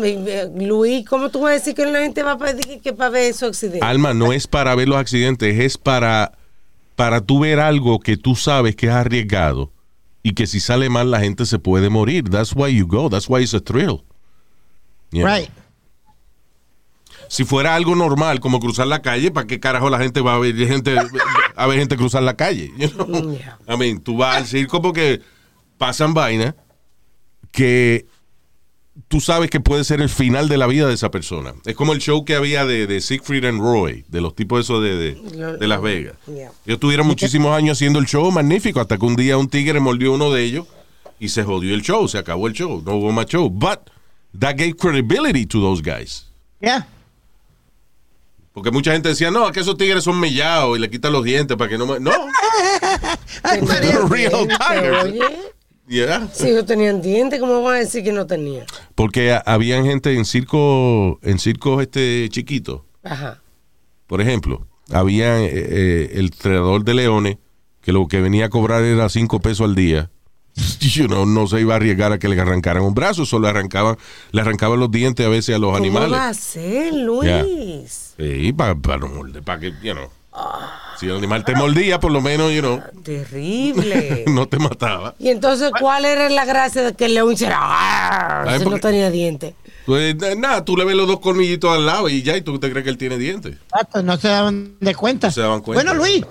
Luis, 0.55 1.07
¿cómo 1.07 1.29
tú 1.29 1.41
vas 1.41 1.51
a 1.51 1.55
decir 1.55 1.75
que 1.75 1.85
la 1.85 2.01
gente 2.01 2.23
va 2.23 2.39
para, 2.39 2.57
que, 2.57 2.79
que 2.81 2.93
para 2.95 3.11
ver 3.11 3.31
esos 3.31 3.51
accidentes? 3.51 3.83
Alma, 3.83 4.15
no 4.15 4.33
es 4.33 4.47
para 4.47 4.75
ver 4.75 4.89
los 4.89 4.97
accidentes, 4.99 5.61
es 5.61 5.77
para, 5.77 6.33
para 6.97 7.21
tú 7.21 7.41
ver 7.41 7.61
algo 7.61 8.01
que 8.01 8.17
tú 8.17 8.37
sabes 8.37 8.75
que 8.75 8.87
es 8.87 8.93
arriesgado 8.93 9.71
y 10.29 10.35
que 10.35 10.47
si 10.47 10.61
sale 10.61 10.91
mal 10.91 11.11
la 11.11 11.21
gente 11.21 11.47
se 11.47 11.59
puede 11.59 11.89
morir. 11.89 12.29
That's 12.29 12.55
why 12.55 12.69
you 12.69 12.87
go. 12.87 13.09
That's 13.09 13.31
why 13.31 13.43
it's 13.43 13.55
a 13.55 13.61
thrill. 13.61 14.05
You 15.11 15.23
know? 15.23 15.27
Right. 15.27 15.51
Si 17.29 17.45
fuera 17.45 17.75
algo 17.75 17.95
normal, 17.95 18.39
como 18.39 18.61
cruzar 18.61 18.89
la 18.89 19.01
calle, 19.01 19.31
¿para 19.31 19.47
qué 19.47 19.59
carajo 19.59 19.89
la 19.89 19.99
gente 19.99 20.21
va 20.21 20.35
a 20.35 20.39
ver 20.39 20.55
gente, 20.55 20.97
a 21.57 21.67
ver 21.67 21.79
gente 21.79 21.97
cruzar 21.97 22.23
la 22.23 22.37
calle? 22.37 22.71
You 22.77 22.89
know? 22.91 23.33
Yeah. 23.33 23.59
I 23.67 23.79
mean, 23.79 24.01
tú 24.01 24.19
vas 24.19 24.37
al 24.37 24.47
circo 24.47 24.83
porque 24.83 25.23
pasan 25.79 26.13
vainas 26.13 26.55
que 27.51 28.05
tú 29.07 29.21
sabes 29.21 29.51
que 29.51 29.61
puede 29.61 29.85
ser 29.85 30.01
el 30.01 30.09
final 30.09 30.49
de 30.49 30.57
la 30.59 30.67
vida 30.67 30.89
de 30.89 30.95
esa 30.95 31.11
persona. 31.11 31.55
Es 31.65 31.77
como 31.77 31.93
el 31.93 32.01
show 32.01 32.25
que 32.25 32.35
había 32.35 32.67
de, 32.67 32.87
de 32.87 33.01
Siegfried 33.01 33.45
and 33.45 33.61
Roy, 33.61 34.05
de 34.09 34.21
los 34.21 34.35
tipos 34.35 34.61
esos 34.61 34.83
de, 34.83 34.97
de, 34.97 35.57
de 35.57 35.69
Las 35.69 35.81
Vegas. 35.81 36.15
Yeah. 36.27 36.51
Ellos 36.67 36.81
tuvieron 36.81 37.07
muchísimos 37.07 37.57
años 37.57 37.79
haciendo 37.79 38.01
el 38.01 38.07
show 38.07 38.31
magnífico, 38.33 38.81
hasta 38.81 38.99
que 38.99 39.07
un 39.07 39.15
día 39.15 39.37
un 39.37 39.49
tigre 39.49 39.79
mordió 39.79 40.13
uno 40.13 40.33
de 40.33 40.43
ellos 40.43 40.67
y 41.21 41.29
se 41.29 41.45
jodió 41.45 41.75
el 41.75 41.83
show, 41.83 42.09
se 42.09 42.19
acabó 42.19 42.49
el 42.49 42.55
show, 42.55 42.83
no 42.85 42.97
hubo 42.97 43.13
más 43.13 43.27
show. 43.27 43.49
But 43.49 43.91
that 44.39 44.57
gave 44.57 44.75
credibility 44.77 45.47
to 45.47 45.61
those 45.61 45.83
guys. 45.83 46.27
Yeah. 46.61 46.89
Porque 48.53 48.73
mucha 48.73 48.91
gente 48.93 49.11
decía, 49.11 49.31
no, 49.31 49.53
que 49.53 49.61
esos 49.61 49.77
tigres 49.77 50.03
son 50.03 50.19
mellados 50.19 50.77
y 50.77 50.81
le 50.81 50.91
quitan 50.91 51.13
los 51.13 51.23
dientes 51.23 51.57
para 51.57 51.71
que 51.71 51.79
no... 51.79 51.87
me-". 51.87 52.01
No, 52.01 52.11
they're 53.81 54.05
real 54.09 54.49
tigers. 54.49 55.15
Yeah. 55.89 56.29
si 56.33 56.49
ellos 56.49 56.67
tenían 56.67 57.01
dientes, 57.01 57.41
¿cómo 57.41 57.63
van 57.63 57.77
a 57.77 57.79
decir 57.79 58.05
que 58.05 58.13
no 58.13 58.27
tenían? 58.27 58.67
Porque 58.95 59.33
ha- 59.33 59.39
habían 59.47 59.85
gente 59.87 60.13
en 60.15 60.25
circo, 60.25 61.19
en 61.23 61.39
circos 61.39 61.81
este 61.83 62.29
chiquitos, 62.31 62.83
Ajá. 63.03 63.41
por 64.07 64.21
ejemplo, 64.21 64.67
había 64.93 65.41
eh, 65.41 65.51
eh, 65.53 66.11
el 66.15 66.27
entrenador 66.27 66.85
de 66.85 66.95
leones 66.95 67.37
que 67.81 67.93
lo 67.93 68.07
que 68.07 68.21
venía 68.21 68.47
a 68.47 68.51
cobrar 68.51 68.83
era 68.85 69.09
cinco 69.09 69.41
pesos 69.41 69.65
al 69.67 69.75
día. 69.75 70.11
You 70.81 71.07
know, 71.07 71.25
no 71.25 71.47
se 71.47 71.61
iba 71.61 71.75
a 71.75 71.77
arriesgar 71.77 72.13
a 72.13 72.19
que 72.19 72.29
le 72.29 72.39
arrancaran 72.41 72.83
un 72.83 72.93
brazo, 72.95 73.25
solo 73.25 73.45
le 73.45 73.51
arrancaban, 73.51 73.97
le 74.33 74.41
arrancaban 74.41 74.79
los 74.81 74.91
dientes 74.91 75.25
a 75.25 75.29
veces 75.29 75.55
a 75.55 75.59
los 75.59 75.69
¿Cómo 75.71 75.77
animales. 75.79 76.13
va 76.13 76.29
a 76.29 76.35
ser, 76.35 76.93
Luis? 76.95 78.15
Sí, 78.19 78.53
para 78.53 78.75
morder, 78.75 79.43
para 79.43 79.61
que, 79.61 79.73
you 79.83 79.93
know. 79.95 80.09
Si 80.99 81.07
el 81.07 81.17
animal 81.17 81.45
te 81.45 81.55
mordía, 81.55 82.01
por 82.01 82.11
lo 82.11 82.21
menos, 82.21 82.53
you 82.53 82.61
know, 82.61 82.81
Terrible. 83.05 84.25
no 84.29 84.47
te 84.49 84.59
mataba. 84.59 85.15
y 85.19 85.29
entonces, 85.29 85.71
¿cuál 85.79 86.05
era 86.05 86.29
la 86.29 86.45
gracia 86.45 86.83
de 86.83 86.95
que 86.95 87.05
el 87.07 87.15
león 87.15 87.33
hiciera 87.33 88.43
Ay, 88.43 88.59
si 88.59 88.65
no 88.65 88.71
porque- 88.71 88.81
tenía 88.89 89.11
dientes? 89.11 89.55
Pues 89.87 90.17
nada, 90.37 90.65
tú 90.67 90.77
le 90.77 90.85
ves 90.85 90.95
los 90.97 91.07
dos 91.09 91.21
colmillitos 91.21 91.73
al 91.75 91.87
lado 91.87 92.09
y 92.11 92.23
ya, 92.23 92.37
y 92.37 92.43
tú 92.43 92.59
te 92.59 92.71
crees 92.71 92.85
que 92.85 92.91
él 92.91 92.99
tiene 92.99 93.17
dientes. 93.17 93.55
Exacto, 93.73 94.03
no 94.03 94.19
se 94.19 94.29
daban 94.29 94.75
de 94.81 94.95
cuenta. 94.95 95.29
No 95.29 95.33
se 95.33 95.41
daban 95.41 95.61
cuenta. 95.63 95.83
Bueno, 95.83 95.99
Luis, 95.99 96.27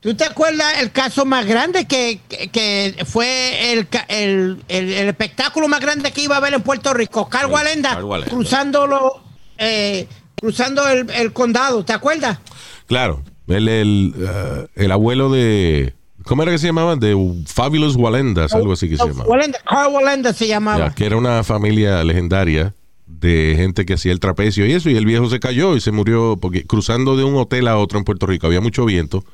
¿tú 0.00 0.14
te 0.14 0.24
acuerdas 0.24 0.80
el 0.80 0.90
caso 0.92 1.24
más 1.24 1.46
grande 1.46 1.86
que, 1.86 2.20
que, 2.28 2.48
que 2.50 3.04
fue 3.06 3.72
el, 3.72 3.88
el, 4.08 4.62
el- 4.68 4.92
el 4.92 5.08
espectáculo 5.08 5.66
más 5.68 5.80
grande 5.80 6.12
que 6.12 6.20
iba 6.22 6.34
a 6.34 6.38
haber 6.38 6.52
en 6.52 6.60
Puerto 6.62 6.92
Rico? 6.92 7.26
Carl 7.30 7.46
Sí, 7.46 7.52
Walenda, 7.54 7.90
Carl 7.90 8.04
Walenda. 8.04 8.34
cruzando, 8.34 8.86
lo- 8.86 9.22
eh, 9.56 10.06
cruzando 10.38 10.86
el, 10.88 11.08
el 11.10 11.32
condado, 11.32 11.84
¿te 11.86 11.94
acuerdas? 11.94 12.38
Claro, 12.86 13.22
el, 13.48 13.68
el, 13.68 14.14
eh, 14.18 14.66
el 14.76 14.92
abuelo 14.92 15.30
de. 15.30 15.94
¿Cómo 16.24 16.42
era 16.42 16.52
que 16.52 16.58
se 16.58 16.66
llamaba? 16.66 16.96
De 16.96 17.16
Fabulous 17.46 17.96
Walendas, 17.96 18.54
algo 18.54 18.72
así 18.72 18.88
que 18.88 18.96
se 18.96 19.06
llamaba. 19.06 19.28
Walenda, 19.28 19.58
Carl 19.68 19.92
Walenda 19.92 20.32
se 20.32 20.46
llamaba. 20.46 20.88
Ya, 20.88 20.94
que 20.94 21.04
era 21.04 21.16
una 21.16 21.42
familia 21.42 22.04
legendaria 22.04 22.74
de 23.06 23.54
gente 23.56 23.84
que 23.84 23.94
hacía 23.94 24.12
el 24.12 24.20
trapecio 24.20 24.66
y 24.66 24.72
eso, 24.72 24.90
y 24.90 24.96
el 24.96 25.04
viejo 25.06 25.28
se 25.28 25.40
cayó 25.40 25.76
y 25.76 25.80
se 25.80 25.92
murió 25.92 26.36
porque 26.40 26.64
cruzando 26.64 27.16
de 27.16 27.24
un 27.24 27.36
hotel 27.36 27.68
a 27.68 27.78
otro 27.78 27.98
en 27.98 28.04
Puerto 28.04 28.26
Rico 28.26 28.46
había 28.46 28.60
mucho 28.60 28.84
viento 28.84 29.24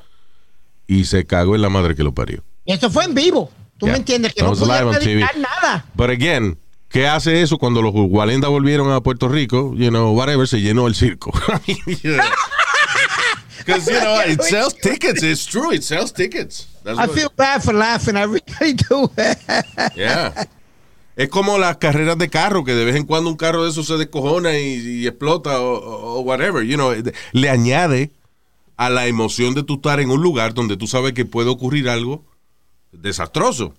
y 0.87 1.05
se 1.05 1.25
cagó 1.25 1.55
en 1.55 1.61
la 1.61 1.69
madre 1.69 1.95
que 1.95 2.03
lo 2.03 2.13
parió. 2.13 2.43
Y 2.65 2.73
eso 2.73 2.89
fue 2.89 3.05
en 3.05 3.13
vivo. 3.13 3.51
¿Tú 3.77 3.87
me 3.87 3.95
entiendes? 3.95 4.33
Que 4.33 4.43
no 4.43 4.53
TV. 4.53 5.13
editar 5.13 5.37
nada. 5.37 5.85
But 5.95 6.09
again, 6.09 6.59
¿qué 6.89 7.07
hace 7.07 7.41
eso 7.41 7.57
cuando 7.57 7.81
los 7.81 7.93
Walenda 7.93 8.49
volvieron 8.49 8.91
a 8.91 9.01
Puerto 9.01 9.29
Rico? 9.29 9.73
You 9.75 9.89
know, 9.89 10.11
whatever, 10.11 10.47
se 10.47 10.59
llenó 10.59 10.87
el 10.87 10.95
circo. 10.95 11.31
Because, 13.65 13.87
you 13.87 13.99
know, 13.99 14.19
it 14.25 14.41
sells 14.43 14.73
tickets. 14.73 15.21
It's 15.23 15.45
true. 15.45 15.71
It 15.71 15.83
sells 15.83 16.11
tickets. 16.11 16.67
That's 16.83 16.97
I 16.97 17.07
feel 17.07 17.29
bad 17.35 17.61
for 17.63 17.73
laughing. 17.73 18.15
I 18.17 18.23
really 18.23 18.73
do. 18.73 19.09
Yeah. 19.95 20.47
Es 21.15 21.27
como 21.27 21.57
las 21.57 21.77
carreras 21.77 22.17
de 22.17 22.29
carro, 22.29 22.63
que 22.63 22.73
de 22.73 22.85
vez 22.85 22.95
en 22.95 23.05
cuando 23.05 23.29
un 23.29 23.35
carro 23.35 23.65
de 23.65 23.71
esos 23.71 23.85
se 23.87 23.97
descojona 23.97 24.57
y, 24.57 25.01
y 25.01 25.07
explota 25.07 25.59
o, 25.61 26.21
whatever. 26.21 26.63
You 26.65 26.75
know, 26.77 26.93
le 27.33 27.49
añade 27.49 28.11
a 28.77 28.89
la 28.89 29.05
emoción 29.07 29.53
de 29.53 29.63
tú 29.63 29.75
estar 29.75 29.99
en 29.99 30.11
un 30.11 30.21
lugar 30.21 30.53
donde 30.53 30.77
tú 30.77 30.87
sabes 30.87 31.11
que 31.11 31.25
puede 31.25 31.49
ocurrir 31.49 31.89
algo 31.89 32.23
desastroso. 32.93 33.73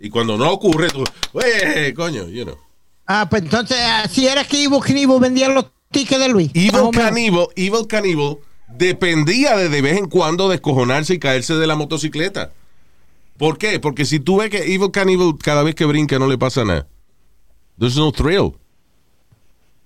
Y 0.00 0.10
cuando 0.10 0.36
no 0.36 0.50
ocurre, 0.50 0.88
tú, 0.88 1.04
"Wey, 1.32 1.94
coño, 1.94 2.26
you 2.28 2.42
know. 2.44 2.58
ah, 3.06 3.28
pues 3.30 3.42
entonces, 3.42 3.78
así 3.78 4.26
era 4.26 4.42
que 4.42 4.56
Ivo 4.58 4.80
Knievel 4.80 5.20
vendía 5.20 5.48
los 5.48 5.66
tickets 5.92 6.20
de 6.20 6.28
Luis. 6.30 6.50
Evil 6.54 6.74
o 6.80 6.90
menos. 6.90 7.04
Cannibal, 7.10 7.46
Evil 7.54 7.86
Cannibal 7.86 8.38
dependía 8.76 9.56
de 9.56 9.68
de 9.68 9.82
vez 9.82 9.98
en 9.98 10.06
cuando 10.06 10.48
descojonarse 10.48 11.14
y 11.14 11.18
caerse 11.18 11.54
de 11.54 11.66
la 11.66 11.76
motocicleta. 11.76 12.52
¿Por 13.38 13.58
qué? 13.58 13.80
Porque 13.80 14.04
si 14.04 14.20
tú 14.20 14.38
ves 14.38 14.50
que 14.50 14.74
Evil 14.74 14.90
Cannibal 14.90 15.34
cada 15.42 15.62
vez 15.62 15.74
que 15.74 15.84
brinca 15.84 16.18
no 16.18 16.28
le 16.28 16.38
pasa 16.38 16.64
nada. 16.64 16.86
There's 17.78 17.96
no 17.96 18.12
thrill. 18.12 18.52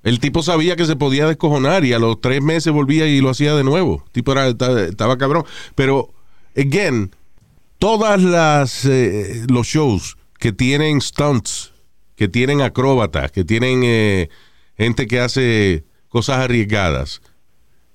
El 0.03 0.20
tipo 0.20 0.42
sabía 0.42 0.77
que 0.77 0.87
se 0.87 0.94
podía 0.94 1.27
descojonar 1.27 1.85
y 1.85 1.92
a 1.92 1.99
los 1.99 2.20
tres 2.20 2.42
meses 2.42 2.72
volvía 2.72 3.07
y 3.07 3.20
lo 3.20 3.31
hacía 3.31 3.55
de 3.55 3.64
nuevo. 3.64 4.05
El 4.07 4.12
tipo 4.12 4.33
era, 4.33 4.46
estaba, 4.49 5.18
cabrón. 5.18 5.44
Pero, 5.75 6.12
again, 6.57 7.11
todas 7.79 8.22
las 8.22 8.85
eh, 8.85 9.44
los 9.49 9.66
shows 9.66 10.16
que 10.38 10.53
tienen 10.53 11.01
stunts, 11.01 11.72
que 12.14 12.29
tienen 12.29 12.61
acróbatas, 12.61 13.33
que 13.33 13.44
tienen 13.44 13.83
eh, 13.85 14.29
gente 14.77 15.07
que 15.07 15.18
hace 15.18 15.85
cosas 16.09 16.38
arriesgadas, 16.38 17.20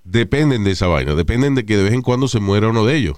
dependen 0.04 0.64
de 0.64 0.72
esa 0.72 0.88
vaina, 0.88 1.16
dependen 1.16 1.56
de 1.56 1.66
que 1.66 1.78
de 1.78 1.84
vez 1.84 1.94
en 1.94 2.02
cuando 2.02 2.28
se 2.28 2.40
muera 2.40 2.70
uno 2.70 2.86
de 2.86 2.96
ellos. 2.98 3.18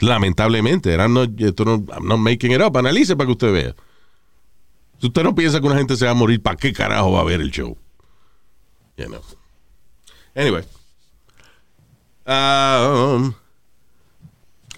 Lamentablemente, 0.00 0.92
eran 0.92 1.12
no, 1.12 1.24
esto 1.24 1.64
no, 1.64 1.84
I'm 1.92 2.06
not 2.06 2.18
making 2.18 2.52
it 2.52 2.60
up, 2.60 2.76
analice 2.76 3.16
para 3.16 3.26
que 3.26 3.32
usted 3.32 3.52
vea. 3.52 3.74
Si 5.00 5.06
usted 5.08 5.22
no 5.24 5.34
piensa 5.34 5.60
que 5.60 5.66
una 5.66 5.76
gente 5.76 5.96
se 5.96 6.04
va 6.04 6.12
a 6.12 6.14
morir, 6.14 6.42
¿para 6.42 6.56
qué 6.56 6.72
carajo 6.72 7.12
va 7.12 7.20
a 7.20 7.24
ver 7.24 7.40
el 7.40 7.50
show? 7.50 7.76
You 8.96 9.06
know. 9.06 9.22
Anyway. 10.34 10.62
Um, 12.26 13.32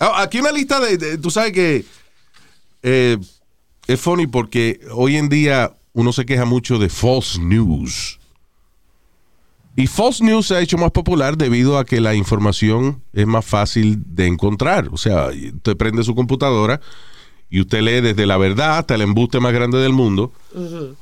oh, 0.00 0.14
aquí 0.16 0.38
una 0.38 0.52
lista 0.52 0.78
de, 0.78 0.96
de- 0.96 1.18
tú 1.18 1.30
sabes 1.30 1.52
que 1.52 1.84
eh, 2.82 3.18
es 3.86 4.00
funny 4.00 4.26
porque 4.26 4.80
hoy 4.92 5.16
en 5.16 5.28
día 5.28 5.74
uno 5.92 6.12
se 6.12 6.24
queja 6.24 6.44
mucho 6.44 6.78
de 6.78 6.88
false 6.88 7.40
news. 7.40 8.19
Y 9.76 9.86
false 9.86 10.22
news 10.24 10.46
se 10.48 10.56
ha 10.56 10.60
hecho 10.60 10.76
más 10.78 10.90
popular 10.90 11.36
debido 11.36 11.78
a 11.78 11.84
que 11.84 12.00
la 12.00 12.14
información 12.14 13.02
es 13.12 13.26
más 13.26 13.44
fácil 13.46 14.02
de 14.06 14.26
encontrar. 14.26 14.88
O 14.92 14.96
sea, 14.96 15.28
usted 15.28 15.76
prende 15.76 16.02
su 16.04 16.14
computadora 16.14 16.80
y 17.48 17.60
usted 17.60 17.80
lee 17.80 18.00
desde 18.00 18.26
la 18.26 18.36
verdad 18.36 18.78
hasta 18.78 18.94
el 18.94 19.00
embuste 19.02 19.40
más 19.40 19.52
grande 19.52 19.78
del 19.78 19.92
mundo 19.92 20.32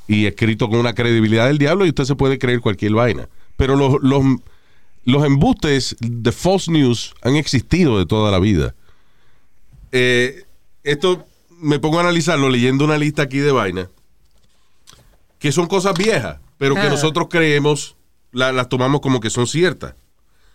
y 0.07 0.25
escrito 0.27 0.69
con 0.69 0.79
una 0.79 0.93
credibilidad 0.93 1.47
del 1.47 1.57
diablo 1.57 1.85
y 1.85 1.89
usted 1.89 2.05
se 2.05 2.15
puede 2.15 2.37
creer 2.39 2.61
cualquier 2.61 2.93
vaina. 2.93 3.27
Pero 3.57 3.75
los, 3.75 3.97
los, 4.01 4.23
los 5.03 5.25
embustes 5.25 5.95
de 5.99 6.31
false 6.31 6.71
news 6.71 7.13
han 7.21 7.35
existido 7.35 7.97
de 7.99 8.05
toda 8.05 8.31
la 8.31 8.39
vida. 8.39 8.75
Eh, 9.91 10.43
esto 10.83 11.25
me 11.59 11.79
pongo 11.79 11.97
a 11.97 12.01
analizarlo 12.03 12.49
leyendo 12.49 12.85
una 12.85 12.97
lista 12.97 13.23
aquí 13.23 13.39
de 13.39 13.51
vainas 13.51 13.89
que 15.39 15.51
son 15.51 15.67
cosas 15.67 15.93
viejas, 15.97 16.37
pero 16.57 16.75
que 16.75 16.81
Ah. 16.81 16.89
nosotros 16.89 17.27
creemos, 17.29 17.95
la- 18.31 18.51
las 18.51 18.69
tomamos 18.69 19.01
como 19.01 19.19
que 19.19 19.29
son 19.29 19.47
ciertas. 19.47 19.95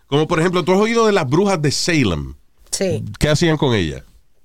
Como 0.06 0.26
por 0.28 0.38
ejemplo, 0.40 0.64
tú 0.64 0.72
has 0.72 0.80
oído 0.80 1.06
de 1.06 1.12
las 1.12 1.28
brujas 1.28 1.60
de 1.60 1.70
Salem. 1.70 2.34
Sí, 2.70 3.04
¿Qué 3.18 3.28
hacían 3.28 3.56
con 3.56 3.74
ellas? 3.74 4.02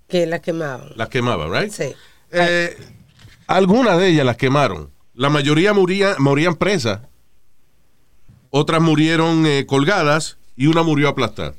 que 0.07 0.25
la 0.25 0.39
quemaban. 0.41 0.89
Las 0.95 1.09
quemaban, 1.09 1.51
¿right? 1.51 1.71
Sí. 1.71 1.93
Eh, 2.31 2.75
algunas 3.47 3.97
de 3.99 4.07
ellas 4.09 4.25
las 4.25 4.37
quemaron. 4.37 4.89
La 5.13 5.29
mayoría 5.29 5.73
moría- 5.73 6.15
morían 6.17 6.55
presas. 6.55 7.01
Otras 8.49 8.81
murieron 8.81 9.45
eh, 9.45 9.65
colgadas 9.67 10.37
y 10.55 10.67
una 10.67 10.81
murió 10.83 11.09
aplastada. 11.09 11.53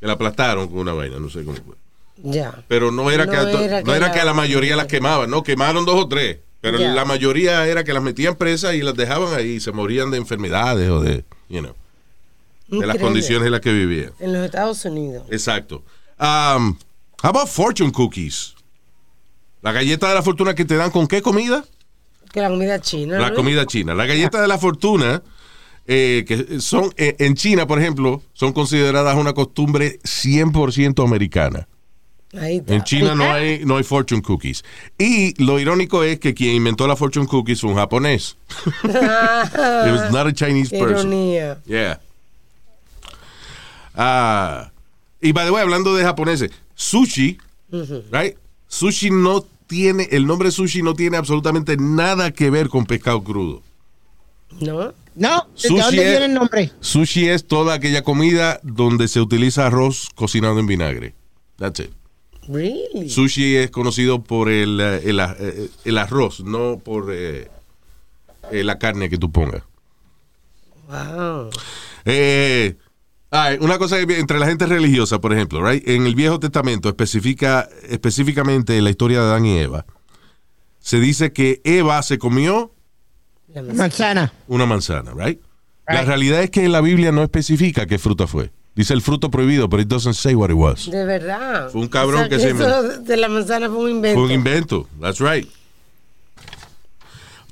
Que 0.00 0.06
la 0.06 0.14
aplastaron 0.14 0.68
con 0.68 0.78
una 0.78 0.92
vaina, 0.92 1.18
no 1.20 1.30
sé 1.30 1.44
cómo 1.44 1.56
fue. 1.56 1.76
Ya. 2.22 2.64
Pero 2.68 2.90
no 2.90 3.10
era, 3.10 3.26
No 3.26 3.30
que, 3.32 3.36
no 3.84 3.94
era 3.94 4.06
la- 4.08 4.12
que 4.12 4.20
a 4.20 4.24
la 4.24 4.34
mayoría 4.34 4.76
las 4.76 4.86
quemaban, 4.86 5.30
no, 5.30 5.42
quemaron 5.42 5.84
dos 5.84 5.96
o 6.04 6.08
tres. 6.08 6.38
Pero 6.64 6.78
la 6.78 7.04
mayoría 7.04 7.66
era 7.66 7.84
que 7.84 7.92
las 7.92 8.02
metían 8.02 8.36
presas 8.36 8.74
y 8.74 8.80
las 8.80 8.94
dejaban 8.94 9.34
ahí 9.34 9.56
y 9.56 9.60
se 9.60 9.70
morían 9.70 10.10
de 10.10 10.16
enfermedades 10.16 10.88
o 10.88 11.00
de, 11.00 11.22
you 11.50 11.60
know, 11.60 11.74
de 12.68 12.86
las 12.86 12.96
condiciones 12.96 13.44
en 13.44 13.52
las 13.52 13.60
que 13.60 13.70
vivían. 13.70 14.12
En 14.18 14.32
los 14.32 14.42
Estados 14.46 14.82
Unidos. 14.86 15.26
Exacto. 15.30 15.84
Um, 16.18 16.78
how 17.22 17.28
about 17.28 17.48
fortune 17.48 17.92
cookies? 17.92 18.54
La 19.60 19.72
galleta 19.72 20.08
de 20.08 20.14
la 20.14 20.22
fortuna 20.22 20.54
que 20.54 20.64
te 20.64 20.76
dan 20.76 20.90
con 20.90 21.06
qué 21.06 21.20
comida? 21.20 21.66
Que 22.32 22.40
la 22.40 22.48
comida 22.48 22.80
china. 22.80 23.18
La 23.18 23.28
¿no? 23.28 23.36
comida 23.36 23.66
china. 23.66 23.94
La 23.94 24.06
galleta 24.06 24.40
de 24.40 24.48
la 24.48 24.56
fortuna, 24.56 25.22
eh, 25.86 26.24
que 26.26 26.60
son 26.60 26.94
eh, 26.96 27.14
en 27.18 27.34
China, 27.34 27.66
por 27.66 27.78
ejemplo, 27.78 28.22
son 28.32 28.54
consideradas 28.54 29.16
una 29.16 29.34
costumbre 29.34 30.00
100% 30.00 31.04
americana. 31.04 31.68
Ahí 32.40 32.56
está. 32.56 32.74
En 32.74 32.82
China 32.84 33.14
no 33.14 33.24
hay, 33.30 33.64
no 33.64 33.76
hay 33.76 33.84
fortune 33.84 34.22
cookies. 34.22 34.64
Y 34.98 35.40
lo 35.42 35.58
irónico 35.60 36.02
es 36.02 36.18
que 36.18 36.34
quien 36.34 36.54
inventó 36.56 36.86
la 36.86 36.96
fortune 36.96 37.26
cookies 37.26 37.60
fue 37.60 37.70
un 37.70 37.76
japonés. 37.76 38.36
It 38.84 38.90
was 38.92 40.10
not 40.10 40.26
a 40.26 40.32
Chinese 40.32 40.70
Qué 40.70 40.78
person. 40.78 41.12
ironía. 41.12 41.58
Yeah. 41.66 42.00
Ah, 43.94 44.70
y 45.20 45.32
by 45.32 45.44
the 45.46 45.50
way, 45.52 45.62
hablando 45.62 45.94
de 45.94 46.02
japoneses, 46.04 46.50
sushi, 46.74 47.38
right? 48.10 48.36
Sushi 48.68 49.10
no 49.10 49.44
tiene, 49.66 50.08
el 50.10 50.26
nombre 50.26 50.50
sushi 50.50 50.82
no 50.82 50.94
tiene 50.94 51.16
absolutamente 51.16 51.76
nada 51.76 52.32
que 52.32 52.50
ver 52.50 52.68
con 52.68 52.86
pescado 52.86 53.22
crudo. 53.22 53.62
¿No? 54.60 54.92
No, 55.16 55.46
¿de 55.62 55.68
dónde 55.68 55.84
es- 55.84 55.92
viene 55.92 56.24
el 56.26 56.34
nombre? 56.34 56.72
Sushi 56.80 57.28
es 57.28 57.46
toda 57.46 57.74
aquella 57.74 58.02
comida 58.02 58.58
donde 58.64 59.06
se 59.06 59.20
utiliza 59.20 59.66
arroz 59.66 60.08
cocinado 60.16 60.58
en 60.58 60.66
vinagre. 60.66 61.14
That's 61.56 61.78
it. 61.80 61.90
Really? 62.48 63.08
Sushi 63.08 63.56
es 63.56 63.70
conocido 63.70 64.22
por 64.22 64.48
el, 64.50 64.80
eh, 64.80 65.02
el, 65.04 65.20
eh, 65.20 65.70
el 65.84 65.98
arroz, 65.98 66.40
no 66.40 66.78
por 66.78 67.12
eh, 67.12 67.48
eh, 68.50 68.64
la 68.64 68.78
carne 68.78 69.08
que 69.08 69.18
tú 69.18 69.30
pongas. 69.32 69.62
Wow. 70.88 71.50
Eh, 72.04 72.76
ay, 73.30 73.56
una 73.60 73.78
cosa 73.78 74.04
que 74.04 74.18
entre 74.18 74.38
la 74.38 74.46
gente 74.46 74.66
religiosa, 74.66 75.20
por 75.20 75.32
ejemplo, 75.32 75.66
right? 75.66 75.86
en 75.88 76.06
el 76.06 76.14
Viejo 76.14 76.38
Testamento, 76.38 76.88
especifica, 76.88 77.68
específicamente 77.88 78.76
en 78.76 78.84
la 78.84 78.90
historia 78.90 79.20
de 79.20 79.26
Adán 79.26 79.46
y 79.46 79.58
Eva, 79.58 79.86
se 80.80 81.00
dice 81.00 81.32
que 81.32 81.60
Eva 81.64 82.02
se 82.02 82.18
comió. 82.18 82.72
Manzana. 83.74 84.32
una 84.48 84.66
manzana, 84.66 85.12
right? 85.16 85.40
La 85.86 86.02
realidad 86.02 86.42
es 86.42 86.50
que 86.50 86.68
la 86.68 86.80
Biblia 86.80 87.12
no 87.12 87.22
especifica 87.22 87.86
qué 87.86 87.98
fruta 87.98 88.26
fue. 88.26 88.50
Dice 88.74 88.92
el 88.92 89.02
fruto 89.02 89.30
prohibido, 89.30 89.68
pero 89.68 89.82
it 89.82 89.88
doesn't 89.88 90.14
say 90.14 90.34
what 90.34 90.50
it 90.50 90.56
was. 90.56 90.90
De 90.90 91.04
verdad. 91.04 91.70
Fue 91.70 91.80
un 91.80 91.88
cabrón 91.88 92.28
que 92.28 92.40
se 92.40 92.50
Eso 92.50 92.98
de 92.98 93.16
la 93.16 93.28
manzana 93.28 93.68
fue 93.68 93.84
un 93.84 93.90
invento. 93.90 94.18
Fue 94.18 94.26
un 94.26 94.32
invento. 94.32 94.88
That's 95.00 95.20
right. 95.20 95.48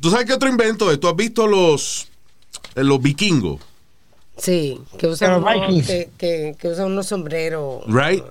¿Tú 0.01 0.11
sabes 0.11 0.27
qué 0.27 0.33
otro 0.33 0.49
invento 0.49 0.91
es? 0.91 0.99
¿Tú 0.99 1.07
has 1.07 1.15
visto 1.15 1.47
los, 1.47 2.09
eh, 2.75 2.83
los 2.83 3.01
vikingos? 3.01 3.61
Sí, 4.37 4.81
que 4.99 5.07
usan, 5.07 5.35
unos, 5.35 5.55
Vikings. 5.55 5.87
que, 5.87 6.11
que, 6.19 6.57
que 6.59 6.69
usan 6.69 6.87
unos 6.87 7.07
sombreros. 7.07 7.85
Right. 7.87 8.25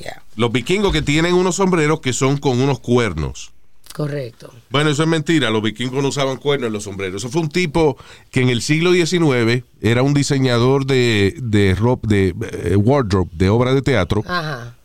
Yeah, 0.00 0.22
Los 0.36 0.50
vikingos 0.50 0.92
que 0.92 1.02
tienen 1.02 1.34
unos 1.34 1.56
sombreros 1.56 2.00
que 2.00 2.14
son 2.14 2.38
con 2.38 2.60
unos 2.60 2.80
cuernos. 2.80 3.52
Correcto. 3.98 4.52
Bueno, 4.70 4.90
eso 4.90 5.02
es 5.02 5.08
mentira. 5.08 5.50
Los 5.50 5.60
vikingos 5.60 6.00
no 6.00 6.08
usaban 6.08 6.36
cuernos 6.36 6.68
en 6.68 6.72
los 6.72 6.84
sombreros. 6.84 7.20
Eso 7.20 7.32
fue 7.32 7.42
un 7.42 7.48
tipo 7.48 7.96
que 8.30 8.42
en 8.42 8.48
el 8.48 8.62
siglo 8.62 8.92
XIX 8.92 9.64
era 9.80 10.02
un 10.04 10.14
diseñador 10.14 10.86
de, 10.86 11.34
de, 11.42 11.74
ropa, 11.74 12.06
de 12.06 12.32
eh, 12.52 12.76
wardrobe, 12.76 13.28
de 13.32 13.48
obra 13.48 13.74
de 13.74 13.82
teatro. 13.82 14.22
Ajá. 14.24 14.76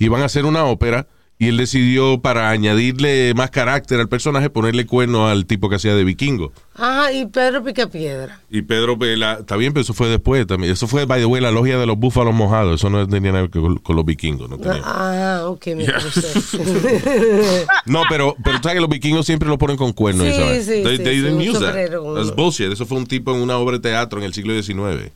Iban 0.00 0.22
a 0.22 0.24
hacer 0.24 0.46
una 0.46 0.64
ópera 0.64 1.06
y 1.40 1.48
él 1.48 1.56
decidió, 1.56 2.20
para 2.20 2.50
añadirle 2.50 3.32
más 3.34 3.50
carácter 3.50 4.00
al 4.00 4.08
personaje, 4.08 4.50
ponerle 4.50 4.86
cuerno 4.86 5.28
al 5.28 5.46
tipo 5.46 5.68
que 5.68 5.76
hacía 5.76 5.94
de 5.94 6.02
vikingo. 6.02 6.52
Ajá, 6.74 7.12
y 7.12 7.26
Pedro 7.26 7.62
Picapiedra. 7.62 8.40
Y 8.50 8.62
Pedro 8.62 8.96
Vela, 8.96 9.38
está 9.40 9.56
bien, 9.56 9.72
pero 9.72 9.82
eso 9.82 9.94
fue 9.94 10.08
después 10.08 10.48
también. 10.48 10.72
Eso 10.72 10.88
fue, 10.88 11.04
by 11.04 11.20
the 11.20 11.26
way, 11.26 11.40
la 11.40 11.52
logia 11.52 11.78
de 11.78 11.86
los 11.86 11.96
búfalos 11.96 12.34
mojados. 12.34 12.80
Eso 12.80 12.90
no 12.90 13.06
tenía 13.06 13.30
nada 13.30 13.46
que 13.46 13.60
ver 13.60 13.68
con, 13.68 13.78
con 13.78 13.94
los 13.94 14.04
vikingos. 14.04 14.50
No, 14.50 14.58
tenía. 14.58 14.82
Ah, 14.84 15.42
ok, 15.46 15.66
me 15.76 15.84
Yeah. 15.88 16.00
no 17.86 18.02
pero, 18.08 18.34
pero 18.42 18.58
sabes 18.58 18.74
que 18.74 18.80
los 18.80 18.90
vikingos 18.90 19.24
siempre 19.24 19.48
lo 19.48 19.58
ponen 19.58 19.76
con 19.76 19.92
cuernos. 19.92 20.26
Sí, 20.26 20.32
¿sabes? 20.32 20.66
sí, 20.66 20.82
they, 20.82 20.96
sí, 20.96 21.04
they 21.04 21.20
didn't 21.22 21.40
use 21.40 21.60
that. 21.60 21.72
That's 21.74 22.34
bullshit. 22.34 22.72
Eso 22.72 22.84
fue 22.84 22.98
un 22.98 23.06
tipo 23.06 23.32
en 23.32 23.40
una 23.40 23.56
obra 23.58 23.76
de 23.76 23.80
teatro 23.80 24.18
en 24.18 24.26
el 24.26 24.34
siglo 24.34 24.60
XIX. 24.60 25.12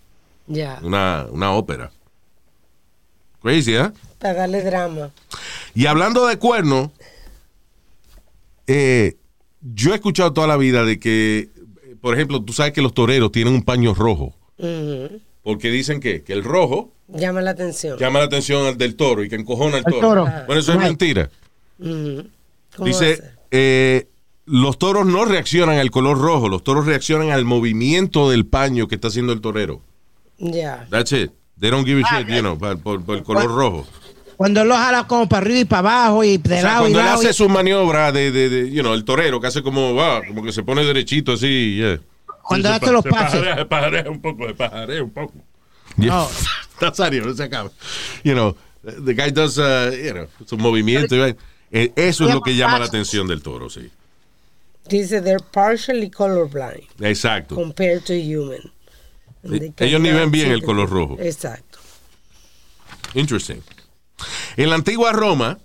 ya, 0.47 0.79
Una, 0.83 1.27
una 1.31 1.51
ópera. 1.51 1.91
Crazy, 3.43 3.75
¿eh? 3.75 3.91
para 4.23 4.35
darle 4.35 4.62
drama. 4.62 5.11
Y 5.75 5.87
hablando 5.87 6.27
de 6.27 6.39
cuernos, 6.39 6.91
eh, 8.66 9.16
yo 9.61 9.93
he 9.93 9.95
escuchado 9.95 10.33
toda 10.33 10.47
la 10.47 10.57
vida 10.57 10.85
de 10.85 10.99
que, 10.99 11.49
por 12.01 12.14
ejemplo, 12.14 12.43
tú 12.43 12.53
sabes 12.53 12.73
que 12.73 12.83
los 12.83 12.95
toreros 12.95 13.33
tienen 13.33 13.55
un 13.55 13.62
paño 13.62 13.95
rojo. 13.95 14.35
Porque 15.43 15.70
dicen 15.70 16.01
que, 16.01 16.23
que 16.23 16.33
el 16.33 16.45
rojo 16.45 16.93
Llama 17.09 17.43
la 17.43 17.51
atención. 17.51 17.99
llama 17.99 18.20
la 18.20 18.27
atención 18.27 18.64
al 18.66 18.79
del 18.79 18.95
toro 18.95 19.25
y 19.25 19.29
que 19.29 19.35
encojona 19.37 19.79
al 19.79 19.85
toro. 19.85 20.01
toro. 20.01 20.23
Bueno, 20.47 20.61
eso 20.61 20.73
es 20.73 20.79
Right. 20.79 20.87
mentira. 20.87 21.31
Ujú. 21.81 21.91
¿Cómo 22.77 22.79
va 22.79 22.85
a 22.85 22.87
Dice, 22.87 23.16
ser? 23.16 23.39
eh, 23.51 24.07
los 24.47 24.79
toros 24.79 25.05
no 25.05 25.25
reaccionan 25.25 25.79
al 25.79 25.91
color 25.91 26.18
rojo, 26.18 26.49
los 26.49 26.62
toros 26.62 26.87
reaccionan 26.87 27.31
al 27.31 27.45
movimiento 27.45 28.31
del 28.31 28.47
paño 28.47 28.87
que 28.89 28.95
está 28.95 29.09
haciendo 29.09 29.33
el 29.33 29.41
torero. 29.41 29.81
Ya. 30.39 30.87
That's 30.91 31.12
it. 31.12 31.33
They 31.59 31.70
don't 31.70 31.87
give 31.87 32.01
a 32.05 32.18
shit, 32.18 32.29
you 32.29 32.41
know, 32.41 32.57
por, 32.59 32.79
por- 32.81 33.05
por 33.05 33.16
el 33.16 33.23
color 33.25 33.47
rojo. 33.47 33.87
Cuando 34.43 34.62
él 34.62 34.68
lo 34.68 34.74
jala 34.74 35.07
como 35.07 35.28
para 35.28 35.43
arriba 35.47 35.61
y 35.61 35.64
para 35.66 35.78
abajo 36.07 36.24
y 36.24 36.36
de 36.38 36.55
O 36.55 36.61
sea, 36.61 36.62
lado 36.64 36.78
y 36.80 36.82
cuando 36.93 36.99
él 36.99 37.05
lado. 37.07 37.18
hace 37.20 37.30
y- 37.30 37.32
su 37.32 37.49
maniobra 37.49 38.11
de, 38.11 38.32
de, 38.32 38.49
de, 38.49 38.72
you 38.72 38.82
know, 38.82 38.93
el 38.93 39.05
torero, 39.05 39.40
que 39.40 39.47
hace 39.47 39.62
como, 39.62 40.01
ah, 40.03 40.20
como 40.26 40.43
que 40.43 40.51
se 40.53 40.64
pone 40.64 40.82
derechito 40.84 41.34
así, 41.34 41.76
yeah. 41.76 42.01
Cuando 42.43 42.68
Sí, 42.68 42.74
hace 42.74 42.90
los 42.90 43.05
pa- 43.05 43.11
pases. 43.11 43.30
Se 43.38 43.38
pajarea, 43.47 43.68
pajarea 43.68 44.11
un 44.11 44.20
poco, 44.20 44.49
se 44.49 44.55
pajarea 44.55 45.01
un 45.01 45.11
poco. 45.11 45.32
Yeah. 45.97 46.09
No. 46.11 46.28
Nazario, 46.80 47.24
no 47.24 47.34
se 47.34 47.45
acaba. 47.45 47.70
You 48.24 48.32
know, 48.32 48.57
the 48.82 49.14
guy 49.14 49.30
does, 49.30 49.59
uh, 49.59 49.93
you 49.93 50.11
know, 50.12 50.26
su 50.45 50.59
movimiento. 50.59 51.14
y- 51.14 51.36
eh, 51.70 51.93
Eso 51.95 52.26
es 52.26 52.34
lo 52.34 52.40
que 52.40 52.57
llama 52.57 52.80
la 52.80 52.86
atención 52.86 53.28
del 53.28 53.43
toro, 53.43 53.70
sí. 53.70 53.88
Dice, 54.88 55.20
they're 55.22 55.38
partially 55.53 56.11
colorblind 56.11 56.82
Exacto. 57.01 57.55
compared 57.55 58.03
to 58.03 58.12
human. 58.14 58.72
They 59.45 59.72
Ellos 59.78 60.01
ni 60.01 60.11
ven 60.11 60.32
bien 60.32 60.51
el 60.51 60.59
the- 60.59 60.66
color 60.66 60.90
rojo. 60.90 61.16
Exacto. 61.20 61.78
Interesting. 63.14 63.62
En 64.57 64.68
la 64.70 64.77
antigua 64.77 65.12
Roma, 65.12 65.59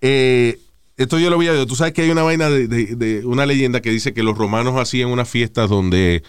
eh, 0.00 0.58
esto 0.96 1.18
yo 1.18 1.30
lo 1.30 1.36
había 1.36 1.52
oído. 1.52 1.66
Tú 1.66 1.76
sabes 1.76 1.92
que 1.92 2.02
hay 2.02 2.10
una 2.10 2.22
vaina 2.22 2.48
de, 2.50 2.66
de- 2.68 2.94
de 2.96 3.24
una 3.26 3.46
leyenda 3.46 3.80
que 3.80 3.90
dice 3.90 4.12
que 4.12 4.22
los 4.22 4.36
romanos 4.36 4.74
hacían 4.78 5.08
unas 5.10 5.28
fiestas 5.28 5.68
donde 5.70 6.22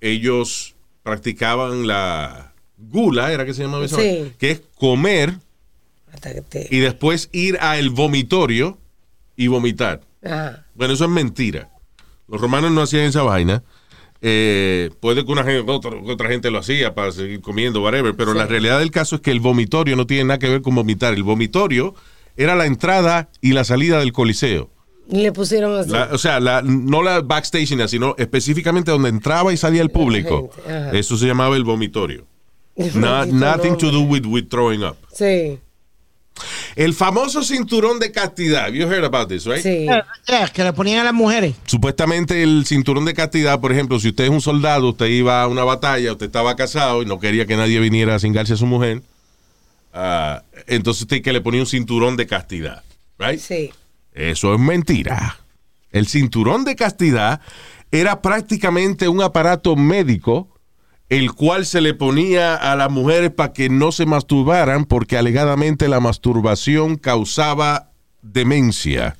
ellos 0.00 0.74
practicaban 1.02 1.86
la 1.86 2.52
gula, 2.78 3.32
era 3.32 3.44
que 3.44 3.54
se 3.54 3.62
llamaba 3.62 3.84
eso, 3.84 3.96
Sí. 4.00 4.32
que 4.38 4.50
es 4.52 4.62
comer 4.76 5.34
Hasta 6.12 6.32
que 6.34 6.40
te... 6.42 6.68
y 6.70 6.78
después 6.80 7.28
ir 7.32 7.58
al 7.60 7.90
vomitorio 7.90 8.78
y 9.36 9.46
vomitar. 9.46 10.00
Ajá. 10.24 10.66
Bueno, 10.74 10.94
eso 10.94 11.04
es 11.04 11.10
mentira. 11.10 11.68
Los 12.28 12.40
romanos 12.40 12.72
no 12.72 12.82
hacían 12.82 13.04
esa 13.04 13.22
vaina. 13.22 13.62
Eh, 14.24 14.90
puede 15.00 15.24
que 15.24 15.32
una 15.32 15.42
gente, 15.42 15.68
otra, 15.70 15.90
otra 16.06 16.28
gente 16.28 16.50
lo 16.50 16.58
hacía 16.60 16.94
para 16.94 17.10
seguir 17.10 17.40
comiendo, 17.40 17.82
whatever, 17.82 18.14
pero 18.14 18.34
la 18.34 18.46
realidad 18.46 18.78
del 18.78 18.92
caso 18.92 19.16
es 19.16 19.20
que 19.20 19.32
el 19.32 19.40
vomitorio 19.40 19.96
no 19.96 20.06
tiene 20.06 20.24
nada 20.24 20.38
que 20.38 20.48
ver 20.48 20.62
con 20.62 20.74
vomitar. 20.76 21.12
El 21.12 21.24
vomitorio 21.24 21.94
era 22.36 22.54
la 22.54 22.66
entrada 22.66 23.28
y 23.40 23.52
la 23.52 23.64
salida 23.64 23.98
del 23.98 24.12
coliseo. 24.12 24.70
Le 25.10 25.32
pusieron 25.32 25.76
así. 25.76 25.90
La- 25.90 26.08
o 26.12 26.18
sea, 26.18 26.38
la- 26.38 26.62
no 26.62 27.02
la 27.02 27.20
backstage, 27.20 27.74
sino 27.88 28.14
específicamente 28.16 28.92
donde 28.92 29.08
entraba 29.08 29.52
y 29.52 29.56
salía 29.56 29.82
el 29.82 29.90
público. 29.90 30.50
gente. 30.64 30.98
Eso 31.00 31.16
se 31.18 31.26
llamaba 31.26 31.56
el 31.56 31.64
vomitorio. 31.64 32.24
Not- 32.76 33.26
nothing 33.28 33.76
to 33.76 33.90
do 33.90 34.02
with, 34.02 34.24
with 34.24 34.44
throwing 34.48 34.84
up. 34.84 34.96
Sí, 35.12 35.58
El 36.74 36.94
famoso 36.94 37.42
cinturón 37.42 37.98
de 37.98 38.12
castidad. 38.12 38.68
You 38.70 38.86
heard 38.86 39.04
about 39.04 39.28
this, 39.28 39.44
right? 39.44 39.62
sí. 39.62 39.86
Eh, 39.88 40.02
eh, 40.28 40.46
que 40.52 40.64
le 40.64 40.72
ponían 40.72 41.00
a 41.00 41.04
las 41.04 41.14
mujeres. 41.14 41.54
Supuestamente 41.66 42.42
el 42.42 42.64
cinturón 42.66 43.04
de 43.04 43.14
castidad, 43.14 43.60
por 43.60 43.72
ejemplo, 43.72 44.00
si 44.00 44.08
usted 44.08 44.24
es 44.24 44.30
un 44.30 44.40
soldado, 44.40 44.90
usted 44.90 45.06
iba 45.06 45.42
a 45.42 45.48
una 45.48 45.64
batalla, 45.64 46.12
usted 46.12 46.26
estaba 46.26 46.56
casado 46.56 47.02
y 47.02 47.06
no 47.06 47.18
quería 47.20 47.46
que 47.46 47.56
nadie 47.56 47.78
viniera 47.80 48.14
a 48.14 48.18
cingarse 48.18 48.54
a 48.54 48.56
su 48.56 48.66
mujer, 48.66 49.02
ah, 49.92 50.42
entonces 50.66 51.02
usted 51.02 51.22
que 51.22 51.32
le 51.32 51.40
ponía 51.40 51.60
un 51.60 51.66
cinturón 51.66 52.16
de 52.16 52.26
castidad, 52.26 52.82
right? 53.18 53.38
Sí. 53.38 53.70
Eso 54.14 54.54
es 54.54 54.60
mentira. 54.60 55.38
El 55.90 56.06
cinturón 56.06 56.64
de 56.64 56.76
castidad 56.76 57.40
era 57.90 58.22
prácticamente 58.22 59.08
un 59.08 59.22
aparato 59.22 59.76
médico 59.76 60.48
el 61.12 61.32
cual 61.34 61.66
se 61.66 61.82
le 61.82 61.92
ponía 61.92 62.54
a 62.54 62.74
las 62.74 62.90
mujeres 62.90 63.30
para 63.30 63.52
que 63.52 63.68
no 63.68 63.92
se 63.92 64.06
masturbaran 64.06 64.86
porque 64.86 65.18
alegadamente 65.18 65.86
la 65.88 66.00
masturbación 66.00 66.96
causaba 66.96 67.90
demencia. 68.22 69.16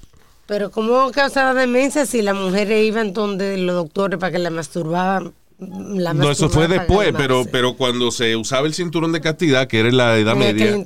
Pero 0.46 0.70
¿cómo 0.70 1.10
causaba 1.12 1.52
demencia 1.52 2.06
si 2.06 2.22
las 2.22 2.34
mujeres 2.34 2.82
iban 2.86 3.12
donde 3.12 3.58
los 3.58 3.74
doctores 3.76 4.18
para 4.18 4.32
que 4.32 4.38
la 4.38 4.48
masturbaban? 4.48 5.34
La 5.58 6.14
No, 6.14 6.30
eso 6.30 6.48
fue 6.48 6.66
después, 6.66 7.12
pero, 7.14 7.44
pero 7.52 7.74
cuando 7.74 8.10
se 8.10 8.36
usaba 8.36 8.66
el 8.66 8.72
cinturón 8.72 9.12
de 9.12 9.20
castidad, 9.20 9.68
que 9.68 9.80
era 9.80 9.90
en 9.90 9.96
la 9.98 10.16
edad 10.16 10.32
En 10.32 10.38
media, 10.38 10.84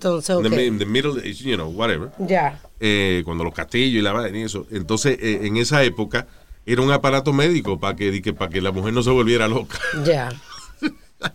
the 0.78 0.86
middle 0.86 1.20
age, 1.20 1.34
you 1.44 1.54
know, 1.54 1.68
whatever, 1.70 2.10
Ya. 2.18 2.60
eh, 2.80 3.22
cuando 3.24 3.44
los 3.44 3.54
castillos 3.54 4.00
y 4.00 4.02
la 4.02 4.12
vaina 4.12 4.36
y 4.36 4.42
eso, 4.42 4.66
entonces 4.72 5.18
eh, 5.20 5.46
en 5.46 5.56
esa 5.56 5.84
época 5.84 6.26
era 6.66 6.82
un 6.82 6.90
aparato 6.90 7.32
médico 7.32 7.78
para 7.78 7.94
que, 7.94 8.32
para 8.36 8.50
que 8.50 8.60
la 8.60 8.72
mujer 8.72 8.92
no 8.92 9.04
se 9.04 9.10
volviera 9.10 9.46
loca. 9.46 9.78
Ya. 10.04 10.30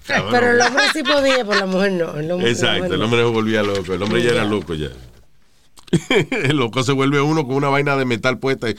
Pero 0.08 0.52
el 0.52 0.62
hombre 0.62 0.84
sí 0.94 1.04
podía, 1.04 1.38
pero 1.46 1.60
la 1.62 1.66
mujer 1.66 1.92
no. 1.94 2.16
El 2.18 2.32
hombre, 2.32 2.52
Exacto, 2.52 2.94
el 2.94 3.00
no. 3.00 3.06
hombre 3.06 3.22
se 3.22 3.26
volvía 3.30 3.64
loco, 3.64 3.94
el 3.94 4.02
hombre 4.04 4.24
ya 4.24 4.32
era 4.32 4.44
loco 4.46 4.74
ya. 4.76 4.90
el 6.32 6.56
loco 6.56 6.84
se 6.84 6.92
vuelve 6.94 7.20
uno 7.22 7.46
con 7.46 7.56
una 7.56 7.68
vaina 7.70 7.96
de 7.98 8.06
metal 8.06 8.38
puesta 8.40 8.68
y, 8.70 8.76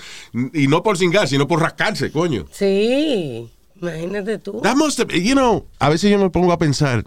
no 0.69 0.83
por 0.83 0.97
cingar, 0.97 1.29
sino 1.29 1.47
por 1.49 1.61
rascarse, 1.61 2.11
coño. 2.11 2.47
Sí, 2.53 3.51
imagínate 3.81 4.39
tú. 4.39 4.63
You 5.23 5.33
know, 5.35 5.67
a 5.79 5.89
veces 5.91 6.11
yo 6.11 6.19
me 6.19 6.31
pongo 6.31 6.53
a 6.53 6.59
pensar, 6.59 7.05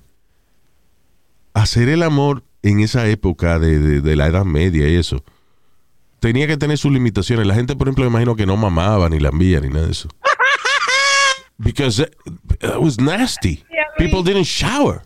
hacer 1.53 1.89
el 1.89 2.03
amor 2.03 2.43
en 2.61 2.81
esa 2.81 3.07
época 3.07 3.59
de, 3.59 3.79
de- 3.79 4.01
de 4.01 4.15
la 4.15 4.27
Edad 4.27 4.45
Media 4.45 4.87
y 4.87 4.95
eso, 4.95 5.23
tenía 6.19 6.47
que 6.47 6.57
tener 6.57 6.77
sus 6.77 6.91
limitaciones. 6.91 7.47
La 7.47 7.55
gente, 7.55 7.75
por 7.75 7.87
ejemplo, 7.87 8.03
me 8.05 8.09
imagino 8.09 8.35
que 8.35 8.45
no 8.45 8.57
mamaba 8.57 9.09
ni 9.09 9.19
lambía 9.19 9.59
ni 9.61 9.69
nada 9.69 9.85
de 9.85 9.91
eso. 9.91 10.09
Because 11.57 11.99
it, 11.99 12.15
it 12.61 12.81
was 12.81 12.99
nasty. 12.99 13.63
People 13.97 14.23
didn't 14.23 14.45
shower. 14.45 15.03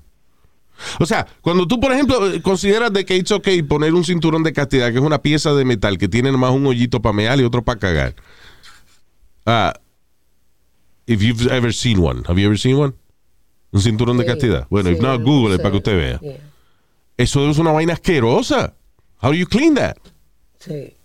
O 1.00 1.06
sea, 1.06 1.28
cuando 1.41 1.68
tú, 1.68 1.80
por 1.80 1.91
ejemplo, 1.91 2.32
eh, 2.32 2.41
consideras 2.41 2.91
de 2.91 3.06
que 3.06 3.16
it's 3.16 3.32
okay 3.32 3.62
poner 3.62 3.93
un 3.93 4.04
cinturón 4.04 4.43
de 4.43 4.54
castidad, 4.54 4.91
que 4.91 4.97
es 4.97 5.04
una 5.04 5.22
pieza 5.22 5.54
de 5.54 5.66
metal 5.66 5.97
que 5.97 6.08
tiene 6.08 6.32
nomás 6.32 6.52
un 6.52 6.66
hoyito 6.66 7.02
para 7.02 7.14
mear 7.14 7.39
y 7.39 7.43
otro 7.43 7.64
para 7.64 7.80
cagar. 7.80 8.16
Ah, 9.45 9.74
if 11.06 11.22
you've 11.22 11.52
ever 11.52 11.74
seen 11.74 12.00
one, 12.00 12.24
have 12.28 12.39
you 12.39 12.47
ever 12.47 12.58
seen 12.58 12.78
one? 12.78 12.93
Un 13.72 13.82
cinturón 13.82 14.18
de 14.18 14.26
castidad. 14.26 14.68
Bueno, 14.70 14.89
if 14.89 14.97
sí, 14.97 15.04
not, 15.04 15.20
no 15.20 15.26
Google 15.26 15.58
para 15.58 15.72
que 15.72 15.78
usted 15.78 15.97
vea. 15.97 16.20
Yeah, 16.20 16.38
Eso 17.18 17.50
es 17.50 17.58
una 17.58 17.72
vaina 17.72 17.93
asquerosa. 17.93 18.74
How 19.22 19.32
do 19.32 19.36
you 19.36 19.45
clean 19.45 19.76
that? 19.76 19.97
Sí. 20.60 20.95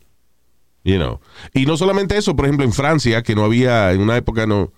You 0.85 0.97
know. 0.97 1.21
Y 1.53 1.67
no 1.67 1.77
solamente 1.77 2.17
eso, 2.17 2.35
por 2.37 2.47
ejemplo, 2.47 2.65
en 2.65 2.73
Francia, 2.73 3.23
que 3.23 3.35
no 3.35 3.45
había, 3.45 3.93
en 3.93 4.01
una 4.01 4.17
época 4.17 4.47
no, 4.47 4.73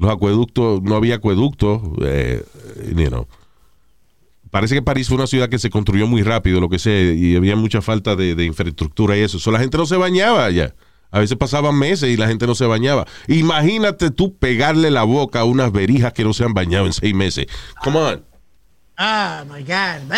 los 0.00 0.10
acueductos, 0.10 0.82
no 0.82 0.96
había 0.96 1.16
acueductos, 1.16 1.82
eh, 2.02 2.42
you 2.96 3.08
know. 3.08 3.28
Parece 4.50 4.74
que 4.74 4.82
París 4.82 5.06
fue 5.06 5.16
una 5.16 5.28
ciudad 5.28 5.48
que 5.48 5.58
se 5.58 5.70
construyó 5.70 6.08
muy 6.08 6.22
rápido, 6.22 6.60
lo 6.60 6.68
que 6.68 6.80
sé, 6.80 7.14
y 7.16 7.36
había 7.36 7.54
mucha 7.54 7.82
falta 7.82 8.16
de, 8.16 8.34
de 8.34 8.44
infraestructura 8.44 9.16
y 9.16 9.20
eso. 9.20 9.38
So, 9.38 9.52
la 9.52 9.60
gente 9.60 9.76
no 9.76 9.86
se 9.86 9.96
bañaba 9.96 10.44
allá. 10.44 10.74
A 11.12 11.20
veces 11.20 11.36
pasaban 11.36 11.78
meses 11.78 12.08
y 12.08 12.16
la 12.16 12.26
gente 12.26 12.46
no 12.46 12.54
se 12.54 12.66
bañaba. 12.66 13.06
Imagínate 13.28 14.10
tú 14.10 14.36
pegarle 14.36 14.90
la 14.90 15.02
boca 15.04 15.40
a 15.40 15.44
unas 15.44 15.70
verijas 15.70 16.12
que 16.12 16.24
no 16.24 16.32
se 16.32 16.44
han 16.44 16.54
bañado 16.54 16.86
en 16.86 16.92
seis 16.92 17.14
meses. 17.14 17.46
Come 17.84 17.98
on. 17.98 18.24
Oh 18.98 19.44
my 19.52 19.62
God. 19.62 20.10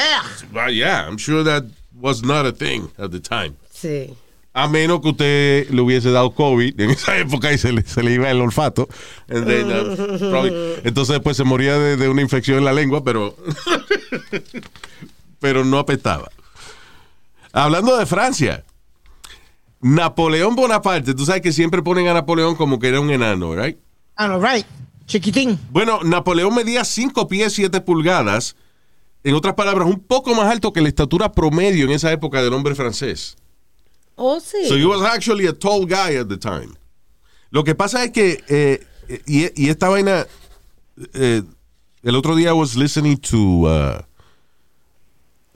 Well, 0.53 0.73
yeah, 0.73 1.07
I'm 1.09 1.19
sure 1.19 1.45
that 1.45 1.65
was 1.95 2.23
not 2.23 2.47
a 2.47 2.53
thing 2.53 2.91
at 2.99 3.11
the 3.11 3.21
time. 3.21 3.57
Sí. 3.73 4.15
A 4.55 4.69
menos 4.69 5.01
que 5.01 5.09
usted 5.09 5.71
le 5.71 5.81
hubiese 5.81 6.11
dado 6.11 6.33
COVID 6.35 6.79
en 6.79 6.91
esa 6.91 7.17
época 7.17 7.53
y 7.53 7.59
se 7.59 7.73
le, 7.73 7.83
se 7.83 8.03
le 8.03 8.13
iba 8.13 8.31
el 8.31 8.41
olfato. 8.41 8.87
Then, 9.27 9.67
uh, 9.67 9.97
probably- 10.19 10.81
entonces 10.85 11.15
después 11.15 11.37
se 11.39 11.45
moría 11.45 11.79
de, 11.79 11.97
de 11.97 12.09
una 12.09 12.21
infección 12.21 12.59
en 12.59 12.65
la 12.67 12.73
lengua, 12.75 13.03
pero, 13.03 13.35
pero 15.41 15.65
no 15.65 15.79
apestaba. 15.79 16.31
Hablando 17.53 17.97
de 17.97 18.07
Francia, 18.07 18.65
Napoleón 19.81 20.55
Bonaparte, 20.55 21.15
tú 21.15 21.25
sabes 21.27 21.43
que 21.43 21.53
siempre 21.53 21.83
ponen 21.83 22.09
a 22.09 22.15
Napoleón 22.15 22.55
como 22.55 22.79
que 22.79 22.89
era 22.89 23.01
un 23.01 23.11
enano, 23.11 23.55
¿right? 23.55 23.79
Know, 24.17 24.41
right. 24.41 24.67
Chiquitín. 25.07 25.59
Bueno, 25.71 26.01
Napoleón 26.05 26.55
medía 26.55 26.85
5 26.85 27.27
pies 27.29 27.55
7 27.55 27.81
pulgadas. 27.81 28.55
En 29.25 29.35
otras 29.35 29.55
palabras, 29.55 29.89
un 29.89 30.01
poco 30.01 30.35
más 30.35 30.47
alto 30.51 30.73
que 30.73 30.81
la 30.81 30.89
estatura 30.89 31.33
promedio 31.33 31.85
en 31.85 31.91
esa 31.93 32.13
época 32.13 32.43
del 32.43 32.53
hombre 32.53 32.75
francés. 32.75 33.37
Oh, 34.25 34.39
sí. 34.39 34.69
So 34.69 34.77
he 34.77 34.87
was 34.87 35.03
actually 35.03 35.49
a 35.49 35.53
tall 35.53 35.85
guy 35.85 36.17
at 36.17 36.29
the 36.29 36.37
time. 36.37 36.77
Lo 37.51 37.65
que 37.65 37.75
pasa 37.75 38.05
es 38.05 38.13
que, 38.13 38.43
eh, 38.49 38.87
y, 39.27 39.51
y 39.61 39.69
esta 39.69 39.89
vaina, 39.89 40.27
eh, 41.15 41.43
el 42.05 42.15
otro 42.15 42.37
día 42.37 42.51
I 42.51 42.53
was 42.53 42.77
listening 42.77 43.17
to 43.17 43.37
uh, 43.37 44.03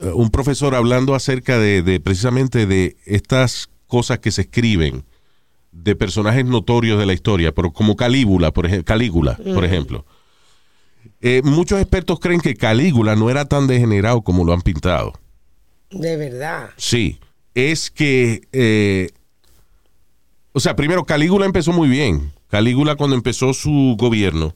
uh, 0.01 0.15
un 0.15 0.29
profesor 0.29 0.75
hablando 0.75 1.15
acerca 1.15 1.57
de, 1.57 1.81
de 1.81 2.01
precisamente 2.01 2.65
de 2.65 2.97
estas 3.05 3.69
cosas 3.87 4.19
que 4.19 4.31
se 4.31 4.41
escriben 4.41 5.05
de 5.71 5.95
personajes 5.95 6.43
notorios 6.43 6.99
de 6.99 7.05
la 7.05 7.13
historia, 7.13 7.53
pero 7.53 7.71
como 7.71 7.95
Calígula, 7.95 8.51
por 8.51 8.65
ejemplo, 8.65 8.83
Calígula, 8.83 9.37
por 9.37 9.63
ejemplo. 9.63 10.05
Eh, 11.21 11.41
muchos 11.43 11.79
expertos 11.79 12.19
creen 12.19 12.41
que 12.41 12.55
Calígula 12.55 13.15
no 13.15 13.29
era 13.29 13.45
tan 13.45 13.65
degenerado 13.65 14.21
como 14.23 14.43
lo 14.43 14.51
han 14.51 14.61
pintado. 14.61 15.13
De 15.89 16.17
verdad. 16.17 16.71
Sí, 16.75 17.19
es 17.57 17.89
que, 17.89 18.47
eh, 18.51 19.09
o 20.53 20.59
sea, 20.59 20.75
primero 20.75 21.05
Calígula 21.05 21.47
empezó 21.47 21.73
muy 21.73 21.89
bien. 21.89 22.31
Calígula 22.49 22.95
cuando 22.95 23.15
empezó 23.15 23.51
su 23.51 23.95
gobierno, 23.97 24.55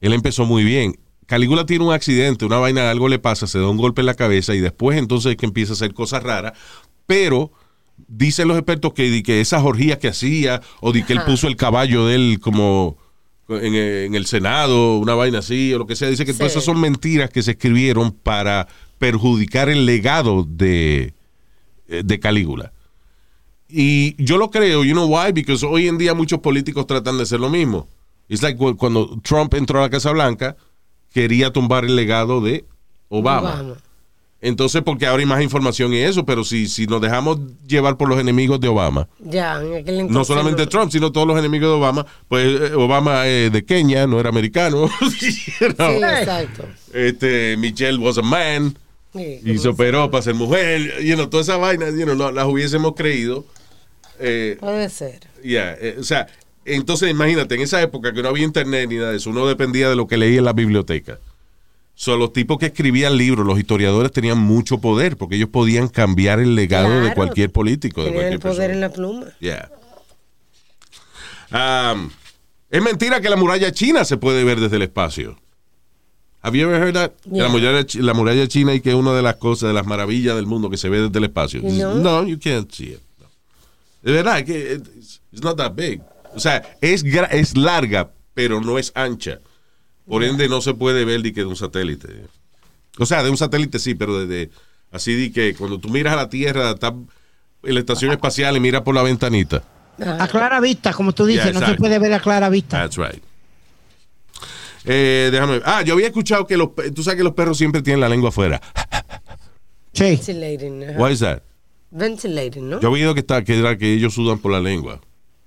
él 0.00 0.12
empezó 0.12 0.44
muy 0.44 0.64
bien. 0.64 0.98
Calígula 1.26 1.66
tiene 1.66 1.84
un 1.84 1.92
accidente, 1.92 2.44
una 2.44 2.58
vaina, 2.58 2.90
algo 2.90 3.08
le 3.08 3.20
pasa, 3.20 3.46
se 3.46 3.60
da 3.60 3.68
un 3.68 3.76
golpe 3.76 4.00
en 4.02 4.06
la 4.06 4.14
cabeza 4.14 4.56
y 4.56 4.58
después 4.58 4.98
entonces 4.98 5.30
es 5.30 5.36
que 5.36 5.46
empieza 5.46 5.72
a 5.72 5.74
hacer 5.74 5.94
cosas 5.94 6.24
raras, 6.24 6.54
pero 7.06 7.52
dicen 8.08 8.48
los 8.48 8.58
expertos 8.58 8.92
que, 8.92 9.22
que 9.22 9.40
esas 9.40 9.62
orgías 9.62 9.98
que 9.98 10.08
hacía 10.08 10.60
o 10.80 10.92
de 10.92 11.04
que 11.04 11.12
él 11.12 11.20
puso 11.24 11.46
el 11.46 11.54
caballo 11.54 12.06
de 12.06 12.16
él 12.16 12.40
como 12.42 12.98
en, 13.48 13.76
en 13.76 14.16
el 14.16 14.26
Senado, 14.26 14.98
una 14.98 15.14
vaina 15.14 15.38
así 15.38 15.72
o 15.72 15.78
lo 15.78 15.86
que 15.86 15.94
sea, 15.94 16.08
dice 16.08 16.26
que 16.26 16.34
todas 16.34 16.52
esas 16.52 16.64
son 16.64 16.80
mentiras 16.80 17.30
que 17.30 17.44
se 17.44 17.52
escribieron 17.52 18.10
para 18.10 18.66
perjudicar 18.98 19.68
el 19.68 19.86
legado 19.86 20.44
de, 20.44 21.14
de 21.86 22.20
Calígula. 22.20 22.72
Y 23.68 24.22
yo 24.22 24.36
lo 24.36 24.50
creo, 24.50 24.84
you 24.84 24.92
know 24.92 25.06
why? 25.06 25.32
Because 25.32 25.64
hoy 25.64 25.88
en 25.88 25.96
día 25.98 26.14
muchos 26.14 26.40
políticos 26.40 26.86
tratan 26.86 27.16
de 27.16 27.22
hacer 27.22 27.40
lo 27.40 27.48
mismo. 27.48 27.88
It's 28.28 28.42
like 28.42 28.58
cu- 28.58 28.76
cuando 28.76 29.18
Trump 29.22 29.54
entró 29.54 29.78
a 29.78 29.82
la 29.82 29.90
Casa 29.90 30.10
Blanca, 30.12 30.56
quería 31.12 31.50
tumbar 31.52 31.84
el 31.84 31.96
legado 31.96 32.40
de 32.40 32.64
Obama. 33.08 33.54
Obama. 33.54 33.74
Entonces, 34.44 34.82
porque 34.82 35.06
ahora 35.06 35.20
hay 35.20 35.26
más 35.26 35.40
información 35.40 35.94
y 35.94 35.98
eso, 35.98 36.26
pero 36.26 36.42
si, 36.42 36.66
si 36.66 36.86
nos 36.86 37.00
dejamos 37.00 37.38
llevar 37.66 37.96
por 37.96 38.08
los 38.08 38.18
enemigos 38.18 38.58
de 38.58 38.66
Obama, 38.68 39.08
Ya, 39.20 39.60
en 39.62 39.74
aquel 39.76 40.00
entonces. 40.00 40.10
no 40.10 40.24
solamente 40.24 40.62
no. 40.64 40.68
Trump, 40.68 40.90
sino 40.90 41.12
todos 41.12 41.28
los 41.28 41.38
enemigos 41.38 41.68
de 41.68 41.74
Obama, 41.76 42.04
pues 42.28 42.60
eh, 42.60 42.74
Obama 42.74 43.26
es 43.28 43.52
de 43.52 43.64
Kenia, 43.64 44.06
no 44.08 44.18
era 44.18 44.30
americano. 44.30 44.88
You 45.00 45.68
know. 45.76 45.90
Sí, 45.90 46.02
exacto. 46.02 46.64
Este, 46.92 47.56
Michelle 47.56 47.98
was 47.98 48.18
a 48.18 48.22
man 48.22 48.76
Sí, 49.14 49.40
y 49.44 49.58
se 49.58 49.68
operó 49.68 50.10
para 50.10 50.22
ser 50.22 50.34
mujer. 50.34 51.02
You 51.02 51.14
know, 51.16 51.28
todas 51.28 51.46
esas 51.48 51.60
vainas, 51.60 51.92
you 51.94 52.04
know, 52.04 52.14
no- 52.14 52.30
las 52.32 52.46
hubiésemos 52.46 52.94
creído. 52.94 53.44
Eh, 54.18 54.56
Puede 54.60 54.88
ser. 54.88 55.20
ya, 55.44 55.74
eh, 55.74 55.96
o 55.98 56.02
sea, 56.04 56.28
entonces 56.64 57.10
imagínate, 57.10 57.54
en 57.56 57.60
esa 57.62 57.82
época 57.82 58.12
que 58.12 58.22
no 58.22 58.28
había 58.30 58.44
internet 58.44 58.88
ni 58.88 58.96
nada 58.96 59.10
de 59.10 59.16
eso, 59.18 59.30
uno 59.30 59.46
dependía 59.46 59.88
de 59.90 59.96
lo 59.96 60.06
que 60.06 60.16
leía 60.16 60.38
en 60.38 60.44
la 60.44 60.52
biblioteca. 60.52 61.18
So, 61.94 62.16
los 62.16 62.32
tipos 62.32 62.58
que 62.58 62.66
escribían 62.66 63.16
libros, 63.18 63.44
los 63.46 63.58
historiadores 63.58 64.12
tenían 64.12 64.38
mucho 64.38 64.78
poder 64.78 65.16
porque 65.18 65.36
ellos 65.36 65.50
podían 65.50 65.88
cambiar 65.88 66.40
el 66.40 66.54
legado 66.54 67.02
de 67.02 67.12
cualquier 67.14 67.50
político, 67.52 68.02
de 68.02 68.08
Tenían 68.10 68.22
cualquier 68.30 68.32
el 68.34 68.40
poder 68.40 68.56
persona. 68.70 68.74
en 68.74 68.80
la 68.80 68.88
pluma. 68.90 69.26
Yeah. 69.40 69.70
Um, 71.94 72.10
es 72.70 72.82
mentira 72.82 73.20
que 73.20 73.28
la 73.28 73.36
muralla 73.36 73.70
china 73.72 74.04
se 74.06 74.16
puede 74.16 74.42
ver 74.44 74.58
desde 74.58 74.76
el 74.76 74.82
espacio. 74.82 75.38
Have 76.42 76.58
you 76.58 76.68
ever 76.68 76.80
heard 76.80 76.94
that? 76.94 77.12
Yeah. 77.24 77.44
La, 77.44 77.48
muralla, 77.48 77.86
chi- 77.86 78.00
la 78.02 78.14
muralla 78.14 78.48
china 78.48 78.74
y 78.74 78.80
que 78.80 78.90
es 78.90 78.96
una 78.96 79.12
de 79.12 79.22
las 79.22 79.36
cosas, 79.36 79.68
de 79.68 79.74
las 79.74 79.86
maravillas 79.86 80.34
del 80.34 80.46
mundo 80.46 80.68
que 80.70 80.76
se 80.76 80.88
ve 80.88 81.00
desde 81.00 81.18
el 81.18 81.24
espacio. 81.24 81.60
No. 81.62 81.94
No, 81.94 82.26
you 82.26 82.38
can't 82.38 82.70
see 82.72 82.90
it. 82.94 83.00
No. 83.20 83.26
De 84.02 84.12
verdad, 84.12 84.38
es 84.40 84.44
que 84.44 84.72
it's, 84.96 85.20
not 85.42 85.56
that 85.56 85.74
big. 85.74 86.00
O 86.34 86.40
sea, 86.40 86.76
es, 86.80 87.04
es 87.04 87.56
larga, 87.56 88.10
pero 88.34 88.60
no 88.60 88.78
es 88.78 88.90
ancha. 88.96 89.38
Por 90.06 90.24
ende, 90.24 90.48
no 90.48 90.60
se 90.60 90.74
puede 90.74 91.04
ver 91.04 91.22
de 91.22 91.32
que 91.32 91.40
de 91.42 91.46
un 91.46 91.56
satélite. 91.56 92.08
O 92.98 93.06
sea, 93.06 93.22
de 93.22 93.30
un 93.30 93.36
satélite 93.36 93.78
sí, 93.78 93.94
pero 93.94 94.18
desde 94.26 94.50
así 94.90 95.14
de 95.14 95.32
que 95.32 95.54
cuando 95.54 95.78
tú 95.78 95.88
miras 95.90 96.12
a 96.14 96.16
la 96.16 96.28
Tierra, 96.28 96.72
estás 96.72 96.92
en 97.62 97.74
la 97.74 97.80
estación 97.80 98.10
espacial 98.10 98.56
y 98.56 98.60
miras 98.60 98.82
por 98.82 98.94
la 98.96 99.02
ventanita. 99.02 99.62
A 100.18 100.26
clara 100.26 100.58
vista, 100.60 100.92
como 100.92 101.12
tú 101.12 101.24
dices, 101.24 101.54
no 101.54 101.64
se 101.64 101.74
puede 101.74 101.98
ver 102.00 102.12
a 102.14 102.20
clara 102.20 102.48
vista. 102.48 102.78
That's 102.78 102.96
right. 102.96 103.22
Eh, 104.84 105.28
déjame 105.32 105.52
ver. 105.54 105.62
Ah, 105.64 105.82
yo 105.82 105.94
había 105.94 106.06
escuchado 106.06 106.46
que 106.46 106.56
los, 106.56 106.70
tú 106.94 107.02
sabes 107.02 107.16
que 107.18 107.24
los 107.24 107.34
perros 107.34 107.56
siempre 107.58 107.82
tienen 107.82 108.00
la 108.00 108.08
lengua 108.08 108.30
afuera. 108.30 108.60
Sí. 109.92 110.04
Ventilating. 110.04 110.84
ajá. 110.84 110.98
Why 110.98 111.12
is 111.12 111.20
that? 111.20 111.42
Ventilating, 111.90 112.70
¿no? 112.70 112.80
Yo 112.80 112.88
he 112.88 112.92
oído 112.92 113.14
que 113.14 113.20
está 113.20 113.44
que, 113.44 113.58
era 113.58 113.76
que 113.76 113.92
ellos 113.94 114.14
sudan 114.14 114.38
por 114.38 114.50
la 114.52 114.60
lengua. 114.60 115.00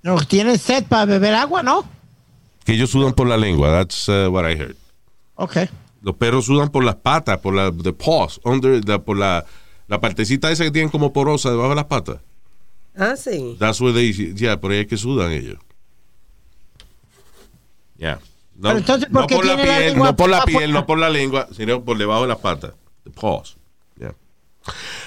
No, 0.04 0.18
tienen 0.24 0.58
sed 0.60 0.86
para 0.86 1.06
beber 1.06 1.34
agua, 1.34 1.64
¿no? 1.64 1.84
Que 2.64 2.74
ellos 2.74 2.92
sudan 2.92 3.14
por 3.14 3.28
la 3.28 3.38
lengua. 3.38 3.72
That's 3.72 4.08
uh, 4.08 4.30
what 4.32 4.48
I 4.50 4.54
heard. 4.56 4.76
Ok. 5.36 5.58
Los 6.02 6.16
perros 6.18 6.46
sudan 6.46 6.70
por 6.70 6.84
las 6.84 6.96
patas, 6.96 7.40
por 7.40 7.56
la 7.56 7.72
the 7.72 7.92
paws, 7.92 8.40
under 8.44 8.80
the- 8.86 9.00
por 9.00 9.18
la, 9.18 9.44
la 9.88 10.00
partecita 10.00 10.52
esa 10.52 10.64
que 10.64 10.72
tienen 10.72 10.90
como 10.92 11.12
porosa 11.12 11.50
debajo 11.50 11.70
de 11.70 11.76
las 11.76 11.86
patas. 11.86 12.22
Ah, 12.96 13.16
sí. 13.18 13.58
That's 13.60 13.82
where 13.82 13.94
they, 13.94 14.14
yeah, 14.36 14.62
por 14.62 14.72
ahí 14.72 14.82
es 14.82 14.88
que 14.88 14.98
sudan 14.98 15.32
ellos. 15.32 15.58
Yeah. 17.98 18.20
No, 18.56 18.70
Pero 18.70 18.78
entonces, 18.80 19.10
¿por 19.10 19.22
no 19.22 19.28
qué 19.28 19.36
por 19.36 19.46
la 19.46 19.56
tiene 19.56 19.70
la 19.70 19.78
piel, 19.78 19.92
lengua 19.92 20.08
no 20.08 20.16
por 20.16 20.30
la 20.30 20.38
afuera? 20.40 20.60
piel, 20.60 20.72
no 20.74 20.86
por 20.86 20.98
la 21.00 21.10
lengua, 21.10 21.48
sino 21.56 21.84
por 21.84 21.98
debajo 21.98 22.22
de 22.22 22.28
las 22.30 22.38
patas. 22.38 22.74
The 23.04 23.12
paws. 23.12 23.58
Yeah. 24.00 24.16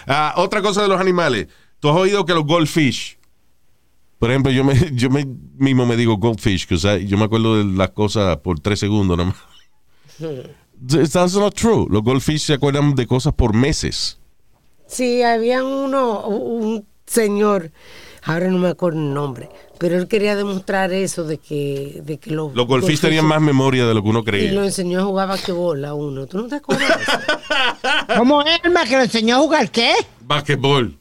Ah, 0.06 0.34
otra 0.36 0.60
cosa 0.62 0.82
de 0.82 0.88
los 0.88 1.00
animales. 1.00 1.48
Tú 1.80 1.88
has 1.88 1.96
oído 1.96 2.24
que 2.26 2.34
los 2.34 2.44
goldfish, 2.44 3.18
por 4.18 4.30
ejemplo, 4.30 4.52
yo 4.52 4.64
me, 4.64 4.74
yo 4.92 5.10
me, 5.10 5.26
mismo 5.56 5.86
me 5.86 5.96
digo 5.96 6.16
goldfish, 6.18 6.66
que 6.66 6.74
o 6.74 6.78
sea, 6.78 6.98
yo 6.98 7.16
me 7.16 7.24
acuerdo 7.24 7.56
de 7.56 7.64
las 7.64 7.90
cosas 7.90 8.36
por 8.38 8.60
tres 8.60 8.80
segundos 8.80 9.16
nada 9.16 9.30
más. 9.30 9.38
That's 11.12 11.34
not 11.34 11.54
true. 11.54 11.86
Los 11.90 12.02
goldfish 12.02 12.42
se 12.42 12.54
acuerdan 12.54 12.94
de 12.94 13.06
cosas 13.06 13.32
por 13.34 13.54
meses. 13.54 14.18
Sí, 14.86 15.22
había 15.22 15.64
uno, 15.64 16.26
un 16.26 16.86
señor, 17.06 17.72
ahora 18.22 18.48
no 18.48 18.58
me 18.58 18.68
acuerdo 18.68 18.98
el 19.00 19.12
nombre, 19.12 19.48
pero 19.78 19.96
él 19.96 20.08
quería 20.08 20.34
demostrar 20.36 20.92
eso 20.92 21.24
de 21.24 21.38
que, 21.38 22.00
de 22.04 22.18
que 22.18 22.30
los, 22.32 22.54
Los 22.54 22.66
goldfish 22.66 23.00
tenían 23.00 23.24
más 23.26 23.40
memoria 23.40 23.86
de 23.86 23.94
lo 23.94 24.02
que 24.02 24.08
uno 24.08 24.20
Y 24.20 24.24
creía. 24.24 24.52
lo 24.52 24.64
enseñó 24.64 25.00
a 25.00 25.04
jugar 25.04 25.28
basquetbol 25.28 25.84
a 25.84 25.94
uno. 25.94 26.26
¿Tú 26.26 26.38
no 26.38 26.48
te 26.48 26.56
acuerdas? 26.56 26.98
¿Cómo 28.16 28.42
Elma 28.42 28.84
que 28.84 28.96
le 28.96 29.04
enseñó 29.04 29.36
a 29.36 29.38
jugar 29.40 29.70
qué? 29.70 29.92
Basquetbol. 30.20 30.96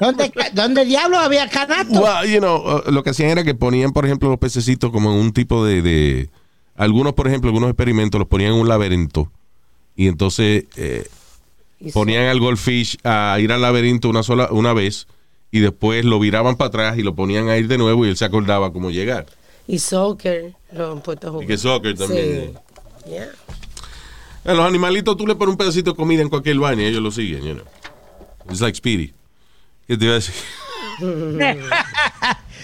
¿Dónde, 0.00 0.32
dónde 0.52 0.84
diablos 0.84 1.18
había 1.18 1.48
canasto? 1.48 2.00
Well, 2.00 2.30
you 2.30 2.38
know, 2.38 2.56
uh, 2.86 2.90
lo 2.90 3.02
que 3.02 3.10
hacían 3.10 3.30
era 3.30 3.44
que 3.44 3.54
ponían, 3.54 3.92
por 3.92 4.04
ejemplo, 4.04 4.28
los 4.28 4.38
pececitos 4.38 4.90
como 4.92 5.12
en 5.12 5.18
un 5.18 5.32
tipo 5.32 5.64
de, 5.64 5.82
de- 5.82 6.30
algunos, 6.76 7.14
por 7.14 7.26
ejemplo, 7.26 7.48
algunos 7.48 7.70
experimentos 7.70 8.18
los 8.18 8.28
ponían 8.28 8.52
en 8.52 8.60
un 8.60 8.68
laberinto 8.68 9.30
y 9.96 10.06
entonces 10.06 10.66
eh, 10.76 11.08
Y 11.80 11.90
ponían 11.90 12.26
al 12.26 12.38
goldfish 12.38 12.98
a 13.02 13.36
ir 13.40 13.50
al 13.52 13.60
laberinto 13.62 14.08
una 14.08 14.22
sola 14.22 14.48
una 14.52 14.72
vez 14.72 15.08
y 15.50 15.60
después 15.60 16.04
lo 16.04 16.18
viraban 16.18 16.56
para 16.56 16.68
atrás 16.68 16.98
y 16.98 17.02
lo 17.02 17.14
ponían 17.14 17.48
a 17.48 17.56
ir 17.56 17.68
de 17.68 17.78
nuevo 17.78 18.04
y 18.06 18.10
él 18.10 18.16
se 18.16 18.24
acordaba 18.24 18.72
cómo 18.72 18.90
llegar. 18.90 19.26
Y 19.66 19.78
soccer 19.78 20.54
lo 20.72 20.92
han 20.92 21.00
puesto 21.02 21.28
a 21.28 21.30
jugar. 21.30 21.44
Y 21.44 21.46
que 21.46 21.58
soccer 21.58 21.96
también. 21.96 22.54
Sí. 23.04 23.10
Yeah. 23.10 23.28
A 24.44 24.54
los 24.54 24.66
animalitos 24.66 25.16
tú 25.16 25.26
le 25.26 25.34
pones 25.34 25.52
un 25.52 25.58
pedacito 25.58 25.90
de 25.92 25.96
comida 25.96 26.22
en 26.22 26.28
cualquier 26.28 26.58
baño 26.58 26.82
y 26.82 26.86
ellos 26.86 27.02
lo 27.02 27.10
siguen, 27.10 27.42
you 27.44 27.54
know. 27.54 27.64
It's 28.50 28.60
like 28.60 28.76
Speedy. 28.76 29.12
¿Qué 29.86 29.96
te 29.96 30.04
iba 30.04 30.12
a 30.12 30.16
decir? 30.16 30.34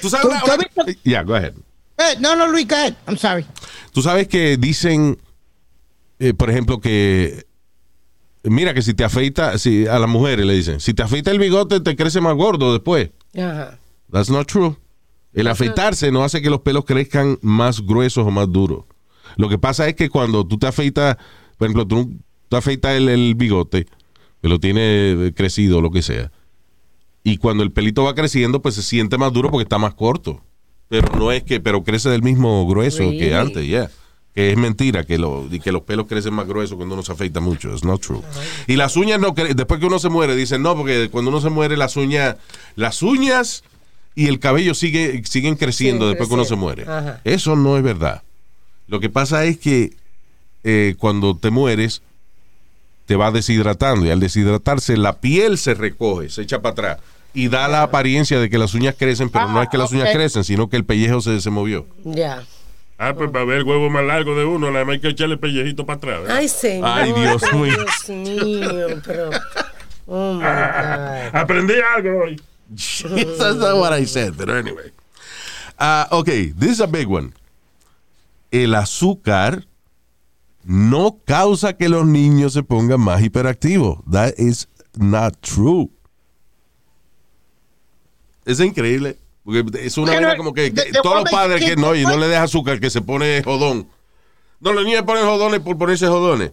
¿Tú 0.01 0.11
sabes 0.11 0.23
¿Tú- 0.27 0.29
una- 0.29 0.41
tú 0.41 0.51
has 0.51 0.59
una- 0.59 0.85
visto- 0.85 1.01
Yeah, 1.05 1.23
go 1.23 1.35
ahead. 1.35 1.53
Eh, 1.99 2.17
no, 2.21 2.35
no, 2.37 2.47
Luis, 2.49 2.67
go 2.67 2.75
ahead. 2.75 2.95
I'm 3.07 3.17
sorry. 3.17 3.47
Tú 3.93 4.03
sabes 4.03 4.27
que 4.29 4.57
dicen, 4.57 5.19
eh, 6.19 6.35
por 6.35 6.51
ejemplo, 6.51 6.81
que 6.81 7.47
mira 8.45 8.75
que 8.75 8.83
si 8.83 8.95
te 8.95 9.05
afeita, 9.05 9.59
si 9.59 9.87
a 9.87 9.99
las 9.99 10.09
mujeres 10.09 10.47
le 10.47 10.55
dicen, 10.55 10.81
si 10.81 10.95
te 10.95 11.03
afeita 11.03 11.31
el 11.31 11.39
bigote 11.39 11.81
te 11.81 11.97
crece 11.97 12.21
más 12.21 12.35
gordo 12.35 12.73
después. 12.73 13.11
Ajá. 13.37 13.79
That's 14.11 14.31
not 14.31 14.47
true. 14.47 14.77
El 15.33 15.49
afeitarse 15.49 16.13
no 16.13 16.23
hace 16.23 16.41
que 16.41 16.51
los 16.51 16.61
pelos 16.61 16.85
crezcan 16.85 17.39
más 17.43 17.81
gruesos 17.81 18.27
o 18.27 18.31
más 18.31 18.51
duros. 18.53 18.85
Lo 19.37 19.49
que 19.49 19.59
pasa 19.59 19.89
es 19.89 19.97
que 19.97 20.09
cuando 20.09 20.47
tú 20.47 20.59
te 20.59 20.69
afeitas, 20.69 21.17
por 21.59 21.67
ejemplo, 21.67 21.87
tú 21.87 22.17
te 22.49 22.57
afeitas 22.57 22.93
el, 22.93 23.09
el 23.09 23.35
bigote, 23.35 23.87
que 24.41 24.49
lo 24.49 24.61
tiene 24.61 25.33
crecido 25.35 25.79
o 25.79 25.81
lo 25.81 25.91
que 25.91 26.03
sea, 26.03 26.31
y 27.25 27.39
cuando 27.39 27.63
el 27.63 27.73
pelito 27.73 28.05
va 28.05 28.15
creciendo, 28.15 28.61
pues 28.61 28.75
se 28.75 28.83
siente 28.83 29.17
más 29.17 29.33
duro 29.33 29.51
porque 29.51 29.63
está 29.63 29.79
más 29.79 29.95
corto. 29.95 30.43
Pero 30.89 31.09
no 31.17 31.33
es 31.33 31.43
que, 31.43 31.59
pero 31.59 31.83
crece 31.83 32.11
del 32.11 32.23
mismo 32.23 32.67
grueso 32.69 33.11
que 33.11 33.35
antes, 33.35 33.67
ya. 33.67 33.91
Que 34.35 34.51
es 34.51 34.57
mentira 34.59 35.05
que, 35.05 35.17
lo, 35.17 35.47
y 35.49 35.61
que 35.61 35.71
los 35.71 35.83
pelos 35.83 36.07
crecen 36.09 36.35
más 36.35 36.49
gruesos 36.49 36.77
cuando 36.77 36.95
uno 36.95 37.05
se 37.05 37.13
afeita 37.13 37.39
mucho. 37.39 37.71
It's 37.73 37.85
not 37.85 38.01
true. 38.01 38.21
Y 38.67 38.75
las 38.75 38.97
uñas 38.97 39.21
no 39.21 39.33
cre- 39.35 39.55
después 39.55 39.79
que 39.79 39.87
uno 39.87 40.01
se 40.01 40.09
muere, 40.09 40.35
dicen 40.35 40.61
no, 40.63 40.75
porque 40.77 41.09
cuando 41.11 41.31
uno 41.31 41.41
se 41.41 41.51
muere, 41.51 41.77
las 41.77 41.97
uñas, 41.97 42.37
las 42.75 43.01
uñas 43.03 43.63
y 44.17 44.27
el 44.27 44.41
cabello 44.41 44.75
sigue, 44.75 45.23
siguen 45.25 45.55
creciendo 45.55 46.09
después 46.09 46.29
que 46.29 46.35
uno 46.35 46.45
se 46.45 46.57
muere. 46.57 46.83
Ajá. 46.83 47.21
Eso 47.23 47.55
no 47.55 47.77
es 47.77 47.85
verdad. 47.85 48.23
Lo 48.89 48.99
que 48.99 49.09
pasa 49.09 49.45
es 49.45 49.57
que 49.59 49.93
eh, 50.65 50.97
cuando 50.99 51.37
te 51.37 51.51
mueres, 51.51 52.03
te 53.07 53.15
va 53.17 53.31
deshidratando 53.31 54.05
y 54.07 54.11
al 54.11 54.19
deshidratarse 54.19 54.97
la 54.97 55.21
piel 55.21 55.59
se 55.59 55.75
recoge, 55.75 56.29
se 56.31 56.43
echa 56.43 56.61
para 56.61 56.73
atrás 56.73 56.99
y 57.35 57.49
da 57.49 57.69
la 57.69 57.83
apariencia 57.83 58.41
de 58.41 58.49
que 58.51 58.59
las 58.59 58.75
uñas 58.75 58.95
crecen, 58.99 59.29
pero 59.29 59.49
no 59.49 59.63
es 59.63 59.69
que 59.69 59.77
las 59.79 59.93
uñas 59.93 60.09
ok. 60.09 60.15
crecen, 60.15 60.43
sino 60.45 60.69
que 60.69 60.77
el 60.77 60.85
pellejo 60.85 61.21
se, 61.21 61.41
se 61.41 61.51
movió. 61.51 61.87
Ya. 62.05 62.45
Ah, 62.97 63.13
pues 63.15 63.31
para 63.31 63.45
ver 63.45 63.59
el 63.59 63.65
huevo 63.65 63.91
más 63.91 64.05
largo 64.05 64.37
de 64.37 64.45
uno, 64.45 64.71
nada 64.71 64.85
más 64.85 64.95
hay 64.95 65.01
que 65.01 65.09
echarle 65.09 65.37
pellejito 65.37 65.85
para 65.85 65.97
atrás. 65.97 66.21
¿verdad? 66.23 66.37
Ay, 66.37 66.49
señor. 66.49 66.89
Ay, 66.93 67.13
Dios 67.13 67.43
mío. 67.53 67.77
Dios 67.77 68.09
mío, 68.09 68.87
pero. 69.05 69.31
Oh 70.07 70.35
my 70.35 70.41
God. 70.41 71.35
Aprendí 71.35 71.75
algo 71.95 72.21
hoy. 72.25 72.41
That's 72.71 73.57
not 73.57 73.77
what 73.79 73.93
I 73.93 74.05
said, 74.07 74.37
but 74.37 74.49
anyway. 74.49 74.93
Ah, 75.79 76.09
ok, 76.13 76.55
this 76.57 76.73
is 76.73 76.81
a 76.81 76.87
big 76.87 77.09
one. 77.09 77.33
El 78.53 78.75
azúcar 78.75 79.67
no 80.63 81.21
causa 81.25 81.77
que 81.77 81.89
los 81.89 82.07
niños 82.07 82.53
se 82.53 82.63
pongan 82.63 83.01
más 83.01 83.21
hiperactivos. 83.23 83.99
That 84.11 84.35
is 84.39 84.69
not 84.97 85.41
true. 85.41 85.91
Es 88.47 88.61
increíble. 88.61 89.19
Porque 89.45 89.65
es 89.87 89.99
una 89.99 90.13
vaina 90.13 90.29
no- 90.33 90.37
como 90.39 90.55
que, 90.55 90.73
que 90.73 90.85
de- 90.85 90.93
de 90.93 91.01
todos 91.03 91.17
los 91.23 91.31
padres 91.31 91.61
que- 91.61 91.71
que 91.75 91.77
no, 91.77 91.95
y 91.95 92.03
no 92.05 92.17
le 92.17 92.29
deja 92.29 92.45
azúcar, 92.45 92.81
que 92.81 92.89
se 92.91 93.03
pone 93.03 93.43
jodón. 93.43 93.89
No, 94.61 94.73
los 94.73 94.85
niños 94.85 95.03
ponen 95.03 95.25
jodones 95.27 95.61
por 95.61 95.77
ponerse 95.77 96.07
jodones. 96.07 96.53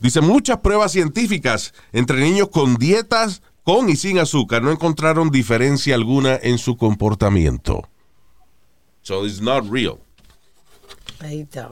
Dice, 0.00 0.20
muchas 0.20 0.58
pruebas 0.58 0.92
científicas 0.92 1.74
entre 1.92 2.20
niños 2.20 2.48
con 2.48 2.76
dietas 2.76 3.42
con 3.64 3.88
y 3.88 3.96
sin 3.96 4.18
azúcar 4.18 4.62
no 4.62 4.70
encontraron 4.72 5.30
diferencia 5.30 5.94
alguna 5.94 6.36
en 6.42 6.58
su 6.58 6.76
comportamiento. 6.76 7.82
So 9.02 9.26
it's 9.26 9.40
not 9.40 9.64
real. 9.70 9.98
Ahí 11.20 11.40
está. 11.42 11.70